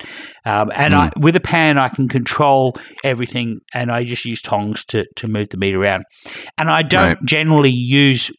Um, 0.46 0.70
and 0.74 0.94
I, 0.94 1.08
Hmm. 1.14 1.20
with 1.20 1.36
a 1.36 1.40
pan, 1.40 1.76
I 1.76 1.88
can 1.88 2.08
control 2.08 2.74
everything, 3.04 3.58
and 3.74 3.90
I 3.92 4.04
just 4.04 4.24
use 4.24 4.40
tongs 4.40 4.84
to, 4.86 5.04
to 5.16 5.28
move 5.28 5.48
the 5.50 5.58
meat 5.58 5.74
around. 5.74 6.04
And 6.56 6.70
I 6.70 6.82
don't 6.82 7.00
Right. 7.08 7.24
generally 7.24 7.70
use 7.70 8.30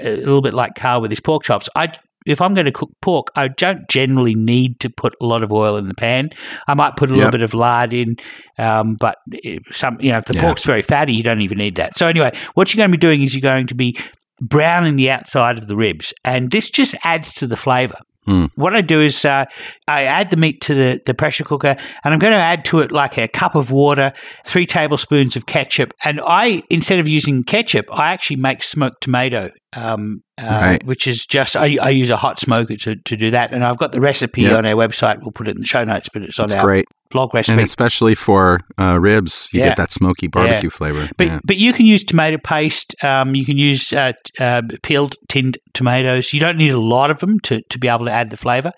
a 0.00 0.16
little 0.16 0.40
bit 0.42 0.54
like 0.54 0.74
Carl 0.76 1.00
with 1.02 1.10
his 1.10 1.20
pork 1.20 1.42
chops. 1.42 1.68
I 1.76 1.88
if 2.26 2.40
I'm 2.40 2.54
going 2.54 2.66
to 2.66 2.72
cook 2.72 2.90
pork, 3.00 3.28
I 3.34 3.48
don't 3.48 3.88
generally 3.88 4.34
need 4.34 4.78
to 4.80 4.90
put 4.90 5.14
a 5.20 5.26
lot 5.26 5.42
of 5.42 5.52
oil 5.52 5.76
in 5.76 5.88
the 5.88 5.94
pan. 5.94 6.30
I 6.68 6.74
might 6.74 6.96
put 6.96 7.10
a 7.10 7.14
little 7.14 7.26
Yep. 7.26 7.32
bit 7.32 7.42
of 7.42 7.54
lard 7.54 7.92
in, 7.92 8.16
um, 8.58 8.96
but 9.00 9.16
if 9.32 9.62
some 9.76 9.98
you 10.00 10.12
know 10.12 10.18
if 10.18 10.26
the 10.26 10.34
Yeah. 10.34 10.42
pork's 10.42 10.64
very 10.64 10.82
fatty, 10.82 11.12
you 11.14 11.22
don't 11.22 11.40
even 11.40 11.58
need 11.58 11.76
that. 11.76 11.96
So 11.96 12.06
anyway, 12.06 12.36
what 12.54 12.72
you're 12.72 12.78
going 12.80 12.90
to 12.90 12.96
be 12.96 13.00
doing 13.00 13.22
is 13.22 13.34
you're 13.34 13.40
going 13.40 13.66
to 13.68 13.74
be 13.74 13.96
browning 14.40 14.96
the 14.96 15.10
outside 15.10 15.58
of 15.58 15.66
the 15.66 15.76
ribs, 15.76 16.12
and 16.24 16.50
this 16.50 16.70
just 16.70 16.94
adds 17.04 17.32
to 17.34 17.46
the 17.46 17.56
flavour. 17.56 17.96
Hmm. 18.26 18.46
What 18.54 18.76
I 18.76 18.82
do 18.82 19.00
is 19.00 19.24
uh, 19.24 19.46
I 19.88 20.04
add 20.04 20.28
the 20.30 20.36
meat 20.36 20.60
to 20.62 20.74
the, 20.74 21.00
the 21.06 21.14
pressure 21.14 21.42
cooker, 21.42 21.74
and 22.04 22.12
I'm 22.14 22.18
going 22.18 22.34
to 22.34 22.38
add 22.38 22.66
to 22.66 22.80
it 22.80 22.92
like 22.92 23.16
a 23.16 23.26
cup 23.26 23.54
of 23.54 23.70
water, 23.70 24.12
three 24.44 24.66
tablespoons 24.66 25.36
of 25.36 25.46
ketchup, 25.46 25.94
and 26.04 26.20
I 26.26 26.62
instead 26.68 26.98
of 27.00 27.08
using 27.08 27.44
ketchup, 27.44 27.86
I 27.90 28.12
actually 28.12 28.36
make 28.36 28.62
smoked 28.62 29.00
tomato. 29.02 29.50
Um, 29.72 30.22
uh, 30.36 30.42
Right. 30.42 30.84
which 30.84 31.06
is 31.06 31.26
just 31.26 31.54
I, 31.54 31.76
I 31.80 31.90
use 31.90 32.10
a 32.10 32.16
hot 32.16 32.40
smoker 32.40 32.76
to, 32.76 32.96
to 33.04 33.16
do 33.16 33.30
that, 33.30 33.52
and 33.52 33.62
I've 33.64 33.78
got 33.78 33.92
the 33.92 34.00
recipe 34.00 34.42
Yep. 34.42 34.56
on 34.58 34.66
our 34.66 34.74
website. 34.74 35.18
We'll 35.20 35.30
put 35.32 35.46
it 35.48 35.54
in 35.54 35.60
the 35.60 35.66
show 35.66 35.84
notes, 35.84 36.08
but 36.12 36.22
it's 36.22 36.38
on 36.40 36.44
That's 36.44 36.54
our 36.56 36.64
great. 36.64 36.86
blog 37.10 37.30
And 37.30 37.34
recipe. 37.46 37.62
especially 37.62 38.14
for 38.16 38.60
uh, 38.78 38.98
ribs, 39.00 39.50
you 39.52 39.60
Yeah. 39.60 39.68
get 39.68 39.76
that 39.76 39.90
smoky 39.92 40.26
barbecue 40.26 40.70
flavor. 40.70 41.08
But 41.16 41.26
yeah. 41.26 41.40
but 41.44 41.56
you 41.56 41.72
can 41.72 41.86
use 41.86 42.02
tomato 42.02 42.38
paste. 42.42 42.96
Um, 43.04 43.34
you 43.36 43.44
can 43.44 43.58
use 43.58 43.92
uh, 43.92 44.12
uh, 44.40 44.62
peeled 44.82 45.14
tinned 45.28 45.58
tomatoes. 45.74 46.32
You 46.32 46.40
don't 46.40 46.56
need 46.56 46.70
a 46.70 46.80
lot 46.80 47.10
of 47.12 47.18
them 47.20 47.38
to, 47.44 47.60
to 47.68 47.78
be 47.78 47.86
able 47.88 48.06
to 48.06 48.12
add 48.12 48.30
the 48.30 48.36
flavour. 48.36 48.72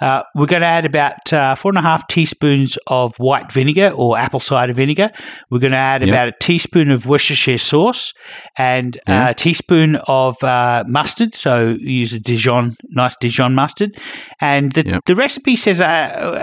Uh, 0.00 0.22
we're 0.34 0.46
going 0.46 0.62
to 0.62 0.66
add 0.68 0.84
about 0.84 1.32
uh, 1.32 1.54
four 1.54 1.70
and 1.70 1.78
a 1.78 1.82
half 1.82 2.06
teaspoons 2.08 2.78
of 2.86 3.14
white 3.18 3.52
vinegar 3.52 3.90
or 3.90 4.16
apple 4.18 4.40
cider 4.40 4.72
vinegar. 4.72 5.10
We're 5.50 5.58
going 5.58 5.72
to 5.72 5.76
add 5.78 6.02
Yep. 6.04 6.14
about 6.14 6.28
a 6.28 6.32
teaspoon 6.40 6.90
of 6.90 7.04
Worcestershire 7.06 7.58
sauce 7.58 8.12
and 8.56 8.96
uh, 9.08 9.26
a 9.30 9.34
teaspoon 9.34 9.96
of 10.06 10.42
uh, 10.44 10.84
mustard. 10.86 11.34
So 11.34 11.76
use 11.80 12.12
a 12.12 12.20
Dijon, 12.20 12.76
nice 12.90 13.16
Dijon 13.20 13.54
mustard. 13.54 13.96
And 14.40 14.72
the, 14.72 14.84
Yep. 14.86 15.04
the 15.06 15.14
recipe 15.16 15.56
says 15.56 15.80
uh, 15.80 15.84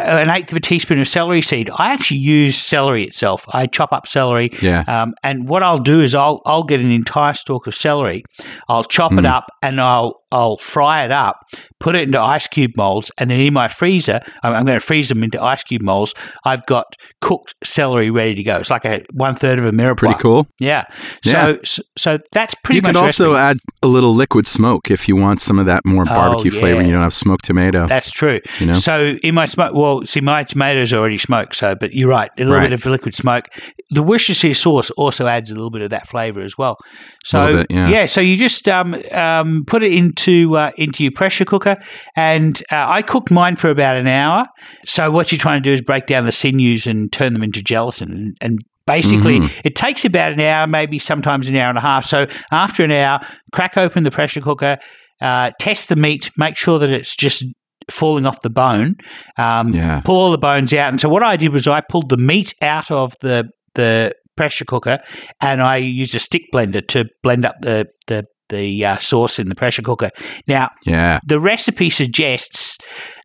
an 0.05 0.29
eighth 0.29 0.51
of 0.51 0.57
a 0.57 0.59
teaspoon 0.61 0.99
of 0.99 1.07
celery 1.07 1.41
seed. 1.41 1.69
I 1.77 1.93
actually 1.93 2.19
use 2.19 2.57
celery 2.57 3.03
itself. 3.05 3.43
I 3.49 3.67
chop 3.67 3.91
up 3.93 4.07
celery 4.07 4.51
yeah. 4.61 4.83
um, 4.87 5.13
and 5.23 5.47
what 5.47 5.63
I'll 5.63 5.79
do 5.79 6.01
is 6.01 6.13
I'll 6.13 6.41
I'll 6.45 6.63
get 6.63 6.79
an 6.79 6.91
entire 6.91 7.33
stalk 7.33 7.67
of 7.67 7.75
celery, 7.75 8.23
I'll 8.67 8.83
chop 8.83 9.11
it 9.13 9.15
Mm. 9.15 9.25
up, 9.25 9.45
and 9.63 9.79
I'll 9.79 10.21
I'll 10.31 10.57
fry 10.57 11.05
it 11.05 11.11
up, 11.11 11.37
put 11.79 11.95
it 11.95 12.03
into 12.03 12.19
ice 12.19 12.47
cube 12.47 12.71
molds, 12.75 13.09
and 13.17 13.31
then 13.31 13.39
in 13.45 13.53
my 13.53 13.67
freezer, 13.67 14.19
I'm, 14.43 14.53
I'm 14.53 14.65
going 14.65 14.79
to 14.79 14.85
freeze 14.85 15.09
them 15.09 15.23
into 15.23 15.41
ice 15.41 15.63
cube 15.63 15.81
molds. 15.81 16.13
I've 16.45 16.65
got 16.65 16.85
cooked 17.21 17.53
celery 17.63 18.09
ready 18.09 18.35
to 18.35 18.43
go. 18.43 18.57
It's 18.57 18.69
like 18.69 18.85
a 18.85 19.03
one 19.13 19.35
third 19.35 19.59
of 19.59 19.65
a 19.65 19.71
mirepoix. 19.71 19.95
Pretty 19.97 20.15
cool. 20.15 20.47
Yeah. 20.59 20.83
Yeah. 21.23 21.55
So 21.63 21.81
so, 21.97 22.17
that's 22.31 22.55
pretty 22.63 22.77
You 22.77 22.81
much 22.81 22.89
could 22.93 23.01
also 23.03 23.33
recipe. 23.33 23.41
add 23.43 23.57
a 23.83 23.87
little 23.87 24.13
liquid 24.13 24.47
smoke 24.47 24.89
if 24.91 25.07
you 25.07 25.15
want 25.15 25.41
some 25.41 25.59
of 25.59 25.65
that 25.67 25.85
more 25.85 26.03
Oh, 26.03 26.05
barbecue 26.13 26.51
flavor 26.51 26.79
and 26.79 26.87
you 26.87 26.93
don't 26.93 27.03
have 27.03 27.13
smoked 27.13 27.45
tomato. 27.45 27.87
That's 27.87 28.11
true. 28.11 28.39
you 28.59 28.65
know? 28.67 28.79
So 28.79 29.13
in 29.23 29.35
my 29.35 29.45
smoke, 29.45 29.73
well, 29.75 30.01
see, 30.05 30.21
my 30.21 30.43
tomatoes 30.43 30.91
are 30.93 30.97
already 30.97 31.17
smoked. 31.17 31.55
So, 31.55 31.75
but 31.75 31.93
you're 31.93 32.09
right, 32.09 32.31
a 32.37 32.41
little 32.41 32.55
Right. 32.55 32.69
bit 32.69 32.73
of 32.73 32.85
liquid 32.85 33.15
smoke. 33.15 33.45
The 33.91 34.01
Worcestershire 34.01 34.53
sauce 34.55 34.89
also 34.97 35.27
adds 35.27 35.51
a 35.51 35.53
little 35.53 35.69
bit 35.69 35.81
of 35.83 35.91
that 35.91 36.07
flavour 36.07 36.41
as 36.41 36.57
well. 36.57 36.77
So 37.25 37.51
bit, 37.51 37.67
yeah. 37.71 38.05
so 38.05 38.21
you 38.21 38.37
just 38.37 38.67
um, 38.67 38.95
um, 39.11 39.63
put 39.65 39.81
it 39.83 39.91
into 39.91 40.55
uh, 40.57 40.71
into 40.77 41.03
your 41.03 41.11
pressure 41.11 41.43
cooker, 41.45 41.75
and 42.15 42.61
uh, 42.71 42.85
I 42.87 43.01
cooked 43.01 43.31
mine 43.31 43.55
for 43.55 43.69
about 43.71 43.97
an 43.97 44.07
hour. 44.07 44.45
So 44.85 45.09
what 45.09 45.31
you're 45.31 45.39
trying 45.39 45.61
to 45.63 45.67
do 45.69 45.73
is 45.73 45.81
break 45.81 46.05
down 46.05 46.25
the 46.25 46.31
sinews 46.31 46.85
and 46.85 47.11
turn 47.11 47.33
them 47.33 47.41
into 47.41 47.63
gelatin, 47.63 48.11
and, 48.11 48.37
and 48.41 48.59
basically 48.85 49.39
Mhm. 49.39 49.51
it 49.63 49.75
takes 49.75 50.05
about 50.05 50.33
an 50.33 50.39
hour, 50.39 50.67
maybe 50.67 50.99
sometimes 50.99 51.47
an 51.47 51.55
hour 51.55 51.69
and 51.69 51.77
a 51.79 51.81
half. 51.81 52.05
So 52.05 52.27
after 52.51 52.83
an 52.83 52.91
hour, 52.91 53.19
crack 53.51 53.75
open 53.77 54.03
the 54.03 54.11
pressure 54.11 54.41
cooker, 54.41 54.77
uh, 55.19 55.49
test 55.59 55.89
the 55.89 55.95
meat, 55.95 56.29
make 56.37 56.55
sure 56.57 56.77
that 56.77 56.91
it's 56.91 57.15
just 57.15 57.43
falling 57.89 58.27
off 58.27 58.41
the 58.41 58.49
bone. 58.51 58.95
Um, 59.39 59.69
Yeah. 59.69 60.01
Pull 60.05 60.15
all 60.15 60.31
the 60.31 60.37
bones 60.37 60.71
out. 60.73 60.89
And 60.89 61.01
so 61.01 61.09
what 61.09 61.23
I 61.23 61.35
did 61.35 61.51
was 61.51 61.67
I 61.67 61.81
pulled 61.81 62.09
the 62.09 62.17
meat 62.17 62.53
out 62.61 62.91
of 62.91 63.13
the 63.21 63.45
the 63.73 64.13
pressure 64.35 64.65
cooker, 64.65 64.99
and 65.41 65.61
I 65.61 65.77
used 65.77 66.15
a 66.15 66.19
stick 66.19 66.43
blender 66.53 66.85
to 66.89 67.05
blend 67.23 67.45
up 67.45 67.55
the 67.61 67.87
the 68.07 68.25
the 68.49 68.85
uh, 68.85 68.97
sauce 68.99 69.39
in 69.39 69.49
the 69.49 69.55
pressure 69.55 69.81
cooker. 69.81 70.11
Now 70.47 70.69
yeah. 70.85 71.19
the 71.25 71.39
recipe 71.39 71.89
suggests 71.89 72.77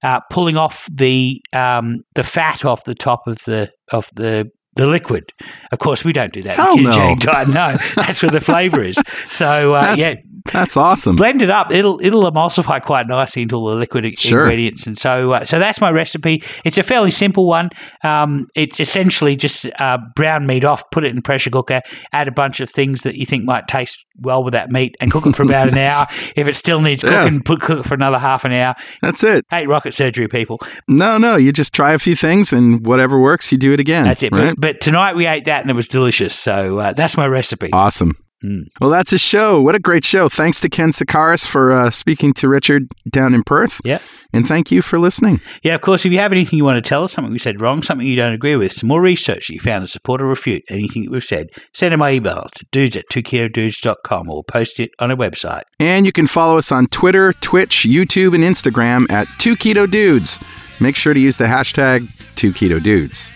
uh, 0.03 0.21
pulling 0.31 0.57
off 0.57 0.87
the 0.91 1.41
um, 1.53 2.05
the 2.15 2.25
fat 2.25 2.65
off 2.65 2.85
the 2.85 2.95
top 2.95 3.27
of 3.27 3.39
the 3.45 3.71
of 3.93 4.09
the 4.15 4.51
the 4.77 4.87
liquid. 4.87 5.33
Of 5.73 5.79
course, 5.79 6.05
we 6.05 6.13
don't 6.13 6.33
do 6.33 6.43
that. 6.43 6.57
Hell 6.57 6.79
in 6.79 6.85
no. 6.85 7.17
diet. 7.19 7.49
No, 7.49 7.77
that's 7.97 8.23
where 8.23 8.31
the 8.31 8.41
flavour 8.41 8.83
is. 8.83 8.99
So 9.29 9.75
uh, 9.75 9.97
yeah, 9.99 10.15
That's 10.53 10.77
awesome. 10.77 11.17
blend 11.17 11.43
it 11.43 11.51
up. 11.51 11.71
It'll 11.73 12.01
it'll 12.03 12.31
emulsify 12.31 12.83
quite 12.83 13.07
nicely 13.07 13.43
into 13.43 13.57
all 13.57 13.69
the 13.71 13.77
liquid 13.77 14.19
Sure. 14.19 14.43
ingredients, 14.43 14.87
and 14.87 14.99
so 14.99 15.33
uh, 15.33 15.45
so 15.45 15.59
that's 15.59 15.81
my 15.81 15.91
recipe. 15.91 16.43
It's 16.65 16.79
a 16.79 16.83
fairly 16.83 17.11
simple 17.11 17.47
one. 17.47 17.71
Um, 18.05 18.47
it's 18.55 18.81
essentially 18.81 19.37
just 19.37 19.67
uh, 19.79 19.99
brown 20.17 20.47
meat 20.47 20.65
off, 20.65 20.83
put 20.93 21.05
it 21.05 21.15
in 21.15 21.23
pressure 21.23 21.51
cooker, 21.51 21.83
add 22.13 22.29
a 22.29 22.33
bunch 22.33 22.61
of 22.61 22.71
things 22.71 23.03
that 23.03 23.17
you 23.17 23.27
think 23.27 23.45
might 23.45 23.69
taste 23.69 23.99
well 24.23 24.43
with 24.45 24.53
that 24.53 24.71
meat, 24.71 24.95
and 25.01 25.11
cook 25.11 25.27
it 25.27 25.35
for 25.37 25.43
about 25.43 25.69
an 25.69 25.79
hour. 25.79 26.07
If 26.37 26.47
it 26.49 26.57
still 26.57 26.81
needs 26.81 27.03
Yeah. 27.03 27.25
cooking, 27.25 27.43
put 27.43 27.61
cook 27.61 27.81
it 27.81 27.87
for 27.89 27.95
another 27.95 28.19
half 28.19 28.45
an 28.45 28.53
hour. 28.53 28.75
That's 29.03 29.23
it. 29.25 29.45
Hey, 29.51 29.67
rocket 29.67 29.95
surgery 29.95 30.29
people, 30.29 30.61
No, 30.89 31.19
no, 31.19 31.37
you 31.37 31.53
just 31.53 31.73
try 31.75 31.93
a 31.93 31.99
few 31.99 32.17
things 32.17 32.53
and 32.53 32.85
whatever 32.87 33.19
works, 33.19 33.51
you 33.53 33.59
do 33.59 33.73
it 33.73 33.81
again. 33.81 34.05
that's 34.05 34.23
it. 34.23 34.33
Right? 34.33 34.55
But, 34.57 34.61
but 34.61 34.81
tonight 34.81 35.17
we 35.17 35.27
ate 35.27 35.45
that 35.47 35.63
and 35.63 35.71
it 35.71 35.75
was 35.75 35.89
delicious. 35.89 36.35
So 36.35 36.79
uh, 36.79 36.93
that's 36.93 37.17
my 37.17 37.27
recipe. 37.27 37.71
Awesome. 37.73 38.15
Mm. 38.45 38.69
Well, 38.81 38.91
that's 38.91 39.13
a 39.13 39.19
show. 39.19 39.61
What 39.61 39.75
a 39.75 39.79
great 39.79 40.05
show. 40.05 40.29
Thanks 40.29 40.61
to 40.61 40.69
Ken 40.69 40.91
Sikaris 40.91 41.47
for 41.47 41.73
uh, 41.73 41.91
speaking 41.91 42.33
to 42.35 42.49
Richard 42.49 42.89
down 43.09 43.35
in 43.35 43.43
Perth. 43.43 43.81
Yep. 43.85 44.01
And 44.33 44.47
thank 44.47 44.71
you 44.71 44.81
for 44.81 44.99
listening. 44.99 45.41
Yeah, 45.63 45.75
of 45.75 45.83
course, 45.83 46.07
if 46.07 46.13
you 46.13 46.19
have 46.19 46.33
anything 46.33 46.57
you 46.57 46.65
want 46.65 46.83
to 46.83 46.89
tell 46.89 47.05
us, 47.05 47.13
something 47.13 47.33
we 47.33 47.39
said 47.39 47.61
wrong, 47.61 47.83
something 47.83 48.07
you 48.07 48.17
don't 48.17 48.33
agree 48.33 48.57
with, 48.57 48.73
some 48.73 48.89
more 48.89 49.01
research 49.01 49.49
that 49.49 49.55
you 49.55 49.61
found 49.61 49.87
to 49.87 49.89
support 49.89 50.23
or 50.23 50.27
refute 50.27 50.63
anything 50.69 51.05
that 51.05 51.11
we've 51.11 51.25
said, 51.25 51.51
send 51.75 51.93
them 51.93 52.01
my 52.01 52.13
email 52.13 52.49
to 52.55 52.65
dudes 52.73 52.97
at 52.97 53.09
2ketodudes.com 53.11 54.31
or 54.31 54.43
post 54.45 54.81
it 54.81 54.91
on 54.99 55.11
our 55.11 55.17
website. 55.17 55.63
And 55.79 56.07
you 56.07 56.13
can 56.13 56.27
follow 56.27 56.57
us 56.57 56.73
on 56.73 56.87
Twitter, 56.87 57.33
Twitch, 57.35 57.85
YouTube, 57.89 58.35
and 58.35 58.45
Instagram 58.45 59.11
at 59.11 59.27
2 59.39 59.57
Keto 59.57 59.91
Dudes. 59.91 60.39
Make 60.81 60.97
sure 60.97 61.13
to 61.13 61.21
use 61.21 61.37
the 61.37 61.45
hashtag 61.45 62.07
2 62.37 62.53
Keto 62.53 62.83
Dudes. 62.83 63.31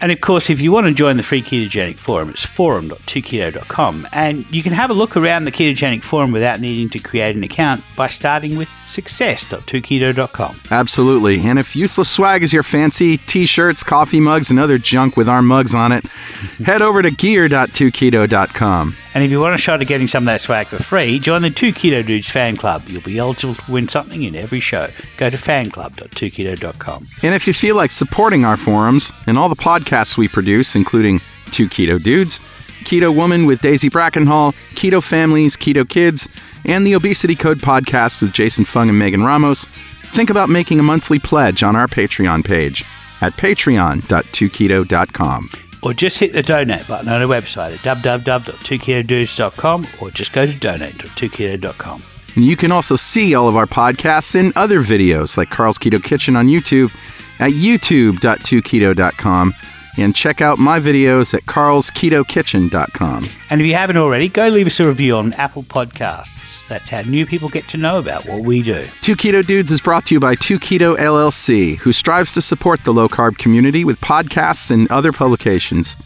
And 0.00 0.10
of 0.10 0.20
course, 0.20 0.48
if 0.48 0.60
you 0.60 0.72
want 0.72 0.86
to 0.86 0.94
join 0.94 1.18
the 1.18 1.22
free 1.22 1.42
ketogenic 1.42 1.96
forum, 1.96 2.30
it's 2.30 2.44
forum.2keto.com. 2.44 4.08
And 4.12 4.46
you 4.54 4.62
can 4.62 4.72
have 4.72 4.88
a 4.88 4.94
look 4.94 5.16
around 5.16 5.44
the 5.44 5.52
ketogenic 5.52 6.02
forum 6.02 6.32
without 6.32 6.60
needing 6.60 6.88
to 6.90 6.98
create 6.98 7.36
an 7.36 7.44
account 7.44 7.84
by 7.96 8.08
starting 8.08 8.56
with 8.56 8.68
success.2keto.com. 8.90 10.56
Absolutely. 10.70 11.40
And 11.40 11.58
if 11.58 11.74
useless 11.74 12.10
swag 12.10 12.42
is 12.42 12.52
your 12.52 12.62
fancy, 12.62 13.16
t 13.16 13.46
shirts, 13.46 13.82
coffee 13.82 14.20
mugs, 14.20 14.50
and 14.50 14.60
other 14.60 14.78
junk 14.78 15.16
with 15.16 15.28
our 15.28 15.42
mugs 15.42 15.74
on 15.74 15.92
it, 15.92 16.04
head 16.64 16.82
over 16.82 17.02
to 17.02 17.10
gear.2keto.com. 17.10 18.96
And 19.12 19.24
if 19.24 19.30
you 19.30 19.40
want 19.40 19.54
a 19.54 19.58
shot 19.58 19.80
at 19.80 19.88
getting 19.88 20.06
some 20.06 20.22
of 20.22 20.26
that 20.26 20.40
swag 20.40 20.68
for 20.68 20.80
free, 20.82 21.18
join 21.18 21.42
the 21.42 21.50
2 21.50 21.72
Keto 21.72 22.06
Dudes 22.06 22.30
fan 22.30 22.56
club. 22.56 22.84
You'll 22.86 23.02
be 23.02 23.18
eligible 23.18 23.56
to 23.56 23.72
win 23.72 23.88
something 23.88 24.22
in 24.22 24.36
every 24.36 24.60
show. 24.60 24.88
Go 25.16 25.30
to 25.30 25.36
fanclub.2keto.com. 25.36 27.06
And 27.22 27.34
if 27.34 27.46
you 27.46 27.52
feel 27.52 27.74
like 27.74 27.90
supporting 27.90 28.44
our 28.44 28.56
forums 28.56 29.12
and 29.26 29.36
all 29.36 29.48
the 29.48 29.56
podcasts 29.56 30.16
we 30.16 30.28
produce, 30.28 30.76
including 30.76 31.20
Two 31.46 31.68
Keto 31.68 32.00
Dudes, 32.00 32.40
Keto 32.80 33.14
Woman 33.14 33.46
with 33.46 33.60
Daisy 33.60 33.88
Brackenhall, 33.88 34.52
Keto 34.74 35.00
Families, 35.02 35.56
Keto 35.56 35.88
Kids, 35.88 36.28
and 36.64 36.86
the 36.86 36.94
Obesity 36.94 37.34
Code 37.34 37.58
podcast 37.58 38.20
with 38.20 38.32
Jason 38.32 38.64
Fung 38.64 38.88
and 38.88 38.96
Megan 38.98 39.22
Ramos, 39.22 39.66
think 39.66 40.30
about 40.30 40.48
making 40.48 40.80
a 40.80 40.82
monthly 40.82 41.18
pledge 41.18 41.62
on 41.62 41.76
our 41.76 41.86
Patreon 41.86 42.42
page 42.44 42.84
at 43.20 43.32
patreon.2keto.com. 43.34 45.50
Or 45.82 45.94
just 45.94 46.18
hit 46.18 46.34
the 46.34 46.42
donate 46.42 46.86
button 46.86 47.08
on 47.08 47.22
our 47.22 47.28
website 47.28 47.72
at 47.72 47.78
www.2ketodudes.com 47.78 49.86
or 50.00 50.10
just 50.10 50.32
go 50.32 50.46
to 50.46 50.52
donate.2keto.com. 50.52 52.02
And 52.36 52.44
you 52.44 52.56
can 52.56 52.70
also 52.70 52.94
see 52.96 53.34
all 53.34 53.48
of 53.48 53.56
our 53.56 53.66
podcasts 53.66 54.38
and 54.38 54.52
other 54.56 54.82
videos 54.82 55.36
like 55.36 55.50
Carl's 55.50 55.78
Keto 55.78 56.02
Kitchen 56.02 56.36
on 56.36 56.46
YouTube 56.46 56.92
at 57.40 57.52
youtube.2keto.com 57.52 59.54
and 60.02 60.14
check 60.14 60.40
out 60.40 60.58
my 60.58 60.80
videos 60.80 61.34
at 61.34 61.44
carlsketokitchen.com. 61.44 63.28
And 63.50 63.60
if 63.60 63.66
you 63.66 63.74
haven't 63.74 63.96
already, 63.96 64.28
go 64.28 64.48
leave 64.48 64.66
us 64.66 64.80
a 64.80 64.86
review 64.86 65.16
on 65.16 65.32
Apple 65.34 65.62
Podcasts. 65.62 66.28
That's 66.68 66.88
how 66.88 67.00
new 67.02 67.26
people 67.26 67.48
get 67.48 67.66
to 67.68 67.76
know 67.76 67.98
about 67.98 68.26
what 68.26 68.42
we 68.42 68.62
do. 68.62 68.86
Two 69.00 69.16
Keto 69.16 69.44
Dudes 69.44 69.72
is 69.72 69.80
brought 69.80 70.06
to 70.06 70.14
you 70.14 70.20
by 70.20 70.36
Two 70.36 70.58
Keto 70.60 70.96
LLC, 70.96 71.76
who 71.78 71.92
strives 71.92 72.32
to 72.34 72.40
support 72.40 72.84
the 72.84 72.92
low 72.92 73.08
carb 73.08 73.38
community 73.38 73.84
with 73.84 74.00
podcasts 74.00 74.70
and 74.70 74.90
other 74.90 75.10
publications. 75.10 75.96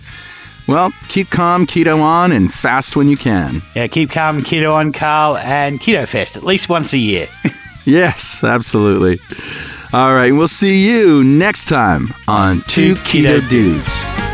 Well, 0.66 0.90
keep 1.08 1.28
calm, 1.28 1.66
keto 1.66 2.00
on, 2.00 2.32
and 2.32 2.52
fast 2.52 2.96
when 2.96 3.08
you 3.08 3.18
can. 3.18 3.60
Yeah, 3.76 3.86
keep 3.88 4.10
calm, 4.10 4.40
keto 4.40 4.72
on, 4.72 4.92
Carl, 4.92 5.36
and 5.36 5.78
Keto 5.78 6.08
Fest 6.08 6.36
at 6.36 6.42
least 6.44 6.70
once 6.70 6.92
a 6.94 6.98
year. 6.98 7.28
Yes, 7.86 8.42
absolutely. 8.42 9.18
All 9.94 10.12
right, 10.12 10.32
we'll 10.32 10.48
see 10.48 10.84
you 10.88 11.22
next 11.22 11.66
time 11.66 12.12
on 12.26 12.62
Two 12.62 12.94
Keto 12.94 13.48
Dudes. 13.48 14.33